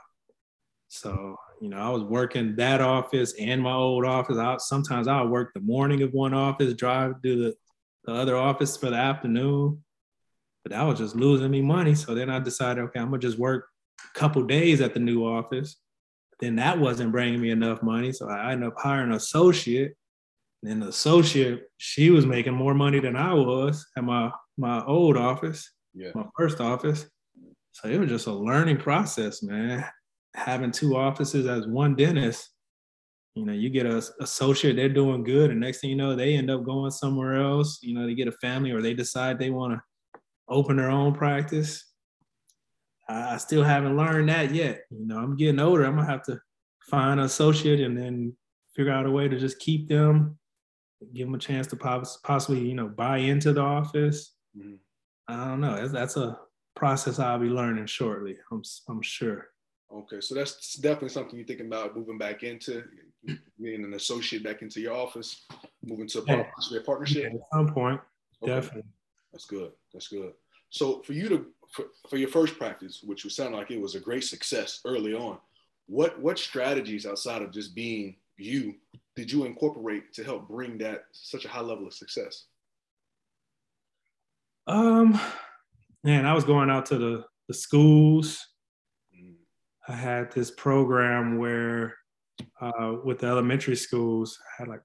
So, 0.93 1.37
you 1.61 1.69
know, 1.69 1.77
I 1.77 1.89
was 1.89 2.03
working 2.03 2.55
that 2.57 2.81
office 2.81 3.33
and 3.39 3.61
my 3.61 3.73
old 3.73 4.05
office. 4.05 4.37
I, 4.37 4.57
sometimes 4.57 5.07
I 5.07 5.21
would 5.21 5.31
work 5.31 5.53
the 5.53 5.61
morning 5.61 6.01
of 6.01 6.13
one 6.13 6.33
office, 6.33 6.73
drive 6.73 7.21
to 7.23 7.43
the, 7.43 7.55
the 8.05 8.13
other 8.13 8.35
office 8.35 8.75
for 8.75 8.89
the 8.89 8.97
afternoon. 8.97 9.83
But 10.63 10.73
that 10.73 10.83
was 10.83 10.99
just 10.99 11.15
losing 11.15 11.49
me 11.49 11.61
money. 11.61 11.95
So 11.95 12.13
then 12.13 12.29
I 12.29 12.39
decided, 12.39 12.83
okay, 12.85 12.99
I'm 12.99 13.07
gonna 13.07 13.19
just 13.19 13.39
work 13.39 13.67
a 14.03 14.19
couple 14.19 14.43
days 14.43 14.81
at 14.81 14.93
the 14.93 14.99
new 14.99 15.25
office 15.25 15.77
then 16.41 16.55
that 16.55 16.79
wasn't 16.79 17.11
bringing 17.11 17.39
me 17.39 17.51
enough 17.51 17.81
money. 17.83 18.11
So 18.11 18.27
I 18.27 18.51
ended 18.51 18.67
up 18.69 18.73
hiring 18.77 19.09
an 19.09 19.15
associate. 19.15 19.95
And 20.63 20.81
the 20.81 20.89
associate, 20.89 21.71
she 21.77 22.11
was 22.11 22.25
making 22.25 22.53
more 22.53 22.75
money 22.75 22.99
than 22.99 23.15
I 23.15 23.33
was 23.33 23.87
at 23.97 24.03
my, 24.03 24.31
my 24.57 24.83
old 24.85 25.17
office. 25.17 25.71
Yeah. 25.93 26.11
My 26.13 26.25
first 26.37 26.59
office. 26.59 27.07
So 27.71 27.87
it 27.87 27.99
was 27.99 28.09
just 28.09 28.27
a 28.27 28.33
learning 28.33 28.77
process, 28.77 29.41
man. 29.41 29.85
Having 30.36 30.71
two 30.71 30.95
offices 30.95 31.45
as 31.45 31.67
one 31.67 31.95
dentist, 31.95 32.49
you 33.36 33.45
know, 33.45 33.53
you 33.53 33.69
get 33.69 33.86
a 33.86 34.03
associate, 34.21 34.75
they're 34.75 34.89
doing 34.89 35.23
good, 35.23 35.51
and 35.51 35.59
next 35.59 35.79
thing 35.79 35.89
you 35.89 35.95
know, 35.95 36.15
they 36.15 36.36
end 36.36 36.49
up 36.49 36.63
going 36.63 36.91
somewhere 36.91 37.41
else. 37.41 37.79
You 37.82 37.93
know, 37.93 38.05
they 38.05 38.13
get 38.13 38.27
a 38.27 38.34
family 38.34 38.71
or 38.71 38.82
they 38.82 38.93
decide 38.93 39.39
they 39.39 39.49
want 39.49 39.73
to 39.73 40.19
open 40.49 40.77
their 40.77 40.91
own 40.91 41.13
practice. 41.13 41.86
I 43.07 43.38
still 43.38 43.63
haven't 43.63 43.97
learned 43.97 44.29
that 44.29 44.53
yet. 44.53 44.84
You 44.89 45.05
know, 45.05 45.17
I'm 45.17 45.36
getting 45.36 45.59
older. 45.59 45.84
I'm 45.84 45.95
gonna 45.95 46.07
have 46.07 46.23
to 46.23 46.39
find 46.89 47.19
an 47.19 47.25
associate 47.25 47.82
and 47.82 47.97
then 47.97 48.36
figure 48.75 48.91
out 48.91 49.05
a 49.05 49.11
way 49.11 49.27
to 49.27 49.38
just 49.38 49.59
keep 49.59 49.88
them, 49.88 50.38
give 51.13 51.27
them 51.27 51.36
a 51.36 51.39
chance 51.39 51.67
to 51.67 51.75
possibly, 52.23 52.59
you 52.59 52.73
know, 52.73 52.88
buy 52.88 53.17
into 53.17 53.53
the 53.53 53.61
office. 53.61 54.34
Mm-hmm. 54.57 54.75
I 55.27 55.45
don't 55.45 55.61
know. 55.61 55.75
That's, 55.75 55.91
that's 55.91 56.17
a 56.17 56.38
process 56.75 57.19
I'll 57.19 57.39
be 57.39 57.47
learning 57.47 57.86
shortly. 57.86 58.38
I'm, 58.51 58.61
I'm 58.89 59.01
sure. 59.01 59.47
Okay, 59.93 60.21
so 60.21 60.35
that's 60.35 60.75
definitely 60.75 61.09
something 61.09 61.35
you're 61.37 61.45
thinking 61.45 61.67
about 61.67 61.97
moving 61.97 62.17
back 62.17 62.43
into, 62.43 62.83
being 63.61 63.83
an 63.83 63.93
associate 63.93 64.43
back 64.43 64.61
into 64.61 64.79
your 64.79 64.93
office, 64.93 65.45
moving 65.83 66.07
to 66.07 66.19
a, 66.19 66.25
yeah. 66.25 66.77
a 66.77 66.81
partnership. 66.81 67.23
Yeah, 67.23 67.39
at 67.39 67.45
some 67.53 67.73
point, 67.73 67.99
okay. 68.41 68.53
definitely. 68.53 68.89
That's 69.31 69.45
good. 69.45 69.71
That's 69.93 70.07
good. 70.07 70.33
So 70.69 71.01
for 71.01 71.13
you 71.13 71.29
to 71.29 71.45
for, 71.71 71.85
for 72.09 72.17
your 72.17 72.29
first 72.29 72.57
practice, 72.57 73.01
which 73.03 73.23
would 73.23 73.33
sound 73.33 73.55
like 73.55 73.71
it 73.71 73.81
was 73.81 73.95
a 73.95 73.99
great 73.99 74.23
success 74.23 74.81
early 74.85 75.13
on, 75.13 75.37
what 75.87 76.19
what 76.21 76.39
strategies 76.39 77.05
outside 77.05 77.41
of 77.41 77.51
just 77.51 77.75
being 77.75 78.15
you 78.37 78.75
did 79.15 79.31
you 79.31 79.45
incorporate 79.45 80.13
to 80.13 80.23
help 80.23 80.47
bring 80.47 80.77
that 80.79 81.03
such 81.11 81.45
a 81.45 81.49
high 81.49 81.61
level 81.61 81.85
of 81.85 81.93
success? 81.93 82.45
Um, 84.67 85.19
man, 86.03 86.25
I 86.25 86.33
was 86.33 86.45
going 86.45 86.69
out 86.69 86.85
to 86.87 86.97
the 86.97 87.25
the 87.47 87.53
schools. 87.53 88.47
I 89.88 89.93
had 89.93 90.32
this 90.32 90.51
program 90.51 91.38
where 91.38 91.95
uh, 92.59 92.95
with 93.03 93.19
the 93.19 93.27
elementary 93.27 93.75
schools, 93.75 94.38
I 94.39 94.61
had 94.61 94.69
like 94.69 94.82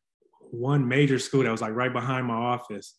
one 0.50 0.86
major 0.86 1.18
school 1.18 1.42
that 1.42 1.50
was 1.50 1.60
like 1.60 1.74
right 1.74 1.92
behind 1.92 2.26
my 2.26 2.34
office. 2.34 2.94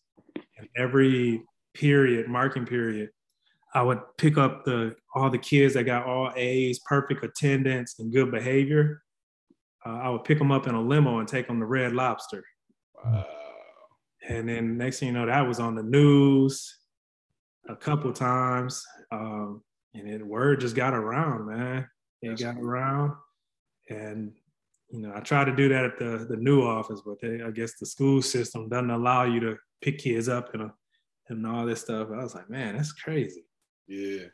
And 0.58 0.68
every 0.76 1.42
period, 1.74 2.28
marking 2.28 2.66
period, 2.66 3.10
I 3.74 3.82
would 3.82 4.00
pick 4.16 4.38
up 4.38 4.64
the 4.64 4.94
all 5.14 5.30
the 5.30 5.38
kids 5.38 5.74
that 5.74 5.84
got 5.84 6.06
all 6.06 6.32
A's, 6.36 6.80
perfect 6.80 7.24
attendance, 7.24 7.96
and 7.98 8.12
good 8.12 8.30
behavior. 8.30 9.02
Uh, 9.84 9.98
I 10.02 10.08
would 10.10 10.24
pick 10.24 10.38
them 10.38 10.52
up 10.52 10.66
in 10.66 10.74
a 10.74 10.80
limo 10.80 11.18
and 11.18 11.28
take 11.28 11.46
them 11.46 11.60
to 11.60 11.66
Red 11.66 11.92
Lobster. 11.92 12.44
Wow. 13.04 13.26
And 14.28 14.48
then 14.48 14.76
next 14.76 15.00
thing 15.00 15.08
you 15.08 15.14
know, 15.14 15.26
that 15.26 15.46
was 15.46 15.60
on 15.60 15.74
the 15.74 15.82
news 15.82 16.76
a 17.68 17.76
couple 17.76 18.12
times, 18.12 18.84
um, 19.12 19.62
and 19.94 20.08
it 20.08 20.26
word 20.26 20.60
just 20.60 20.76
got 20.76 20.94
around, 20.94 21.46
man. 21.46 21.88
It 22.22 22.30
That's 22.30 22.42
got 22.42 22.56
cool. 22.56 22.66
around, 22.66 23.12
and 23.88 24.32
you 24.90 25.00
know, 25.00 25.12
I 25.14 25.20
try 25.20 25.44
to 25.44 25.54
do 25.54 25.68
that 25.68 25.84
at 25.84 25.98
the 25.98 26.26
the 26.28 26.36
new 26.36 26.62
office, 26.62 27.00
but 27.04 27.20
they, 27.20 27.42
I 27.42 27.50
guess 27.50 27.78
the 27.78 27.86
school 27.86 28.22
system 28.22 28.68
doesn't 28.68 28.90
allow 28.90 29.24
you 29.24 29.40
to 29.40 29.56
pick 29.80 29.98
kids 29.98 30.28
up 30.28 30.54
and 30.54 30.70
and 31.28 31.46
all 31.46 31.66
this 31.66 31.82
stuff. 31.82 32.08
I 32.12 32.22
was 32.22 32.34
like, 32.34 32.50
man, 32.50 32.76
that's 32.76 32.92
crazy. 32.92 33.44
Yeah. 33.86 34.26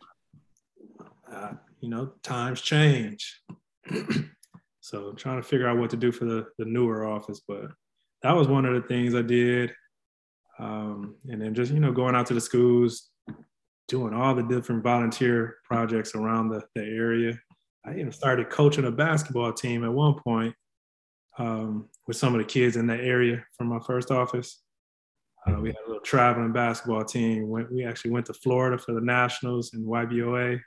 Uh, 1.30 1.52
you 1.80 1.88
know, 1.88 2.12
times 2.22 2.60
change. 2.60 3.42
so 4.80 5.08
I'm 5.08 5.16
trying 5.16 5.40
to 5.40 5.46
figure 5.46 5.68
out 5.68 5.78
what 5.78 5.90
to 5.90 5.96
do 5.96 6.12
for 6.12 6.24
the, 6.24 6.46
the 6.58 6.64
newer 6.64 7.06
office, 7.06 7.40
but 7.46 7.66
that 8.22 8.36
was 8.36 8.48
one 8.48 8.64
of 8.64 8.74
the 8.74 8.86
things 8.86 9.14
I 9.14 9.22
did. 9.22 9.72
Um, 10.58 11.16
and 11.28 11.42
then 11.42 11.54
just, 11.54 11.72
you 11.72 11.80
know, 11.80 11.92
going 11.92 12.14
out 12.14 12.26
to 12.26 12.34
the 12.34 12.40
schools, 12.40 13.10
doing 13.88 14.14
all 14.14 14.34
the 14.34 14.42
different 14.42 14.82
volunteer 14.82 15.56
projects 15.64 16.14
around 16.14 16.48
the, 16.48 16.62
the 16.74 16.82
area. 16.82 17.38
I 17.86 17.94
even 17.94 18.12
started 18.12 18.50
coaching 18.50 18.86
a 18.86 18.90
basketball 18.90 19.52
team 19.52 19.84
at 19.84 19.92
one 19.92 20.14
point 20.14 20.54
um, 21.38 21.88
with 22.06 22.16
some 22.16 22.34
of 22.34 22.38
the 22.38 22.46
kids 22.46 22.76
in 22.76 22.86
that 22.86 23.00
area 23.00 23.44
from 23.56 23.68
my 23.68 23.78
first 23.80 24.10
office. 24.10 24.62
Uh, 25.46 25.60
we 25.60 25.68
had 25.68 25.76
a 25.84 25.88
little 25.88 26.02
traveling 26.02 26.52
basketball 26.52 27.04
team. 27.04 27.48
Went, 27.48 27.70
we 27.70 27.84
actually 27.84 28.12
went 28.12 28.26
to 28.26 28.34
Florida 28.34 28.78
for 28.78 28.92
the 28.92 29.00
Nationals 29.00 29.74
and 29.74 29.86
YBOA. 29.86 30.58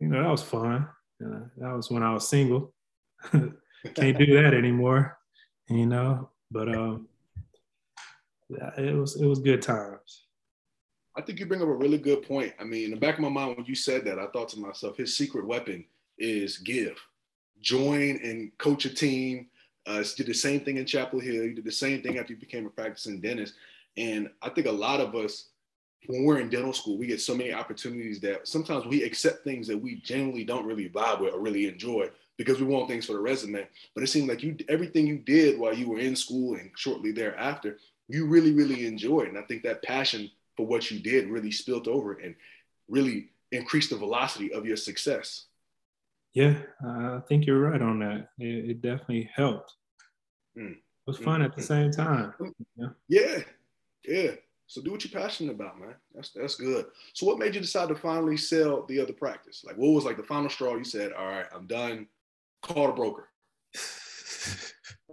You 0.00 0.08
know, 0.08 0.22
that 0.22 0.30
was 0.30 0.42
fun. 0.42 0.88
Uh, 1.24 1.40
that 1.58 1.74
was 1.74 1.90
when 1.90 2.02
I 2.02 2.12
was 2.12 2.28
single. 2.28 2.74
Can't 3.30 4.18
do 4.18 4.42
that 4.42 4.52
anymore, 4.52 5.16
you 5.68 5.86
know. 5.86 6.30
But 6.50 6.74
um, 6.74 7.08
it 8.50 8.94
was 8.94 9.20
it 9.20 9.26
was 9.26 9.38
good 9.38 9.62
times. 9.62 10.25
I 11.16 11.22
think 11.22 11.40
you 11.40 11.46
bring 11.46 11.62
up 11.62 11.68
a 11.68 11.72
really 11.72 11.98
good 11.98 12.22
point. 12.22 12.52
I 12.60 12.64
mean, 12.64 12.84
in 12.84 12.90
the 12.90 12.96
back 12.96 13.14
of 13.14 13.20
my 13.20 13.30
mind, 13.30 13.56
when 13.56 13.66
you 13.66 13.74
said 13.74 14.04
that, 14.04 14.18
I 14.18 14.26
thought 14.26 14.50
to 14.50 14.60
myself, 14.60 14.96
his 14.96 15.16
secret 15.16 15.46
weapon 15.46 15.84
is 16.18 16.58
give, 16.58 16.98
join 17.60 18.20
and 18.22 18.56
coach 18.58 18.84
a 18.84 18.94
team. 18.94 19.48
Uh, 19.86 20.02
did 20.16 20.26
the 20.26 20.34
same 20.34 20.60
thing 20.60 20.76
in 20.78 20.84
Chapel 20.84 21.20
Hill. 21.20 21.44
You 21.44 21.54
did 21.54 21.64
the 21.64 21.70
same 21.70 22.02
thing 22.02 22.18
after 22.18 22.32
you 22.32 22.38
became 22.38 22.66
a 22.66 22.70
practicing 22.70 23.20
dentist. 23.20 23.54
And 23.96 24.28
I 24.42 24.50
think 24.50 24.66
a 24.66 24.72
lot 24.72 25.00
of 25.00 25.14
us, 25.14 25.50
when 26.06 26.24
we're 26.24 26.40
in 26.40 26.50
dental 26.50 26.72
school, 26.72 26.98
we 26.98 27.06
get 27.06 27.20
so 27.20 27.34
many 27.34 27.52
opportunities 27.52 28.20
that 28.20 28.46
sometimes 28.46 28.84
we 28.84 29.02
accept 29.02 29.44
things 29.44 29.66
that 29.68 29.78
we 29.78 29.96
generally 29.96 30.44
don't 30.44 30.66
really 30.66 30.88
vibe 30.88 31.20
with 31.20 31.32
or 31.32 31.40
really 31.40 31.66
enjoy 31.66 32.10
because 32.36 32.60
we 32.60 32.66
want 32.66 32.88
things 32.88 33.06
for 33.06 33.14
the 33.14 33.20
resume. 33.20 33.66
But 33.94 34.04
it 34.04 34.08
seemed 34.08 34.28
like 34.28 34.42
you 34.42 34.56
everything 34.68 35.06
you 35.06 35.18
did 35.18 35.58
while 35.58 35.72
you 35.72 35.88
were 35.88 35.98
in 35.98 36.14
school 36.14 36.56
and 36.56 36.70
shortly 36.76 37.12
thereafter, 37.12 37.78
you 38.08 38.26
really, 38.26 38.52
really 38.52 38.86
enjoyed. 38.86 39.28
And 39.28 39.38
I 39.38 39.42
think 39.42 39.62
that 39.62 39.82
passion 39.82 40.30
for 40.56 40.66
what 40.66 40.90
you 40.90 40.98
did 40.98 41.28
really 41.28 41.50
spilled 41.50 41.88
over 41.88 42.14
and 42.14 42.34
really 42.88 43.30
increased 43.52 43.90
the 43.90 43.96
velocity 43.96 44.52
of 44.52 44.66
your 44.66 44.76
success. 44.76 45.46
Yeah, 46.34 46.56
I 46.84 47.20
think 47.28 47.46
you're 47.46 47.60
right 47.60 47.80
on 47.80 47.98
that. 48.00 48.28
It, 48.38 48.70
it 48.70 48.82
definitely 48.82 49.30
helped. 49.34 49.72
Mm. 50.58 50.72
It 50.72 50.78
was 51.06 51.18
fun 51.18 51.40
mm. 51.40 51.46
at 51.46 51.56
the 51.56 51.62
same 51.62 51.90
time. 51.90 52.34
Yeah. 52.76 52.88
yeah, 53.08 53.38
yeah. 54.04 54.30
So 54.66 54.82
do 54.82 54.90
what 54.90 55.04
you're 55.04 55.22
passionate 55.22 55.52
about, 55.52 55.78
man. 55.78 55.94
That's 56.14 56.30
that's 56.30 56.56
good. 56.56 56.86
So 57.14 57.24
what 57.24 57.38
made 57.38 57.54
you 57.54 57.60
decide 57.60 57.88
to 57.88 57.94
finally 57.94 58.36
sell 58.36 58.84
the 58.86 59.00
other 59.00 59.12
practice? 59.12 59.64
Like 59.64 59.76
what 59.76 59.92
was 59.92 60.04
like 60.04 60.16
the 60.16 60.24
final 60.24 60.50
straw? 60.50 60.74
You 60.74 60.84
said, 60.84 61.12
all 61.12 61.26
right, 61.26 61.46
I'm 61.54 61.66
done. 61.66 62.08
Call 62.62 62.90
a 62.90 62.92
broker. 62.92 63.28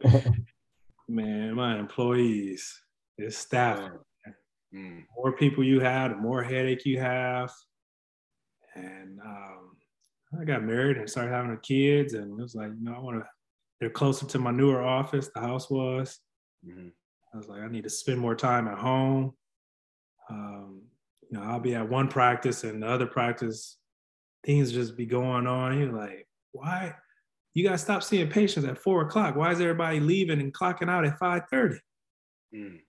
man, 1.08 1.54
my 1.54 1.78
employees, 1.78 2.82
it's 3.18 3.38
staff. 3.38 3.92
Mm. 4.74 5.04
More 5.16 5.34
people 5.34 5.64
you 5.64 5.80
have, 5.80 6.12
the 6.12 6.18
more 6.18 6.44
headache 6.44 6.86
you 6.86 7.00
have. 7.00 7.52
And 8.76 9.20
um, 9.20 9.78
I 10.40 10.44
got 10.44 10.64
married 10.64 10.98
and 10.98 11.10
started 11.10 11.32
having 11.32 11.58
kids, 11.58 12.14
and 12.14 12.40
it 12.40 12.42
was 12.42 12.56
like, 12.56 12.72
you 12.78 12.84
know, 12.84 12.96
I 12.96 13.00
want 13.00 13.20
to. 13.20 13.30
They're 13.80 13.90
closer 13.90 14.26
to 14.26 14.40
my 14.40 14.52
newer 14.52 14.82
office. 14.82 15.30
The 15.34 15.42
house 15.42 15.70
was. 15.70 16.20
Mm-hmm. 16.66 16.88
I 17.34 17.38
was 17.38 17.48
like, 17.48 17.62
I 17.62 17.68
need 17.68 17.84
to 17.84 17.90
spend 17.90 18.20
more 18.20 18.36
time 18.36 18.68
at 18.68 18.78
home. 18.78 19.34
Um, 20.30 20.84
you 21.30 21.38
know, 21.38 21.44
I'll 21.44 21.60
be 21.60 21.76
at 21.76 21.90
one 21.90 22.08
practice 22.08 22.64
and 22.64 22.84
the 22.84 22.88
other 22.88 23.08
practice, 23.08 23.78
things 24.46 24.72
just 24.72 24.96
be 24.96 25.06
going 25.06 25.48
on. 25.48 25.80
You're 25.80 25.92
like, 25.92 26.28
why? 26.52 26.94
You 27.54 27.64
gotta 27.64 27.78
stop 27.78 28.04
seeing 28.04 28.30
patients 28.30 28.66
at 28.66 28.78
four 28.78 29.02
o'clock. 29.02 29.36
Why 29.36 29.52
is 29.52 29.60
everybody 29.60 30.00
leaving 30.00 30.40
and 30.40 30.54
clocking 30.54 30.90
out 30.90 31.06
at 31.06 31.20
5:30? 31.20 31.80
Mm. 32.56 32.80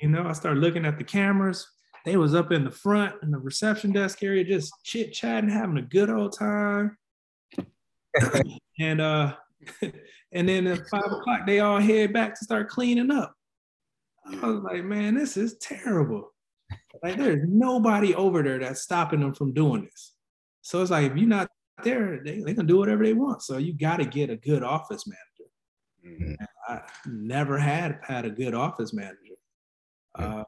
You 0.00 0.08
know, 0.08 0.26
I 0.26 0.32
started 0.32 0.60
looking 0.60 0.84
at 0.84 0.98
the 0.98 1.04
cameras. 1.04 1.66
They 2.04 2.16
was 2.16 2.34
up 2.34 2.52
in 2.52 2.64
the 2.64 2.70
front 2.70 3.14
in 3.22 3.30
the 3.30 3.38
reception 3.38 3.92
desk 3.92 4.22
area, 4.22 4.44
just 4.44 4.72
chit 4.84 5.12
chatting, 5.12 5.50
having 5.50 5.78
a 5.78 5.82
good 5.82 6.08
old 6.10 6.36
time. 6.38 6.96
and 8.80 9.00
uh, 9.00 9.34
and 10.32 10.48
then 10.48 10.66
at 10.66 10.88
five 10.88 11.04
o'clock, 11.04 11.46
they 11.46 11.60
all 11.60 11.80
head 11.80 12.12
back 12.12 12.34
to 12.38 12.44
start 12.44 12.68
cleaning 12.68 13.10
up. 13.10 13.34
I 14.26 14.46
was 14.46 14.62
like, 14.62 14.84
man, 14.84 15.14
this 15.14 15.36
is 15.36 15.56
terrible. 15.58 16.32
Like, 17.02 17.16
there's 17.16 17.44
nobody 17.48 18.14
over 18.14 18.42
there 18.42 18.58
that's 18.58 18.82
stopping 18.82 19.20
them 19.20 19.34
from 19.34 19.54
doing 19.54 19.84
this. 19.84 20.14
So 20.62 20.82
it's 20.82 20.90
like, 20.90 21.10
if 21.10 21.16
you're 21.16 21.28
not 21.28 21.48
there, 21.82 22.20
they, 22.22 22.40
they 22.40 22.54
can 22.54 22.66
do 22.66 22.76
whatever 22.76 23.04
they 23.04 23.14
want. 23.14 23.42
So 23.42 23.56
you 23.56 23.72
got 23.72 23.98
to 23.98 24.04
get 24.04 24.30
a 24.30 24.36
good 24.36 24.62
office 24.62 25.06
manager. 25.06 25.50
Mm-hmm. 26.06 26.44
I 26.68 26.80
never 27.06 27.58
had 27.58 28.00
had 28.02 28.24
a 28.24 28.30
good 28.30 28.54
office 28.54 28.92
manager. 28.92 29.27
Um, 30.18 30.44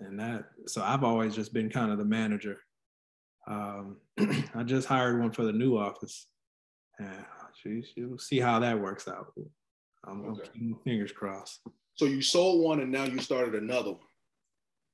and 0.00 0.18
that, 0.20 0.44
so 0.66 0.82
I've 0.82 1.04
always 1.04 1.34
just 1.34 1.52
been 1.52 1.70
kind 1.70 1.92
of 1.92 1.98
the 1.98 2.04
manager. 2.04 2.58
Um, 3.46 3.98
I 4.54 4.62
just 4.64 4.88
hired 4.88 5.20
one 5.20 5.32
for 5.32 5.44
the 5.44 5.52
new 5.52 5.76
office. 5.76 6.26
And 6.98 7.24
she, 7.62 7.82
she'll 7.82 8.18
see 8.18 8.40
how 8.40 8.58
that 8.60 8.78
works 8.78 9.08
out. 9.08 9.32
I'm, 10.06 10.24
okay. 10.26 10.48
Keeping 10.52 10.76
fingers 10.84 11.12
crossed. 11.12 11.60
So 11.94 12.04
you 12.04 12.22
sold 12.22 12.64
one 12.64 12.80
and 12.80 12.92
now 12.92 13.04
you 13.04 13.18
started 13.18 13.54
another 13.54 13.92
one. 13.92 14.00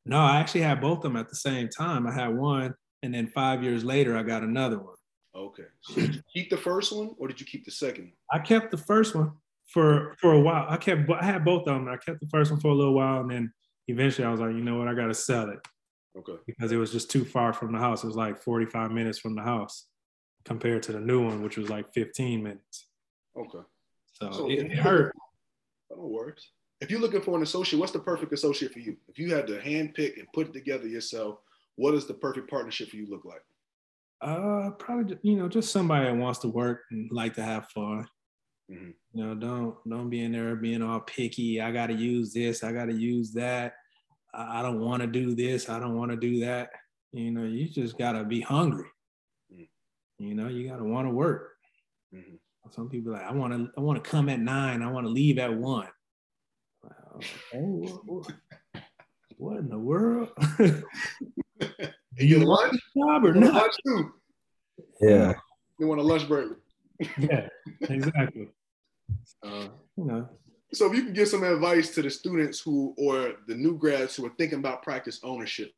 No, 0.06 0.18
I 0.18 0.38
actually 0.38 0.62
had 0.62 0.80
both 0.80 0.98
of 0.98 1.02
them 1.04 1.16
at 1.16 1.28
the 1.28 1.36
same 1.36 1.68
time. 1.68 2.06
I 2.06 2.12
had 2.12 2.36
one, 2.36 2.74
and 3.02 3.14
then 3.14 3.26
five 3.26 3.62
years 3.62 3.84
later, 3.84 4.16
I 4.16 4.22
got 4.22 4.42
another 4.42 4.78
one. 4.78 4.94
Okay. 5.34 5.64
So 5.80 5.94
did 5.94 6.16
you 6.16 6.22
keep 6.32 6.50
the 6.50 6.58
first 6.58 6.94
one, 6.94 7.14
or 7.18 7.26
did 7.26 7.40
you 7.40 7.46
keep 7.46 7.64
the 7.64 7.70
second? 7.70 8.12
I 8.30 8.38
kept 8.38 8.70
the 8.70 8.76
first 8.76 9.14
one 9.14 9.32
for 9.66 10.14
for 10.18 10.32
a 10.32 10.40
while. 10.40 10.66
I 10.68 10.76
kept 10.76 11.10
I 11.10 11.24
had 11.24 11.44
both 11.44 11.66
of 11.66 11.74
them. 11.74 11.88
I 11.88 11.96
kept 11.96 12.20
the 12.20 12.28
first 12.28 12.50
one 12.50 12.60
for 12.60 12.68
a 12.68 12.74
little 12.74 12.94
while, 12.94 13.20
and 13.20 13.30
then 13.30 13.52
eventually 13.88 14.26
I 14.26 14.30
was 14.30 14.40
like, 14.40 14.54
you 14.54 14.62
know 14.62 14.76
what, 14.76 14.88
I 14.88 14.94
got 14.94 15.06
to 15.06 15.14
sell 15.14 15.50
it. 15.50 15.58
Okay. 16.16 16.40
Because 16.46 16.70
it 16.72 16.76
was 16.76 16.92
just 16.92 17.10
too 17.10 17.24
far 17.24 17.52
from 17.52 17.72
the 17.72 17.78
house. 17.78 18.04
It 18.04 18.06
was 18.06 18.16
like 18.16 18.40
45 18.40 18.92
minutes 18.92 19.18
from 19.18 19.34
the 19.34 19.42
house 19.42 19.86
compared 20.44 20.82
to 20.84 20.92
the 20.92 21.00
new 21.00 21.24
one, 21.24 21.42
which 21.42 21.56
was 21.56 21.68
like 21.68 21.92
15 21.92 22.42
minutes. 22.42 22.88
Okay. 23.36 23.66
So, 24.12 24.30
So 24.30 24.50
it, 24.50 24.66
it 24.70 24.78
hurt. 24.78 25.12
That 25.90 25.96
don't 25.96 26.12
work. 26.12 26.38
If 26.80 26.90
you're 26.90 27.00
looking 27.00 27.20
for 27.20 27.36
an 27.36 27.42
associate, 27.42 27.78
what's 27.78 27.92
the 27.92 27.98
perfect 27.98 28.32
associate 28.32 28.72
for 28.72 28.78
you? 28.78 28.96
If 29.08 29.18
you 29.18 29.34
had 29.34 29.46
to 29.48 29.60
hand 29.60 29.94
pick 29.94 30.18
and 30.18 30.28
put 30.32 30.48
it 30.48 30.52
together 30.52 30.86
yourself, 30.86 31.38
what 31.76 31.92
does 31.92 32.06
the 32.06 32.14
perfect 32.14 32.48
partnership 32.48 32.90
for 32.90 32.96
you 32.96 33.06
look 33.08 33.24
like? 33.24 33.42
Uh, 34.20 34.70
probably 34.78 35.18
you 35.22 35.36
know 35.36 35.48
just 35.48 35.70
somebody 35.70 36.06
that 36.06 36.16
wants 36.16 36.38
to 36.38 36.48
work 36.48 36.82
and 36.90 37.10
like 37.12 37.34
to 37.34 37.42
have 37.42 37.68
fun. 37.70 38.06
Mhm. 38.70 38.94
You 39.12 39.24
know, 39.26 39.34
don't 39.34 39.76
don't 39.88 40.10
be 40.10 40.22
in 40.24 40.32
there 40.32 40.56
being 40.56 40.82
all 40.82 41.00
picky. 41.00 41.60
I 41.60 41.70
got 41.72 41.88
to 41.88 41.94
use 41.94 42.32
this. 42.32 42.64
I 42.64 42.72
got 42.72 42.86
to 42.86 42.94
use 42.94 43.32
that. 43.34 43.74
I, 44.32 44.60
I 44.60 44.62
don't 44.62 44.80
want 44.80 45.02
to 45.02 45.06
do 45.06 45.34
this. 45.34 45.68
I 45.68 45.78
don't 45.78 45.96
want 45.96 46.10
to 46.10 46.16
do 46.16 46.40
that. 46.40 46.70
You 47.12 47.30
know, 47.30 47.44
you 47.44 47.68
just 47.68 47.96
got 47.98 48.12
to 48.12 48.24
be 48.24 48.40
hungry. 48.40 48.88
Mhm. 49.52 49.68
You 50.18 50.34
know, 50.34 50.48
you 50.48 50.68
got 50.68 50.78
to 50.78 50.84
want 50.84 51.06
to 51.06 51.10
work. 51.14 51.52
Mhm. 52.14 52.38
Some 52.70 52.88
people 52.88 53.12
are 53.14 53.18
like 53.18 53.26
I 53.30 53.32
want 53.32 53.52
to 53.52 53.70
I 53.76 53.80
want 53.82 54.02
to 54.02 54.10
come 54.10 54.28
at 54.30 54.40
nine. 54.40 54.82
I 54.82 54.90
want 54.90 55.06
to 55.06 55.12
leave 55.12 55.38
at 55.38 55.52
one. 55.54 55.88
Well, 56.82 57.16
okay, 57.16 57.60
what, 57.60 58.04
what- 58.06 58.34
what 59.36 59.56
in 59.58 59.68
the 59.68 59.78
world? 59.78 60.30
And 61.60 62.28
you 62.30 62.38
lunch? 62.38 62.72
Job 62.96 63.24
or 63.24 63.32
want 63.32 63.36
a 63.36 63.40
not? 63.40 63.54
lunch 63.54 63.74
too? 63.84 64.12
Yeah. 65.00 65.32
You 65.80 65.88
want 65.88 66.00
a 66.00 66.04
lunch 66.04 66.28
break? 66.28 66.48
Yeah, 67.18 67.48
exactly. 67.82 68.48
So, 69.24 69.70
you 69.96 70.04
know, 70.04 70.28
So 70.72 70.86
if 70.86 70.96
you 70.96 71.04
can 71.04 71.12
give 71.12 71.28
some 71.28 71.44
advice 71.44 71.94
to 71.94 72.02
the 72.02 72.10
students 72.10 72.60
who 72.60 72.94
or 72.96 73.34
the 73.46 73.54
new 73.54 73.76
grads 73.76 74.16
who 74.16 74.26
are 74.26 74.32
thinking 74.38 74.58
about 74.58 74.82
practice 74.82 75.20
ownership, 75.22 75.72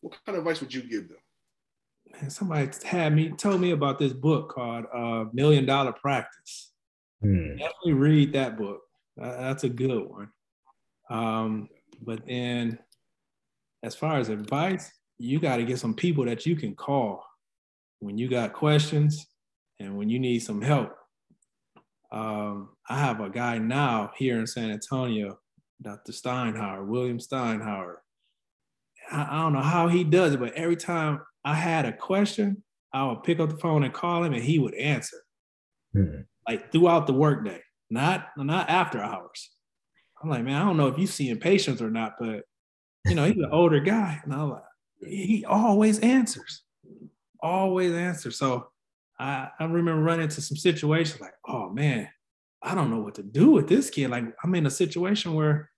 what 0.00 0.14
kind 0.24 0.36
of 0.36 0.44
advice 0.44 0.60
would 0.60 0.74
you 0.74 0.82
give 0.82 1.08
them? 1.08 1.18
man, 2.12 2.30
somebody 2.30 2.70
had 2.84 3.14
me 3.14 3.30
told 3.30 3.60
me 3.60 3.70
about 3.70 3.98
this 3.98 4.12
book 4.12 4.50
called 4.50 4.86
uh, 4.94 5.24
Million 5.32 5.66
Dollar 5.66 5.92
Practice. 5.92 6.72
Hmm. 7.22 7.56
Definitely 7.56 7.92
read 7.92 8.32
that 8.32 8.58
book. 8.58 8.80
Uh, 9.20 9.36
that's 9.40 9.64
a 9.64 9.68
good 9.68 10.04
one. 10.08 10.28
Um, 11.10 11.68
but 12.00 12.26
then, 12.26 12.78
as 13.82 13.94
far 13.94 14.18
as 14.18 14.28
advice, 14.28 14.90
you 15.18 15.38
got 15.38 15.56
to 15.56 15.64
get 15.64 15.78
some 15.78 15.94
people 15.94 16.24
that 16.24 16.46
you 16.46 16.56
can 16.56 16.74
call 16.74 17.24
when 18.00 18.18
you 18.18 18.28
got 18.28 18.52
questions 18.52 19.26
and 19.82 19.96
when 19.96 20.08
you 20.08 20.18
need 20.18 20.40
some 20.40 20.62
help. 20.62 20.96
Um, 22.10 22.70
I 22.88 22.98
have 22.98 23.20
a 23.20 23.30
guy 23.30 23.58
now 23.58 24.12
here 24.16 24.38
in 24.38 24.46
San 24.46 24.70
Antonio, 24.70 25.38
Dr. 25.80 26.12
Steinhauer, 26.12 26.86
William 26.86 27.18
Steinhauer. 27.18 27.96
I, 29.10 29.26
I 29.30 29.42
don't 29.42 29.54
know 29.54 29.60
how 29.62 29.88
he 29.88 30.04
does 30.04 30.34
it, 30.34 30.40
but 30.40 30.52
every 30.52 30.76
time 30.76 31.20
I 31.44 31.54
had 31.54 31.86
a 31.86 31.92
question, 31.92 32.62
I 32.92 33.06
would 33.06 33.22
pick 33.22 33.40
up 33.40 33.48
the 33.48 33.56
phone 33.56 33.82
and 33.84 33.94
call 33.94 34.24
him, 34.24 34.34
and 34.34 34.42
he 34.42 34.58
would 34.58 34.74
answer 34.74 35.18
Hmm. 35.94 36.22
like 36.48 36.72
throughout 36.72 37.06
the 37.06 37.12
workday, 37.12 37.60
not 37.90 38.28
not 38.38 38.70
after 38.70 38.98
hours. 38.98 39.50
I'm 40.22 40.30
like, 40.30 40.42
man, 40.44 40.60
I 40.60 40.64
don't 40.64 40.76
know 40.78 40.88
if 40.88 40.98
you 40.98 41.06
seeing 41.06 41.38
patients 41.38 41.82
or 41.82 41.90
not, 41.90 42.14
but 42.18 42.44
you 43.06 43.14
know, 43.14 43.24
he's 43.26 43.36
an 43.36 43.50
older 43.52 43.80
guy, 43.80 44.20
and 44.24 44.32
I'm 44.32 44.50
like, 44.50 44.62
he 45.06 45.44
always 45.46 45.98
answers, 46.00 46.62
always 47.42 47.92
answers. 47.92 48.38
So 48.38 48.68
I, 49.18 49.48
I 49.58 49.64
remember 49.64 50.02
running 50.02 50.24
into 50.24 50.40
some 50.40 50.56
situations 50.56 51.20
like, 51.20 51.34
oh 51.46 51.70
man, 51.70 52.08
I 52.62 52.74
don't 52.74 52.90
know 52.90 53.00
what 53.00 53.14
to 53.16 53.22
do 53.22 53.50
with 53.50 53.68
this 53.68 53.90
kid. 53.90 54.10
Like 54.10 54.24
I'm 54.42 54.54
in 54.54 54.66
a 54.66 54.70
situation 54.70 55.34
where 55.34 55.70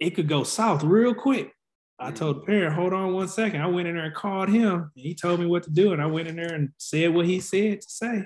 it 0.00 0.10
could 0.10 0.28
go 0.28 0.44
south 0.44 0.82
real 0.82 1.14
quick. 1.14 1.52
I 1.98 2.10
told 2.10 2.36
the 2.36 2.40
parent, 2.40 2.74
hold 2.74 2.92
on 2.92 3.12
one 3.14 3.28
second. 3.28 3.60
I 3.60 3.66
went 3.68 3.86
in 3.86 3.94
there 3.94 4.04
and 4.04 4.14
called 4.14 4.48
him. 4.48 4.72
And 4.72 4.90
he 4.94 5.14
told 5.14 5.38
me 5.38 5.46
what 5.46 5.62
to 5.62 5.70
do. 5.70 5.92
And 5.92 6.02
I 6.02 6.06
went 6.06 6.28
in 6.28 6.36
there 6.36 6.52
and 6.52 6.70
said 6.76 7.14
what 7.14 7.26
he 7.26 7.40
said 7.40 7.80
to 7.80 7.88
say. 7.88 8.24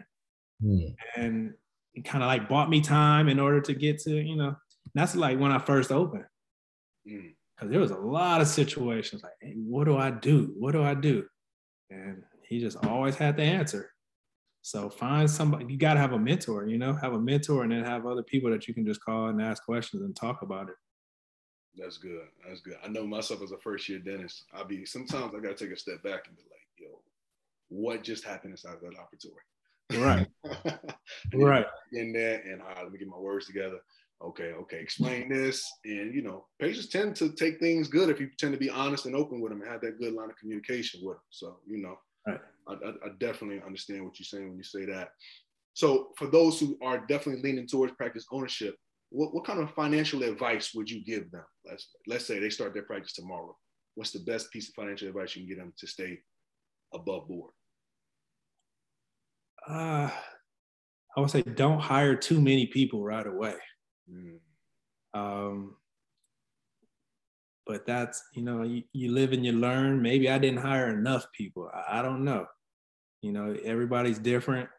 Hmm. 0.62 0.78
And 1.16 1.54
it 1.94 2.04
kind 2.04 2.24
of 2.24 2.28
like 2.28 2.48
bought 2.48 2.70
me 2.70 2.80
time 2.80 3.28
in 3.28 3.38
order 3.38 3.60
to 3.60 3.74
get 3.74 3.98
to, 4.00 4.10
you 4.10 4.36
know, 4.36 4.56
that's 4.94 5.14
like 5.14 5.38
when 5.38 5.52
I 5.52 5.58
first 5.58 5.92
opened. 5.92 6.24
Mm. 7.08 7.34
Because 7.54 7.70
there 7.70 7.80
was 7.80 7.90
a 7.90 7.96
lot 7.96 8.40
of 8.40 8.46
situations 8.46 9.22
like, 9.22 9.32
hey, 9.40 9.54
what 9.56 9.84
do 9.84 9.96
I 9.96 10.10
do? 10.10 10.54
What 10.56 10.72
do 10.72 10.82
I 10.82 10.94
do? 10.94 11.24
And 11.90 12.22
he 12.48 12.58
just 12.58 12.84
always 12.84 13.14
had 13.14 13.36
the 13.36 13.42
answer. 13.42 13.90
So 14.62 14.90
find 14.90 15.30
somebody, 15.30 15.66
you 15.66 15.78
got 15.78 15.94
to 15.94 16.00
have 16.00 16.12
a 16.12 16.18
mentor, 16.18 16.66
you 16.66 16.78
know, 16.78 16.92
have 16.94 17.12
a 17.12 17.20
mentor 17.20 17.62
and 17.62 17.72
then 17.72 17.84
have 17.84 18.06
other 18.06 18.22
people 18.22 18.50
that 18.50 18.66
you 18.66 18.74
can 18.74 18.84
just 18.84 19.02
call 19.02 19.28
and 19.28 19.40
ask 19.40 19.64
questions 19.64 20.02
and 20.02 20.16
talk 20.16 20.42
about 20.42 20.68
it. 20.68 20.74
That's 21.76 21.98
good. 21.98 22.26
That's 22.46 22.60
good. 22.60 22.76
I 22.84 22.88
know 22.88 23.06
myself 23.06 23.42
as 23.42 23.52
a 23.52 23.58
first 23.58 23.88
year 23.88 23.98
dentist, 23.98 24.44
I'll 24.52 24.64
be 24.64 24.84
sometimes 24.84 25.32
I 25.34 25.40
gotta 25.40 25.54
take 25.54 25.70
a 25.70 25.76
step 25.76 26.02
back 26.02 26.26
and 26.26 26.36
be 26.36 26.42
like, 26.42 26.66
yo, 26.76 27.00
what 27.68 28.02
just 28.02 28.24
happened 28.24 28.52
inside 28.52 28.74
of 28.74 28.80
that 28.80 28.94
operatory? 28.94 30.00
Right. 30.02 30.26
To 31.32 31.38
Right. 31.38 31.66
in 31.92 32.12
there 32.12 32.40
and 32.40 32.60
uh, 32.60 32.82
let 32.82 32.92
me 32.92 32.98
get 32.98 33.08
my 33.08 33.18
words 33.18 33.46
together. 33.46 33.78
Okay, 34.22 34.52
okay, 34.52 34.80
explain 34.80 35.28
this. 35.28 35.70
And 35.84 36.14
you 36.14 36.22
know, 36.22 36.46
patients 36.58 36.88
tend 36.88 37.14
to 37.16 37.30
take 37.30 37.60
things 37.60 37.88
good 37.88 38.10
if 38.10 38.20
you 38.20 38.28
tend 38.38 38.52
to 38.52 38.58
be 38.58 38.70
honest 38.70 39.06
and 39.06 39.14
open 39.14 39.40
with 39.40 39.52
them 39.52 39.62
and 39.62 39.70
have 39.70 39.80
that 39.82 39.98
good 39.98 40.12
line 40.14 40.30
of 40.30 40.36
communication 40.36 41.00
with 41.04 41.16
them. 41.16 41.24
So, 41.30 41.58
you 41.66 41.78
know, 41.78 41.98
Right. 42.26 42.40
I, 42.68 42.72
I, 42.72 42.88
I 43.06 43.08
definitely 43.18 43.62
understand 43.64 44.04
what 44.04 44.18
you're 44.18 44.24
saying 44.24 44.48
when 44.48 44.56
you 44.56 44.64
say 44.64 44.84
that. 44.86 45.10
So 45.74 46.08
for 46.16 46.26
those 46.26 46.58
who 46.58 46.76
are 46.82 47.06
definitely 47.06 47.42
leaning 47.42 47.66
towards 47.66 47.92
practice 47.94 48.26
ownership, 48.32 48.76
what, 49.10 49.34
what 49.34 49.46
kind 49.46 49.60
of 49.60 49.70
financial 49.70 50.22
advice 50.22 50.74
would 50.74 50.90
you 50.90 51.04
give 51.04 51.30
them? 51.30 51.44
Let's 51.64 51.88
let's 52.06 52.26
say 52.26 52.38
they 52.38 52.50
start 52.50 52.74
their 52.74 52.82
practice 52.82 53.14
tomorrow. 53.14 53.56
What's 53.94 54.10
the 54.10 54.20
best 54.20 54.50
piece 54.52 54.68
of 54.68 54.74
financial 54.74 55.08
advice 55.08 55.34
you 55.34 55.42
can 55.42 55.48
get 55.48 55.58
them 55.58 55.72
to 55.78 55.86
stay 55.86 56.18
above 56.92 57.28
board? 57.28 57.52
Uh, 59.66 60.10
I 61.16 61.20
would 61.20 61.30
say 61.30 61.42
don't 61.42 61.80
hire 61.80 62.16
too 62.16 62.40
many 62.40 62.66
people 62.66 63.02
right 63.02 63.26
away. 63.26 63.54
Mm, 64.10 64.38
Um, 65.14 65.76
but 67.68 67.84
that's, 67.84 68.24
you 68.34 68.42
know, 68.42 68.62
you, 68.62 68.82
you 68.94 69.12
live 69.12 69.32
and 69.32 69.44
you 69.44 69.52
learn. 69.52 70.00
Maybe 70.00 70.30
I 70.30 70.38
didn't 70.38 70.60
hire 70.60 70.88
enough 70.88 71.26
people. 71.36 71.70
I, 71.72 71.98
I 71.98 72.02
don't 72.02 72.24
know. 72.24 72.46
You 73.20 73.32
know, 73.32 73.54
everybody's 73.62 74.18
different, 74.18 74.70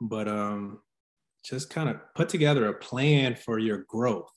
but 0.00 0.26
um, 0.26 0.80
just 1.44 1.68
kind 1.68 1.90
of 1.90 1.96
put 2.14 2.30
together 2.30 2.66
a 2.66 2.74
plan 2.74 3.36
for 3.36 3.58
your 3.58 3.84
growth. 3.86 4.32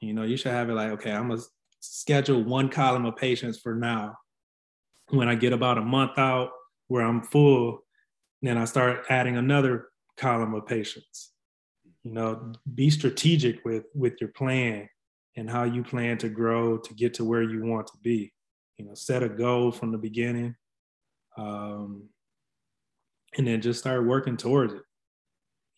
You 0.00 0.14
know, 0.14 0.22
you 0.22 0.38
should 0.38 0.52
have 0.52 0.70
it 0.70 0.74
like, 0.74 0.92
okay, 0.92 1.12
I'm 1.12 1.28
gonna 1.28 1.42
schedule 1.80 2.42
one 2.42 2.70
column 2.70 3.04
of 3.04 3.16
patients 3.16 3.58
for 3.58 3.74
now. 3.74 4.16
When 5.10 5.28
I 5.28 5.34
get 5.34 5.52
about 5.52 5.76
a 5.76 5.82
month 5.82 6.16
out 6.16 6.50
where 6.88 7.02
I'm 7.02 7.22
full, 7.22 7.80
then 8.40 8.56
I 8.56 8.64
start 8.64 9.04
adding 9.10 9.36
another 9.36 9.88
column 10.16 10.54
of 10.54 10.66
patients. 10.66 11.32
You 12.02 12.12
know, 12.12 12.52
be 12.74 12.88
strategic 12.88 13.62
with 13.66 13.84
with 13.94 14.14
your 14.22 14.30
plan 14.30 14.88
and 15.36 15.48
how 15.50 15.64
you 15.64 15.82
plan 15.82 16.18
to 16.18 16.28
grow 16.28 16.78
to 16.78 16.94
get 16.94 17.14
to 17.14 17.24
where 17.24 17.42
you 17.42 17.64
want 17.64 17.86
to 17.88 17.92
be. 18.02 18.32
You 18.78 18.86
know, 18.86 18.94
set 18.94 19.22
a 19.22 19.28
goal 19.28 19.70
from 19.72 19.92
the 19.92 19.98
beginning, 19.98 20.54
um, 21.36 22.08
and 23.36 23.46
then 23.46 23.60
just 23.60 23.80
start 23.80 24.06
working 24.06 24.36
towards 24.36 24.72
it. 24.74 24.82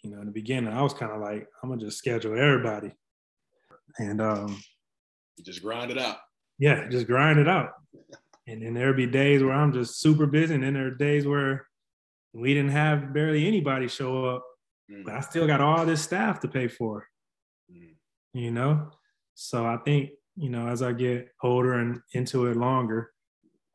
You 0.03 0.11
know, 0.11 0.21
in 0.21 0.27
the 0.27 0.33
beginning, 0.33 0.73
I 0.73 0.83
was 0.83 0.95
kind 0.95 1.13
of 1.13 1.21
like, 1.21 1.47
I'm 1.63 1.69
gonna 1.69 1.81
just 1.81 1.99
schedule 1.99 2.39
everybody, 2.39 2.93
and 3.99 4.21
um, 4.21 4.61
you 5.37 5.45
just 5.45 5.63
grind 5.63 5.91
it 5.91 5.99
out. 5.99 6.17
yeah, 6.59 6.89
just 6.89 7.07
grind 7.07 7.39
it 7.39 7.49
out. 7.49 7.71
And 8.47 8.63
then 8.63 8.75
there'll 8.75 8.95
be 8.95 9.07
days 9.07 9.43
where 9.43 9.53
I'm 9.53 9.73
just 9.73 10.01
super 10.01 10.27
busy, 10.27 10.55
and 10.55 10.63
then 10.65 10.75
there 10.75 10.87
are 10.87 10.91
days 10.95 11.27
where 11.27 11.67
we 12.33 12.55
didn't 12.55 12.71
have 12.73 13.13
barely 13.13 13.47
anybody 13.47 13.89
show 13.89 14.25
up, 14.27 14.45
Mm, 14.91 15.05
but 15.05 15.15
I 15.15 15.21
still 15.21 15.47
got 15.47 15.61
all 15.61 15.87
this 15.87 16.03
staff 16.03 16.41
to 16.41 16.49
pay 16.49 16.67
for. 16.67 17.07
mm, 17.73 17.95
you 18.35 18.51
know 18.51 18.91
so 19.35 19.66
i 19.66 19.76
think 19.78 20.11
you 20.37 20.49
know 20.49 20.68
as 20.68 20.83
i 20.83 20.93
get 20.93 21.28
older 21.43 21.74
and 21.74 22.01
into 22.14 22.47
it 22.47 22.57
longer 22.57 23.11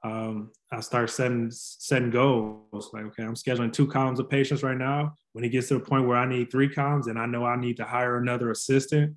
um, 0.04 0.52
i 0.72 0.80
start 0.80 1.10
setting 1.10 1.50
setting 1.52 2.12
goals. 2.12 2.92
Like 2.94 3.06
okay 3.06 3.24
i'm 3.24 3.36
scheduling 3.36 3.74
two 3.74 3.88
columns 3.88 4.20
of 4.20 4.30
patients 4.30 4.64
right 4.64 4.78
now. 4.78 5.14
When 5.34 5.44
it 5.44 5.50
gets 5.50 5.68
to 5.70 5.76
the 5.76 5.80
point 5.80 6.08
where 6.08 6.18
i 6.18 6.28
need 6.28 6.52
three 6.52 6.70
columns 6.70 7.08
and 7.08 7.20
i 7.20 7.26
know 7.26 7.46
i 7.46 7.56
need 7.56 7.78
to 7.78 7.84
hire 7.84 8.18
another 8.18 8.52
assistant 8.52 9.16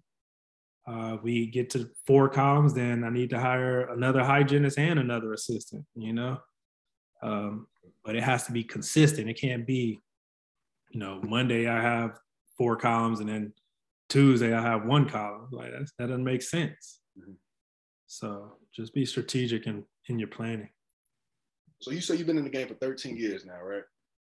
uh, 0.89 1.19
we 1.23 1.47
get 1.47 1.71
to 1.71 1.89
four 2.07 2.29
columns 2.29 2.75
then 2.75 3.05
i 3.05 3.11
need 3.11 3.31
to 3.31 3.39
hire 3.39 3.89
another 3.91 4.25
hygienist 4.25 4.79
and 4.79 4.99
another 4.99 5.33
assistant 5.33 5.85
you 5.95 6.13
know? 6.13 6.39
Um, 7.23 7.67
but 8.03 8.17
it 8.17 8.23
has 8.23 8.47
to 8.47 8.53
be 8.53 8.65
consistent. 8.65 9.29
It 9.29 9.39
can't 9.39 9.67
be 9.67 10.01
you 10.91 11.01
know 11.01 11.21
monday 11.23 11.69
i 11.69 11.81
have 11.81 12.19
four 12.59 12.77
columns 12.77 13.21
and 13.21 13.29
then 13.29 13.53
Tuesday 14.11 14.53
I 14.53 14.61
have 14.61 14.85
one 14.85 15.09
column. 15.09 15.49
Like 15.53 15.73
that's, 15.73 15.93
that 15.99 16.09
doesn't 16.09 16.25
make 16.25 16.43
sense. 16.43 17.01
Mhm. 17.19 17.37
So 18.07 18.59
just 18.75 18.93
be 18.93 19.07
strategic 19.07 19.67
in 19.67 19.85
in 20.09 20.19
your 20.19 20.29
planning. 20.29 20.69
So 21.81 21.91
you 21.93 22.01
say 22.03 22.17
you've 22.17 22.27
been 22.27 22.37
in 22.37 22.45
the 22.45 22.51
game 22.51 22.69
for 22.69 22.75
13 22.75 23.17
years 23.17 23.47
now, 23.47 23.63
right? 23.63 23.85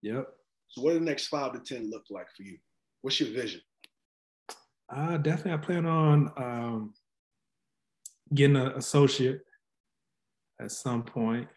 Yep. 0.03 0.27
So 0.67 0.81
what 0.83 0.91
do 0.93 0.99
the 0.99 1.05
next 1.05 1.27
five 1.27 1.53
to 1.53 1.59
10 1.59 1.89
look 1.89 2.03
like 2.11 2.27
for 2.37 2.43
you? 2.43 2.59
What's 3.01 3.19
your 3.19 3.29
vision? 3.31 3.61
Uh, 4.93 5.17
definitely, 5.17 5.53
I 5.53 5.57
plan 5.57 5.85
on 5.87 6.31
um, 6.37 6.93
getting 8.35 8.55
an 8.57 8.73
associate. 8.73 9.41
at 10.61 10.71
some 10.71 11.03
point, 11.03 11.47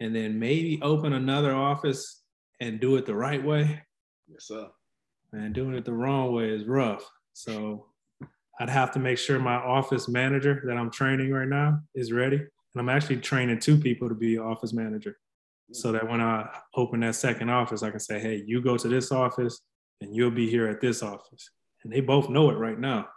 and 0.00 0.14
then 0.14 0.38
maybe 0.38 0.80
open 0.82 1.12
another 1.12 1.54
office 1.54 2.22
and 2.60 2.80
do 2.80 2.96
it 2.96 3.06
the 3.06 3.14
right 3.14 3.42
way. 3.44 3.80
Yes, 4.26 4.48
sir. 4.48 4.68
And 5.32 5.54
doing 5.54 5.74
it 5.76 5.84
the 5.84 5.92
wrong 5.92 6.32
way 6.34 6.50
is 6.50 6.64
rough. 6.66 7.08
So 7.34 7.86
I'd 8.58 8.70
have 8.70 8.92
to 8.92 8.98
make 8.98 9.18
sure 9.18 9.38
my 9.38 9.56
office 9.56 10.08
manager 10.08 10.62
that 10.66 10.76
I'm 10.76 10.90
training 10.90 11.30
right 11.30 11.48
now 11.48 11.80
is 11.94 12.12
ready. 12.12 12.36
And 12.36 12.80
I'm 12.80 12.88
actually 12.88 13.18
training 13.18 13.60
two 13.60 13.76
people 13.76 14.08
to 14.08 14.14
be 14.14 14.38
office 14.38 14.72
manager. 14.72 15.18
So 15.72 15.92
that 15.92 16.08
when 16.08 16.20
I 16.20 16.48
open 16.76 17.00
that 17.00 17.14
second 17.14 17.50
office, 17.50 17.82
I 17.82 17.90
can 17.90 18.00
say, 18.00 18.20
hey, 18.20 18.42
you 18.46 18.62
go 18.62 18.76
to 18.76 18.88
this 18.88 19.10
office 19.10 19.60
and 20.00 20.14
you'll 20.14 20.30
be 20.30 20.48
here 20.48 20.68
at 20.68 20.80
this 20.80 21.02
office. 21.02 21.50
And 21.82 21.92
they 21.92 22.00
both 22.00 22.28
know 22.28 22.50
it 22.50 22.54
right 22.54 22.78
now. 22.78 23.08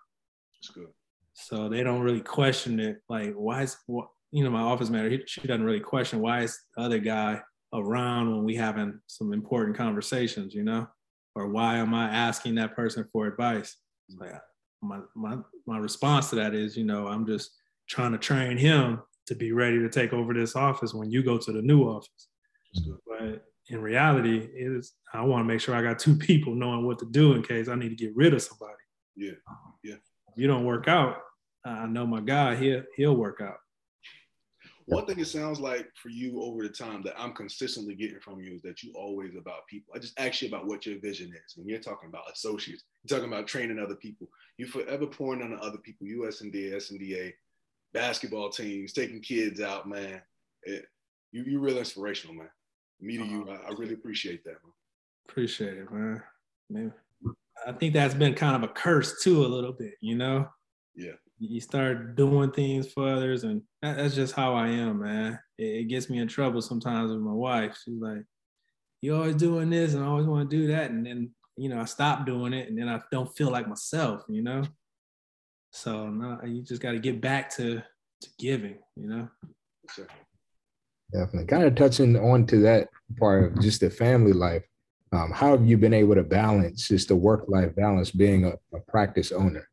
That's 0.55 0.73
good. 0.73 0.87
So 1.33 1.69
they 1.69 1.83
don't 1.83 2.01
really 2.01 2.21
question 2.21 2.79
it. 2.79 3.01
Like, 3.09 3.33
why 3.33 3.63
is 3.63 3.77
what 3.85 4.07
you 4.31 4.43
know, 4.43 4.49
my 4.49 4.61
office 4.61 4.89
manager, 4.89 5.23
she 5.25 5.41
doesn't 5.41 5.63
really 5.63 5.79
question 5.79 6.19
why 6.19 6.41
is 6.41 6.59
the 6.75 6.83
other 6.83 6.99
guy 6.99 7.41
around 7.73 8.31
when 8.31 8.43
we 8.43 8.55
having 8.55 8.99
some 9.07 9.33
important 9.33 9.77
conversations, 9.77 10.53
you 10.53 10.63
know? 10.63 10.87
Or 11.35 11.47
why 11.47 11.77
am 11.77 11.93
I 11.93 12.09
asking 12.09 12.55
that 12.55 12.75
person 12.75 13.07
for 13.11 13.27
advice? 13.27 13.77
Like 14.15 14.33
my 14.81 14.99
my 15.15 15.37
my 15.65 15.77
response 15.77 16.29
to 16.29 16.35
that 16.35 16.53
is, 16.53 16.77
you 16.77 16.85
know, 16.85 17.07
I'm 17.07 17.25
just 17.25 17.51
trying 17.87 18.11
to 18.11 18.17
train 18.17 18.57
him 18.57 19.01
to 19.27 19.35
be 19.35 19.51
ready 19.51 19.79
to 19.79 19.89
take 19.89 20.13
over 20.13 20.33
this 20.33 20.55
office 20.55 20.93
when 20.93 21.11
you 21.11 21.23
go 21.23 21.37
to 21.37 21.51
the 21.51 21.61
new 21.61 21.83
office. 21.83 22.29
But 23.07 23.45
in 23.69 23.81
reality, 23.81 24.47
is 24.55 24.93
I 25.13 25.21
want 25.21 25.41
to 25.41 25.47
make 25.47 25.59
sure 25.59 25.75
I 25.75 25.81
got 25.81 25.99
two 25.99 26.15
people 26.17 26.55
knowing 26.55 26.85
what 26.85 26.99
to 26.99 27.05
do 27.05 27.33
in 27.33 27.43
case 27.43 27.67
I 27.67 27.75
need 27.75 27.89
to 27.89 27.95
get 27.95 28.15
rid 28.15 28.33
of 28.33 28.41
somebody. 28.41 28.73
Yeah, 29.15 29.31
yeah. 29.83 29.95
If 29.95 30.37
you 30.37 30.47
don't 30.47 30.65
work 30.65 30.87
out, 30.87 31.17
I 31.65 31.85
know 31.87 32.05
my 32.05 32.21
guy. 32.21 32.55
He'll 32.55 32.83
he'll 32.95 33.15
work 33.15 33.41
out. 33.41 33.57
One 34.87 35.05
thing 35.05 35.19
it 35.19 35.27
sounds 35.27 35.59
like 35.59 35.89
for 36.01 36.07
you 36.07 36.41
over 36.41 36.63
the 36.63 36.69
time 36.69 37.03
that 37.03 37.19
I'm 37.19 37.33
consistently 37.33 37.93
getting 37.93 38.21
from 38.21 38.39
you 38.39 38.55
is 38.55 38.61
that 38.61 38.81
you 38.83 38.93
always 38.95 39.35
about 39.35 39.67
people. 39.67 39.93
I 39.93 39.99
just 39.99 40.17
ask 40.17 40.41
you 40.41 40.47
about 40.47 40.65
what 40.65 40.85
your 40.85 40.97
vision 41.01 41.27
is. 41.27 41.57
When 41.57 41.67
you're 41.67 41.81
talking 41.81 42.07
about 42.07 42.31
associates, 42.31 42.85
you're 43.03 43.17
talking 43.17 43.31
about 43.31 43.47
training 43.47 43.79
other 43.79 43.95
people. 43.95 44.29
You 44.57 44.65
forever 44.65 45.05
pouring 45.05 45.41
on 45.41 45.59
other 45.61 45.77
people, 45.77 46.07
USNDA, 46.07 46.73
SNDA, 46.75 47.33
basketball 47.93 48.49
teams, 48.49 48.93
taking 48.93 49.21
kids 49.21 49.59
out, 49.59 49.89
man. 49.89 50.21
It, 50.63 50.85
you, 51.33 51.43
you're 51.43 51.59
real 51.59 51.79
inspirational, 51.79 52.35
man. 52.35 52.49
Me 53.01 53.17
to 53.17 53.25
you, 53.25 53.43
uh-huh. 53.43 53.57
I, 53.67 53.71
I 53.71 53.73
really 53.77 53.93
appreciate 53.93 54.45
that, 54.45 54.51
man. 54.63 54.73
Appreciate 55.27 55.79
it, 55.79 55.91
man. 55.91 56.23
man. 56.69 56.93
I 57.67 57.73
think 57.73 57.93
that's 57.93 58.13
been 58.13 58.35
kind 58.35 58.55
of 58.55 58.69
a 58.69 58.71
curse 58.73 59.21
too, 59.21 59.45
a 59.45 59.47
little 59.47 59.73
bit, 59.73 59.95
you 59.99 60.15
know? 60.15 60.47
Yeah. 60.95 61.11
You 61.39 61.61
start 61.61 62.15
doing 62.15 62.51
things 62.51 62.91
for 62.91 63.07
others, 63.07 63.43
and 63.43 63.61
that's 63.81 64.15
just 64.15 64.33
how 64.33 64.55
I 64.55 64.69
am, 64.69 65.01
man. 65.01 65.39
It, 65.57 65.87
gets 65.87 66.09
me 66.09 66.19
in 66.19 66.27
trouble 66.27 66.61
sometimes 66.61 67.11
with 67.11 67.21
my 67.21 67.33
wife. 67.33 67.77
She's 67.83 67.99
like, 67.99 68.23
"You 69.01 69.15
always 69.15 69.35
doing 69.35 69.69
this, 69.69 69.93
and 69.93 70.03
I 70.03 70.07
always 70.07 70.25
want 70.25 70.49
to 70.49 70.57
do 70.57 70.67
that," 70.67 70.89
and 70.89 71.05
then 71.05 71.31
you 71.55 71.69
know 71.69 71.79
I 71.79 71.85
stop 71.85 72.25
doing 72.25 72.53
it, 72.53 72.69
and 72.69 72.77
then 72.77 72.89
I 72.89 73.01
don't 73.11 73.35
feel 73.37 73.51
like 73.51 73.67
myself, 73.67 74.23
you 74.29 74.41
know. 74.41 74.63
So 75.71 76.09
no, 76.09 76.39
you 76.43 76.63
just 76.63 76.81
got 76.81 76.93
to 76.93 76.99
get 76.99 77.21
back 77.21 77.55
to 77.57 77.83
to 78.21 78.29
giving, 78.39 78.79
you 78.95 79.07
know. 79.07 79.29
Sure. 79.93 80.07
Definitely. 81.11 81.45
Kind 81.45 81.63
of 81.63 81.75
touching 81.75 82.17
on 82.17 82.45
to 82.47 82.59
that 82.61 82.89
part 83.19 83.51
of 83.51 83.61
just 83.61 83.81
the 83.81 83.89
family 83.89 84.33
life. 84.33 84.63
Um, 85.13 85.31
how 85.31 85.51
have 85.51 85.65
you 85.65 85.77
been 85.77 85.93
able 85.93 86.15
to 86.15 86.23
balance 86.23 86.87
just 86.87 87.07
the 87.07 87.15
work 87.15 87.45
life 87.47 87.75
balance 87.75 88.11
being 88.11 88.45
a, 88.45 88.53
a 88.75 88.79
practice 88.87 89.31
owner? 89.31 89.69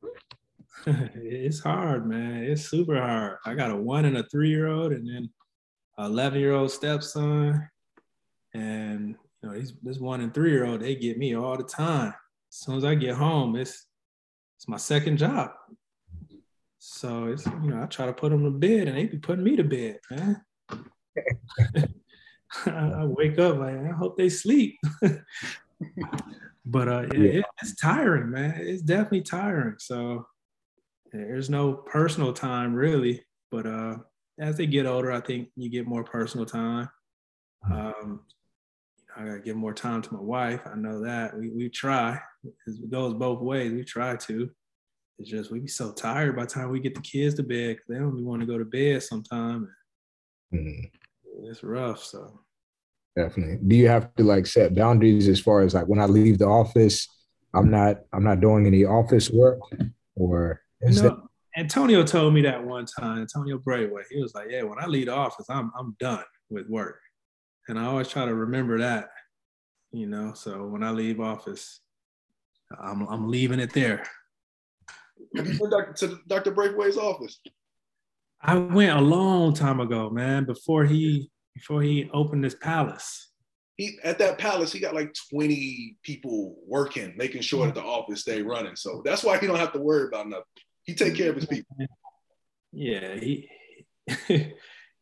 it's 1.14 1.60
hard, 1.60 2.06
man. 2.06 2.44
It's 2.44 2.68
super 2.68 3.00
hard. 3.00 3.38
I 3.46 3.54
got 3.54 3.70
a 3.70 3.76
one 3.76 4.04
and 4.04 4.18
a 4.18 4.24
three 4.24 4.50
year 4.50 4.68
old, 4.68 4.92
and 4.92 5.08
then 5.08 5.30
an 5.98 6.06
11 6.06 6.40
year 6.40 6.52
old 6.52 6.70
stepson. 6.70 7.68
And, 8.52 9.16
you 9.42 9.48
know, 9.48 9.54
these, 9.54 9.72
this 9.82 9.98
one 9.98 10.20
and 10.20 10.32
three 10.32 10.50
year 10.50 10.66
old, 10.66 10.80
they 10.80 10.94
get 10.94 11.18
me 11.18 11.34
all 11.34 11.56
the 11.56 11.64
time. 11.64 12.14
As 12.52 12.58
soon 12.58 12.76
as 12.76 12.84
I 12.84 12.94
get 12.94 13.16
home, 13.16 13.56
it's, 13.56 13.86
it's 14.58 14.68
my 14.68 14.76
second 14.76 15.16
job. 15.16 15.50
So 16.78 17.26
it's, 17.26 17.46
you 17.46 17.70
know, 17.70 17.82
I 17.82 17.86
try 17.86 18.06
to 18.06 18.12
put 18.12 18.30
them 18.30 18.44
to 18.44 18.50
bed 18.50 18.88
and 18.88 18.96
they 18.96 19.06
be 19.06 19.18
putting 19.18 19.44
me 19.44 19.56
to 19.56 19.64
bed, 19.64 19.98
man. 20.10 20.42
I 22.66 23.04
wake 23.06 23.38
up 23.38 23.56
like, 23.56 23.76
I 23.76 23.92
hope 23.96 24.16
they 24.18 24.28
sleep. 24.28 24.76
but 26.66 26.88
uh, 26.88 27.06
yeah. 27.12 27.20
it, 27.20 27.44
it's 27.62 27.74
tiring, 27.76 28.30
man. 28.30 28.54
It's 28.58 28.82
definitely 28.82 29.22
tiring. 29.22 29.76
So 29.78 30.26
there's 31.14 31.48
no 31.48 31.74
personal 31.74 32.32
time 32.32 32.74
really, 32.74 33.22
but 33.50 33.66
uh, 33.66 33.96
as 34.40 34.56
they 34.56 34.66
get 34.66 34.86
older, 34.86 35.12
I 35.12 35.20
think 35.20 35.48
you 35.54 35.70
get 35.70 35.86
more 35.86 36.02
personal 36.02 36.44
time. 36.44 36.88
Um, 37.70 38.22
I 39.16 39.24
gotta 39.24 39.38
give 39.38 39.56
more 39.56 39.72
time 39.72 40.02
to 40.02 40.14
my 40.14 40.20
wife. 40.20 40.60
I 40.66 40.74
know 40.74 41.04
that 41.04 41.38
we 41.38 41.50
we 41.50 41.68
try. 41.68 42.18
It 42.66 42.90
goes 42.90 43.14
both 43.14 43.40
ways. 43.40 43.72
We 43.72 43.84
try 43.84 44.16
to. 44.16 44.50
It's 45.20 45.30
just 45.30 45.52
we 45.52 45.60
be 45.60 45.68
so 45.68 45.92
tired 45.92 46.34
by 46.34 46.42
the 46.42 46.50
time 46.50 46.70
we 46.70 46.80
get 46.80 46.96
the 46.96 47.00
kids 47.00 47.36
to 47.36 47.44
bed 47.44 47.76
because 47.76 47.86
they 47.88 48.04
only 48.04 48.24
want 48.24 48.40
to 48.40 48.46
go 48.46 48.58
to 48.58 48.64
bed 48.64 49.02
sometime. 49.04 49.68
Mm. 50.52 50.90
It's 51.44 51.62
rough. 51.62 52.02
So 52.02 52.40
definitely. 53.16 53.60
Do 53.64 53.76
you 53.76 53.86
have 53.86 54.12
to 54.16 54.24
like 54.24 54.46
set 54.46 54.74
boundaries 54.74 55.28
as 55.28 55.38
far 55.38 55.60
as 55.60 55.74
like 55.74 55.86
when 55.86 56.00
I 56.00 56.06
leave 56.06 56.38
the 56.38 56.46
office, 56.46 57.08
I'm 57.54 57.70
not 57.70 58.00
I'm 58.12 58.24
not 58.24 58.40
doing 58.40 58.66
any 58.66 58.84
office 58.84 59.30
work 59.30 59.60
or 60.16 60.60
you 60.84 61.02
know, 61.02 61.28
Antonio 61.56 62.02
told 62.02 62.34
me 62.34 62.42
that 62.42 62.64
one 62.64 62.86
time, 62.86 63.20
Antonio 63.20 63.58
Braithwaite. 63.58 64.06
He 64.10 64.20
was 64.20 64.34
like, 64.34 64.48
Yeah, 64.50 64.62
when 64.62 64.78
I 64.78 64.86
leave 64.86 65.06
the 65.06 65.14
office, 65.14 65.46
I'm 65.48 65.70
I'm 65.78 65.96
done 66.00 66.24
with 66.50 66.68
work. 66.68 67.00
And 67.68 67.78
I 67.78 67.86
always 67.86 68.08
try 68.08 68.26
to 68.26 68.34
remember 68.34 68.78
that, 68.78 69.08
you 69.92 70.06
know. 70.06 70.32
So 70.34 70.66
when 70.66 70.82
I 70.82 70.90
leave 70.90 71.20
office, 71.20 71.80
I'm 72.78 73.06
I'm 73.08 73.28
leaving 73.28 73.60
it 73.60 73.72
there. 73.72 74.04
Have 75.36 75.46
you 75.46 75.58
been 75.58 75.94
to 75.96 76.18
Dr. 76.26 76.50
Braithwaite's 76.50 76.96
office? 76.96 77.40
I 78.40 78.56
went 78.56 78.96
a 78.96 79.00
long 79.00 79.54
time 79.54 79.80
ago, 79.80 80.10
man, 80.10 80.44
before 80.44 80.84
he 80.84 81.30
before 81.54 81.82
he 81.82 82.10
opened 82.12 82.44
his 82.44 82.54
palace. 82.54 83.30
He 83.76 83.98
at 84.04 84.18
that 84.18 84.38
palace, 84.38 84.72
he 84.72 84.80
got 84.80 84.94
like 84.94 85.14
20 85.32 85.96
people 86.02 86.56
working, 86.66 87.14
making 87.16 87.42
sure 87.42 87.66
that 87.66 87.74
the 87.74 87.82
office 87.82 88.20
stay 88.20 88.42
running. 88.42 88.76
So 88.76 89.02
that's 89.04 89.24
why 89.24 89.38
he 89.38 89.46
don't 89.46 89.58
have 89.58 89.72
to 89.72 89.80
worry 89.80 90.06
about 90.08 90.28
nothing. 90.28 90.44
He 90.84 90.94
take 90.94 91.16
care 91.16 91.30
of 91.30 91.36
his 91.36 91.46
people. 91.46 91.76
Yeah, 92.72 93.14
he, 93.16 93.48
he 94.28 94.52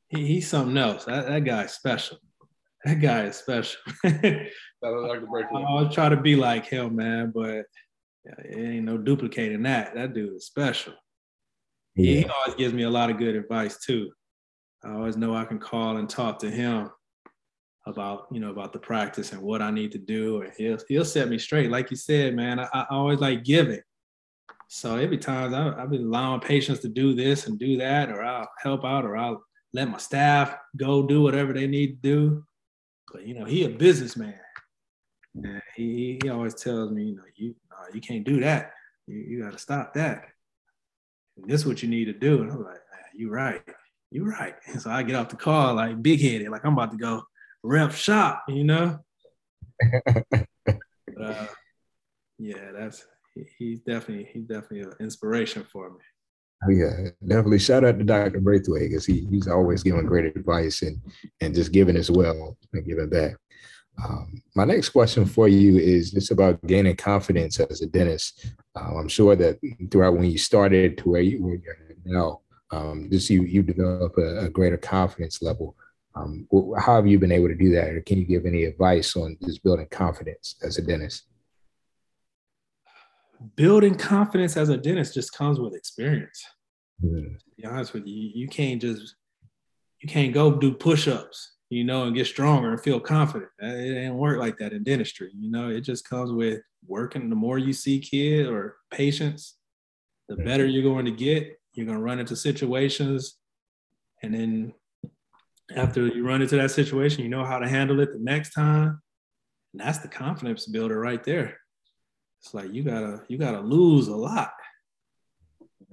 he's 0.09 0.49
something 0.49 0.77
else. 0.77 1.05
That, 1.05 1.27
that 1.27 1.45
guy's 1.45 1.75
special. 1.75 2.19
That 2.85 3.01
guy 3.01 3.25
is 3.25 3.37
special. 3.37 3.81
I 4.05 4.49
always 4.83 5.95
try 5.95 6.09
to 6.09 6.17
be 6.17 6.37
like 6.37 6.67
him, 6.67 6.97
man, 6.97 7.33
but 7.35 7.65
it 8.25 8.57
ain't 8.57 8.85
no 8.85 8.99
duplicating 8.99 9.63
that. 9.63 9.95
That 9.95 10.15
dude 10.15 10.35
is 10.35 10.47
special. 10.47 10.95
Yeah. 11.95 12.21
He 12.21 12.25
always 12.25 12.57
gives 12.57 12.75
me 12.75 12.83
a 12.83 12.91
lot 12.91 13.11
of 13.11 13.19
good 13.19 13.37
advice 13.37 13.79
too. 13.79 14.11
I 14.85 14.93
always 14.93 15.17
know 15.17 15.35
I 15.35 15.45
can 15.45 15.59
call 15.59 15.99
and 15.99 16.09
talk 16.09 16.39
to 16.41 16.51
him 16.51 16.91
about 17.87 18.27
you 18.31 18.41
know 18.41 18.51
about 18.51 18.73
the 18.73 18.79
practice 18.79 19.33
and 19.33 19.43
what 19.43 19.63
I 19.63 19.71
need 19.71 19.93
to 19.93 19.99
do, 19.99 20.43
and 20.43 20.53
he'll 20.57 20.79
he'll 20.89 21.05
set 21.05 21.29
me 21.29 21.39
straight. 21.39 21.71
Like 21.71 21.91
you 21.91 21.97
said, 21.97 22.35
man, 22.35 22.61
I, 22.61 22.69
I 22.73 22.87
always 22.91 23.21
like 23.21 23.45
giving. 23.45 23.81
So 24.75 24.97
every 24.97 25.19
time 25.19 25.55
I, 25.55 25.79
have 25.79 25.91
been 25.91 26.07
allowing 26.07 26.41
patients 26.41 26.81
to 26.81 26.89
do 26.89 27.15
this 27.15 27.47
and 27.47 27.59
do 27.59 27.77
that, 27.77 28.09
or 28.09 28.25
I'll 28.25 28.49
help 28.59 28.87
out, 28.87 29.05
or 29.05 29.19
I'll 29.19 29.45
let 29.75 29.91
my 29.91 29.99
staff 29.99 30.57
go 30.79 31.07
do 31.07 31.21
whatever 31.21 31.53
they 31.53 31.67
need 31.67 32.03
to 32.03 32.09
do. 32.09 32.45
But 33.13 33.27
you 33.27 33.35
know, 33.35 33.45
he 33.45 33.65
a 33.65 33.69
businessman. 33.69 34.41
And 35.35 35.61
he, 35.77 36.19
he 36.23 36.31
always 36.31 36.55
tells 36.55 36.91
me, 36.91 37.05
you 37.05 37.17
know, 37.17 37.23
you 37.37 37.55
you 37.93 38.01
can't 38.01 38.25
do 38.25 38.41
that. 38.41 38.73
You, 39.07 39.19
you 39.19 39.43
got 39.43 39.53
to 39.53 39.59
stop 39.59 39.93
that. 39.93 40.25
And 41.37 41.51
this 41.51 41.61
is 41.61 41.67
what 41.67 41.83
you 41.83 41.91
need 41.91 42.07
to 42.07 42.15
do. 42.15 42.41
And 42.41 42.51
I'm 42.51 42.65
like, 42.65 42.81
you're 43.15 43.31
right. 43.31 43.61
You're 44.11 44.31
right. 44.31 44.55
And 44.69 44.81
so 44.83 44.91
I 44.91 45.03
get 45.03 45.17
off 45.17 45.29
the 45.29 45.37
car 45.37 45.75
like 45.75 46.03
big 46.03 46.23
headed, 46.23 46.49
like 46.49 46.65
I'm 46.65 46.73
about 46.73 46.93
to 46.93 46.97
go 46.97 47.25
rep 47.63 47.93
shop, 47.93 48.45
you 48.49 48.65
know? 48.65 49.01
but, 50.31 50.47
uh, 51.21 51.47
yeah, 52.39 52.73
that's 52.73 53.05
he's 53.59 53.81
definitely 53.81 54.29
he's 54.33 54.45
definitely 54.45 54.81
an 54.81 54.93
inspiration 55.01 55.65
for 55.73 55.91
me. 55.91 55.99
Oh, 56.65 56.71
yeah, 56.71 57.09
definitely. 57.27 57.59
Shout 57.59 57.85
out 57.85 57.99
to 57.99 58.05
Dr. 58.05 58.41
Braithwaite 58.41 58.91
because 58.91 59.05
he, 59.05 59.27
he's 59.29 59.49
always 59.49 59.83
giving 59.83 60.07
great 60.07 60.37
advice 60.37 60.83
and 60.83 61.01
and 61.41 61.55
just 61.55 61.73
giving 61.73 61.97
as 61.97 62.11
well 62.11 62.57
and 62.73 62.87
giving 62.87 63.09
back. 63.09 63.33
Um, 64.03 64.43
my 64.55 64.65
next 64.65 64.91
question 64.91 65.27
for 65.27 65.49
you 65.49 65.79
is 65.79 66.13
just 66.13 66.31
about 66.31 66.65
gaining 66.67 66.97
confidence 66.97 67.61
as 67.61 67.83
a 67.83 67.87
dentist. 67.87 68.55
Uh, 68.75 68.97
I'm 68.97 69.09
sure 69.09 69.37
that 69.37 69.59
throughout 69.91 70.15
when 70.15 70.31
you 70.31 70.39
started 70.39 70.99
to 70.99 71.11
where 71.11 71.21
you 71.21 71.43
were 71.43 71.59
now, 72.05 72.41
um, 72.71 73.09
just 73.11 73.29
you 73.29 73.43
you 73.43 73.63
develop 73.63 74.17
a, 74.17 74.47
a 74.47 74.49
greater 74.49 74.79
confidence 74.79 75.43
level. 75.43 75.77
Um, 76.15 76.47
how 76.79 76.97
have 76.97 77.07
you 77.07 77.19
been 77.19 77.33
able 77.33 77.49
to 77.49 77.55
do 77.55 77.71
that, 77.73 77.89
or 77.89 78.01
can 78.03 78.19
you 78.19 78.25
give 78.25 78.47
any 78.47 78.65
advice 78.65 79.17
on 79.17 79.37
just 79.45 79.63
building 79.63 79.89
confidence 79.91 80.57
as 80.63 80.79
a 80.79 80.83
dentist? 80.83 81.25
Building 83.57 83.95
confidence 83.95 84.57
as 84.57 84.69
a 84.69 84.77
dentist 84.77 85.15
just 85.15 85.33
comes 85.33 85.59
with 85.59 85.75
experience. 85.75 86.45
Mm. 87.03 87.39
To 87.39 87.45
be 87.57 87.65
honest 87.65 87.93
with 87.93 88.07
you, 88.07 88.31
you 88.35 88.49
can't 88.49 88.81
just 88.81 89.17
you 90.01 90.09
can't 90.09 90.35
go 90.35 90.53
do 90.53 90.73
push-ups, 90.73 91.57
you 91.71 91.85
know, 91.85 92.05
and 92.05 92.15
get 92.15 92.27
stronger 92.27 92.73
and 92.73 92.81
feel 92.81 92.99
confident. 92.99 93.51
It 93.61 93.95
didn't 93.95 94.17
work 94.17 94.39
like 94.39 94.59
that 94.59 94.73
in 94.73 94.83
dentistry. 94.83 95.31
You 95.39 95.51
know, 95.51 95.69
it 95.69 95.83
just 95.83 96.09
comes 96.09 96.33
with 96.33 96.61
working. 96.87 97.31
The 97.31 97.37
more 97.37 97.59
you 97.59 97.73
see 97.73 98.01
kids 98.01 98.49
or 98.49 98.77
patients, 98.91 99.57
the 100.29 100.37
better 100.37 100.67
you're 100.67 100.83
going 100.83 101.05
to 101.05 101.13
get. 101.13 101.59
You're 101.75 101.87
going 101.87 101.99
to 101.99 102.05
run 102.05 102.19
into 102.19 102.37
situations, 102.37 103.39
and 104.23 104.35
then 104.35 104.75
after 105.75 106.07
you 106.07 106.23
run 106.23 106.43
into 106.43 106.57
that 106.57 106.71
situation, 106.71 107.23
you 107.23 107.31
know 107.31 107.45
how 107.45 107.59
to 107.59 107.69
handle 107.69 108.01
it 108.01 108.13
the 108.13 108.19
next 108.19 108.53
time. 108.53 109.01
And 109.73 109.81
that's 109.81 109.99
the 109.99 110.09
confidence 110.09 110.67
builder 110.67 110.99
right 110.99 111.23
there. 111.25 111.59
It's 112.43 112.55
like 112.55 112.73
you 112.73 112.83
gotta 112.83 113.23
you 113.29 113.39
gotta 113.39 113.61
lose 113.61 114.09
a 114.09 114.17
lot. 114.17 114.53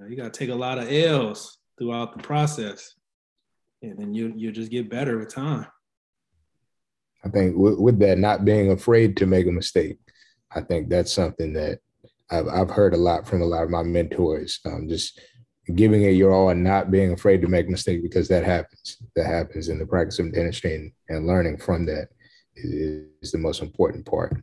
You, 0.08 0.16
gotta 0.16 0.30
take 0.30 0.48
a 0.48 0.54
lot 0.54 0.78
of 0.78 0.90
L's 0.90 1.58
throughout 1.78 2.16
the 2.16 2.22
process, 2.22 2.94
and 3.82 3.96
then 3.96 4.14
you 4.14 4.32
you 4.36 4.50
just 4.50 4.70
get 4.70 4.90
better 4.90 5.18
with 5.18 5.32
time. 5.32 5.66
I 7.24 7.28
think 7.28 7.56
with, 7.56 7.78
with 7.78 7.98
that, 8.00 8.18
not 8.18 8.44
being 8.44 8.72
afraid 8.72 9.16
to 9.18 9.26
make 9.26 9.46
a 9.46 9.52
mistake, 9.52 9.98
I 10.50 10.62
think 10.62 10.88
that's 10.88 11.12
something 11.12 11.52
that 11.52 11.78
I've 12.32 12.48
I've 12.48 12.70
heard 12.70 12.94
a 12.94 12.98
lot 12.98 13.28
from 13.28 13.42
a 13.42 13.46
lot 13.46 13.62
of 13.62 13.70
my 13.70 13.84
mentors. 13.84 14.58
Um, 14.64 14.88
just 14.88 15.20
giving 15.76 16.02
it 16.02 16.16
your 16.16 16.32
all 16.32 16.48
and 16.48 16.64
not 16.64 16.90
being 16.90 17.12
afraid 17.12 17.42
to 17.42 17.48
make 17.48 17.68
a 17.68 17.70
mistake 17.70 18.02
because 18.02 18.26
that 18.26 18.42
happens. 18.42 19.00
That 19.14 19.26
happens 19.26 19.68
in 19.68 19.78
the 19.78 19.86
practice 19.86 20.18
of 20.18 20.32
dentistry 20.32 20.74
and, 20.74 20.92
and 21.08 21.28
learning 21.28 21.58
from 21.58 21.86
that 21.86 22.08
is, 22.56 23.04
is 23.22 23.30
the 23.30 23.38
most 23.38 23.62
important 23.62 24.04
part. 24.04 24.42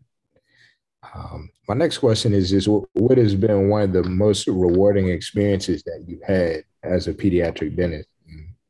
Um, 1.13 1.49
my 1.67 1.75
next 1.75 1.97
question 1.97 2.33
is 2.33 2.49
just 2.49 2.67
what 2.67 3.17
has 3.17 3.35
been 3.35 3.69
one 3.69 3.83
of 3.83 3.93
the 3.93 4.03
most 4.03 4.47
rewarding 4.47 5.09
experiences 5.09 5.83
that 5.83 6.05
you've 6.07 6.23
had 6.23 6.63
as 6.83 7.07
a 7.07 7.13
pediatric 7.13 7.75
dentist 7.75 8.09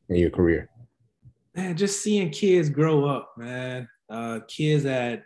in 0.08 0.16
your 0.16 0.30
career? 0.30 0.68
Man, 1.54 1.76
just 1.76 2.02
seeing 2.02 2.30
kids 2.30 2.68
grow 2.68 3.04
up, 3.04 3.32
man. 3.36 3.88
Uh, 4.10 4.40
kids 4.48 4.84
that 4.84 5.24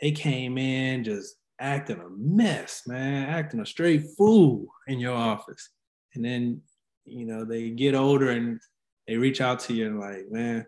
they 0.00 0.12
came 0.12 0.56
in 0.58 1.04
just 1.04 1.36
acting 1.60 2.00
a 2.00 2.08
mess, 2.10 2.82
man, 2.86 3.28
acting 3.28 3.60
a 3.60 3.66
straight 3.66 4.04
fool 4.16 4.66
in 4.86 4.98
your 4.98 5.14
office. 5.14 5.70
And 6.14 6.24
then, 6.24 6.62
you 7.04 7.26
know, 7.26 7.44
they 7.44 7.70
get 7.70 7.94
older 7.94 8.30
and 8.30 8.60
they 9.06 9.16
reach 9.16 9.40
out 9.40 9.60
to 9.60 9.74
you 9.74 9.86
and 9.86 10.00
like, 10.00 10.30
man, 10.30 10.66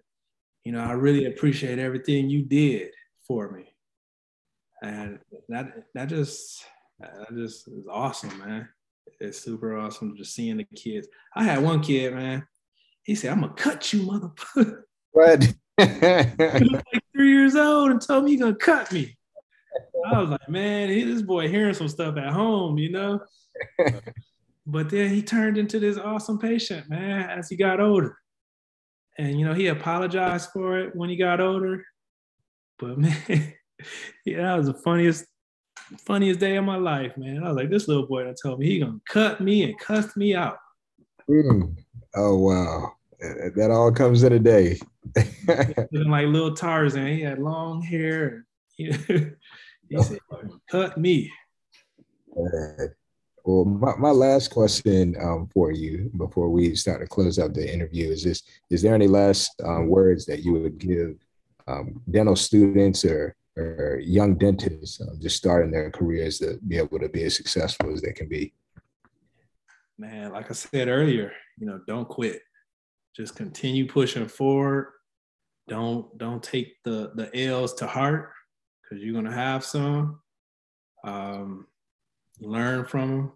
you 0.64 0.72
know, 0.72 0.80
I 0.80 0.92
really 0.92 1.26
appreciate 1.26 1.78
everything 1.78 2.28
you 2.28 2.42
did 2.42 2.90
for 3.26 3.50
me. 3.50 3.69
And 4.82 5.18
that 5.48 5.84
that 5.94 6.08
just 6.08 6.64
that 6.98 7.34
just 7.34 7.68
is 7.68 7.86
awesome, 7.90 8.38
man. 8.38 8.68
It's 9.20 9.40
super 9.40 9.76
awesome 9.78 10.16
just 10.16 10.34
seeing 10.34 10.56
the 10.56 10.64
kids. 10.76 11.08
I 11.34 11.44
had 11.44 11.62
one 11.62 11.82
kid, 11.82 12.14
man. 12.14 12.46
He 13.02 13.14
said, 13.14 13.32
"I'm 13.32 13.40
gonna 13.40 13.54
cut 13.54 13.92
you, 13.92 14.02
motherfucker." 14.02 14.82
What? 15.12 15.52
like 15.78 16.84
three 17.14 17.32
years 17.32 17.56
old 17.56 17.90
and 17.90 18.00
told 18.00 18.24
me 18.24 18.32
he 18.32 18.36
gonna 18.36 18.54
cut 18.54 18.92
me. 18.92 19.16
I 20.06 20.20
was 20.20 20.30
like, 20.30 20.48
man, 20.48 20.88
this 20.88 21.22
boy 21.22 21.48
hearing 21.48 21.74
some 21.74 21.88
stuff 21.88 22.16
at 22.16 22.32
home, 22.32 22.78
you 22.78 22.90
know. 22.90 23.20
but 24.66 24.88
then 24.88 25.10
he 25.10 25.22
turned 25.22 25.58
into 25.58 25.78
this 25.78 25.98
awesome 25.98 26.38
patient, 26.38 26.88
man, 26.88 27.28
as 27.30 27.48
he 27.48 27.56
got 27.56 27.80
older. 27.80 28.16
And 29.18 29.38
you 29.38 29.44
know, 29.44 29.54
he 29.54 29.66
apologized 29.66 30.50
for 30.52 30.78
it 30.78 30.96
when 30.96 31.10
he 31.10 31.16
got 31.16 31.40
older. 31.40 31.84
But 32.78 32.98
man, 32.98 33.54
yeah, 34.24 34.42
that 34.42 34.56
was 34.56 34.66
the 34.66 34.74
funniest, 34.74 35.26
funniest 35.98 36.40
day 36.40 36.56
of 36.56 36.64
my 36.64 36.76
life, 36.76 37.16
man. 37.16 37.42
I 37.42 37.48
was 37.48 37.56
like, 37.56 37.70
this 37.70 37.88
little 37.88 38.06
boy 38.06 38.24
that 38.24 38.36
told 38.42 38.58
me 38.58 38.66
he 38.66 38.78
gonna 38.80 39.00
cut 39.08 39.40
me 39.40 39.64
and 39.64 39.78
cuss 39.78 40.16
me 40.16 40.34
out. 40.34 40.58
Mm. 41.28 41.76
Oh 42.14 42.36
wow. 42.36 42.92
That 43.56 43.70
all 43.70 43.92
comes 43.92 44.22
in 44.22 44.32
a 44.32 44.38
day. 44.38 44.78
Like 45.92 46.26
little 46.26 46.54
Tarzan. 46.54 47.06
He 47.06 47.22
had 47.22 47.38
long 47.38 47.82
hair. 47.82 48.46
He, 48.76 48.92
he 49.88 50.02
said, 50.02 50.18
cut 50.70 50.96
me. 50.96 51.32
Well, 53.44 53.64
my, 53.64 53.96
my 53.96 54.10
last 54.10 54.48
question 54.48 55.16
um, 55.20 55.48
for 55.52 55.72
you 55.72 56.10
before 56.16 56.48
we 56.50 56.76
start 56.76 57.00
to 57.00 57.06
close 57.06 57.38
out 57.38 57.54
the 57.54 57.72
interview 57.72 58.10
is 58.10 58.22
this: 58.22 58.42
Is 58.70 58.82
there 58.82 58.94
any 58.94 59.08
last 59.08 59.50
um, 59.64 59.88
words 59.88 60.26
that 60.26 60.44
you 60.44 60.52
would 60.52 60.78
give 60.78 61.16
um, 61.66 62.00
dental 62.10 62.36
students 62.36 63.04
or 63.04 63.34
or 63.56 64.00
young 64.02 64.36
dentists 64.36 65.00
uh, 65.00 65.14
just 65.20 65.36
starting 65.36 65.70
their 65.70 65.90
careers 65.90 66.38
to 66.38 66.58
be 66.66 66.78
able 66.78 66.98
to 66.98 67.08
be 67.08 67.24
as 67.24 67.36
successful 67.36 67.92
as 67.92 68.02
they 68.02 68.12
can 68.12 68.28
be? 68.28 68.52
Man, 69.98 70.32
like 70.32 70.50
I 70.50 70.54
said 70.54 70.88
earlier, 70.88 71.32
you 71.58 71.66
know, 71.66 71.80
don't 71.86 72.08
quit. 72.08 72.42
Just 73.14 73.36
continue 73.36 73.86
pushing 73.86 74.28
forward. 74.28 74.92
Don't 75.68 76.16
don't 76.16 76.42
take 76.42 76.76
the 76.84 77.12
the 77.14 77.30
L's 77.46 77.74
to 77.74 77.86
heart 77.86 78.32
because 78.82 79.04
you're 79.04 79.14
gonna 79.14 79.32
have 79.32 79.64
some. 79.64 80.20
Um, 81.04 81.66
learn 82.40 82.84
from 82.84 83.10
them. 83.10 83.32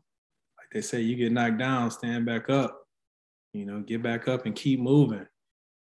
Like 0.58 0.70
they 0.72 0.80
say, 0.80 1.00
you 1.00 1.16
get 1.16 1.32
knocked 1.32 1.58
down, 1.58 1.90
stand 1.90 2.24
back 2.26 2.48
up. 2.48 2.80
You 3.52 3.66
know, 3.66 3.80
get 3.80 4.02
back 4.02 4.26
up 4.26 4.46
and 4.46 4.54
keep 4.54 4.80
moving. 4.80 5.26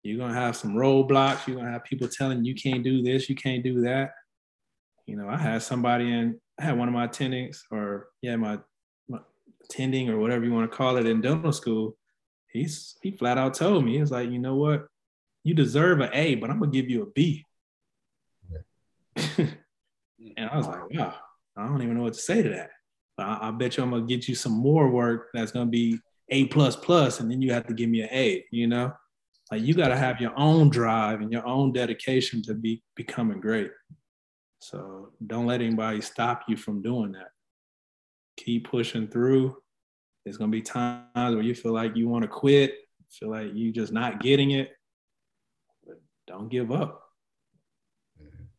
You're 0.09 0.18
gonna 0.18 0.34
have 0.34 0.56
some 0.56 0.74
roadblocks. 0.74 1.46
You're 1.46 1.59
gonna 1.59 1.70
have 1.70 1.84
people 1.84 2.09
telling 2.09 2.44
you, 2.44 2.54
you 2.54 2.61
can't 2.61 2.82
do 2.82 3.02
this, 3.02 3.28
you 3.28 3.34
can't 3.34 3.62
do 3.62 3.82
that. 3.82 4.12
You 5.06 5.16
know, 5.16 5.28
I 5.28 5.36
had 5.36 5.62
somebody 5.62 6.11
in, 6.11 6.40
I 6.59 6.64
had 6.64 6.78
one 6.78 6.88
of 6.88 6.94
my 6.94 7.06
attendings, 7.06 7.59
or 7.70 8.09
yeah, 8.22 8.36
my, 8.36 8.59
my 9.09 9.18
attending 9.64 10.09
or 10.09 10.18
whatever 10.18 10.44
you 10.44 10.52
want 10.52 10.70
to 10.70 10.76
call 10.76 10.96
it 10.96 11.06
in 11.06 11.20
dental 11.20 11.52
school. 11.52 11.96
He's 12.50 12.96
he 13.02 13.11
flat 13.11 13.38
out 13.38 13.54
told 13.54 13.84
me, 13.84 13.98
he's 13.98 14.11
like, 14.11 14.30
you 14.30 14.38
know 14.38 14.56
what, 14.56 14.86
you 15.44 15.54
deserve 15.54 16.00
an 16.00 16.11
A, 16.12 16.36
but 16.36 16.50
I'm 16.50 16.59
gonna 16.59 16.72
give 16.72 16.88
you 16.88 17.02
a 17.02 17.06
B. 17.06 17.44
and 19.16 20.50
I 20.50 20.56
was 20.56 20.66
like, 20.66 20.90
wow, 20.90 21.14
I 21.56 21.66
don't 21.66 21.82
even 21.82 21.96
know 21.96 22.04
what 22.04 22.14
to 22.14 22.20
say 22.20 22.42
to 22.42 22.48
that. 22.48 22.70
I, 23.18 23.48
I 23.48 23.50
bet 23.50 23.76
you 23.76 23.82
I'm 23.82 23.90
gonna 23.90 24.06
get 24.06 24.26
you 24.26 24.34
some 24.34 24.52
more 24.52 24.88
work 24.88 25.28
that's 25.34 25.52
gonna 25.52 25.66
be 25.66 25.98
A 26.30 26.46
plus 26.46 26.76
plus, 26.76 27.20
and 27.20 27.30
then 27.30 27.42
you 27.42 27.52
have 27.52 27.66
to 27.66 27.74
give 27.74 27.90
me 27.90 28.00
an 28.00 28.09
A. 28.11 28.44
You 28.50 28.68
know, 28.68 28.92
like 29.51 29.62
you 29.62 29.74
got 29.74 29.88
to 29.88 29.96
have 29.96 30.20
your 30.20 30.32
own 30.36 30.68
drive 30.68 31.20
and 31.20 31.32
your 31.32 31.46
own 31.46 31.72
dedication 31.72 32.42
to 32.42 32.55
be 32.55 32.82
becoming 32.94 33.40
great. 33.40 33.70
So 34.61 35.11
don't 35.26 35.46
let 35.46 35.61
anybody 35.61 36.01
stop 36.01 36.42
you 36.49 36.57
from 36.57 36.82
doing 36.82 37.12
that. 37.12 37.30
Keep 38.36 38.70
pushing 38.70 39.09
through. 39.09 39.57
There's 40.24 40.36
gonna 40.36 40.51
be 40.51 40.62
times 40.62 41.07
where 41.14 41.42
you 41.42 41.55
feel 41.55 41.72
like 41.72 41.96
you 41.96 42.09
want 42.09 42.22
to 42.22 42.28
quit, 42.28 42.74
feel 43.11 43.30
like 43.30 43.55
you 43.55 43.72
just 43.72 43.92
not 43.92 44.20
getting 44.20 44.51
it, 44.51 44.72
but 45.86 45.96
don't 46.26 46.49
give 46.49 46.70
up. 46.70 47.03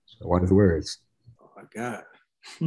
So 0.06 0.28
one 0.28 0.42
of 0.42 0.50
the 0.50 0.56
words. 0.56 1.00
Oh 1.42 1.52
my 1.56 1.64
God. 1.74 2.04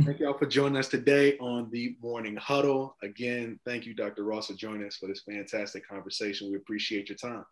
thank 0.04 0.20
y'all 0.20 0.38
for 0.38 0.46
joining 0.46 0.76
us 0.76 0.88
today 0.88 1.36
on 1.38 1.68
the 1.70 1.96
morning 2.00 2.36
huddle. 2.36 2.96
Again, 3.02 3.58
thank 3.66 3.86
you, 3.86 3.94
Dr. 3.94 4.22
Ross, 4.24 4.46
for 4.48 4.54
joining 4.54 4.86
us 4.86 4.96
for 4.96 5.08
this 5.08 5.22
fantastic 5.28 5.88
conversation. 5.88 6.50
We 6.50 6.56
appreciate 6.56 7.08
your 7.08 7.16
time. 7.16 7.44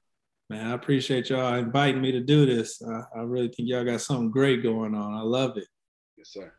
Man, 0.51 0.67
I 0.67 0.75
appreciate 0.75 1.31
y'all 1.31 1.55
inviting 1.55 2.03
me 2.03 2.11
to 2.11 2.19
do 2.19 2.45
this. 2.45 2.83
Uh, 2.83 3.03
I 3.15 3.21
really 3.21 3.47
think 3.47 3.69
y'all 3.69 3.85
got 3.85 4.01
something 4.01 4.33
great 4.33 4.65
going 4.65 4.97
on. 4.97 5.15
I 5.15 5.21
love 5.21 5.57
it. 5.57 5.69
Yes, 6.19 6.31
sir. 6.33 6.53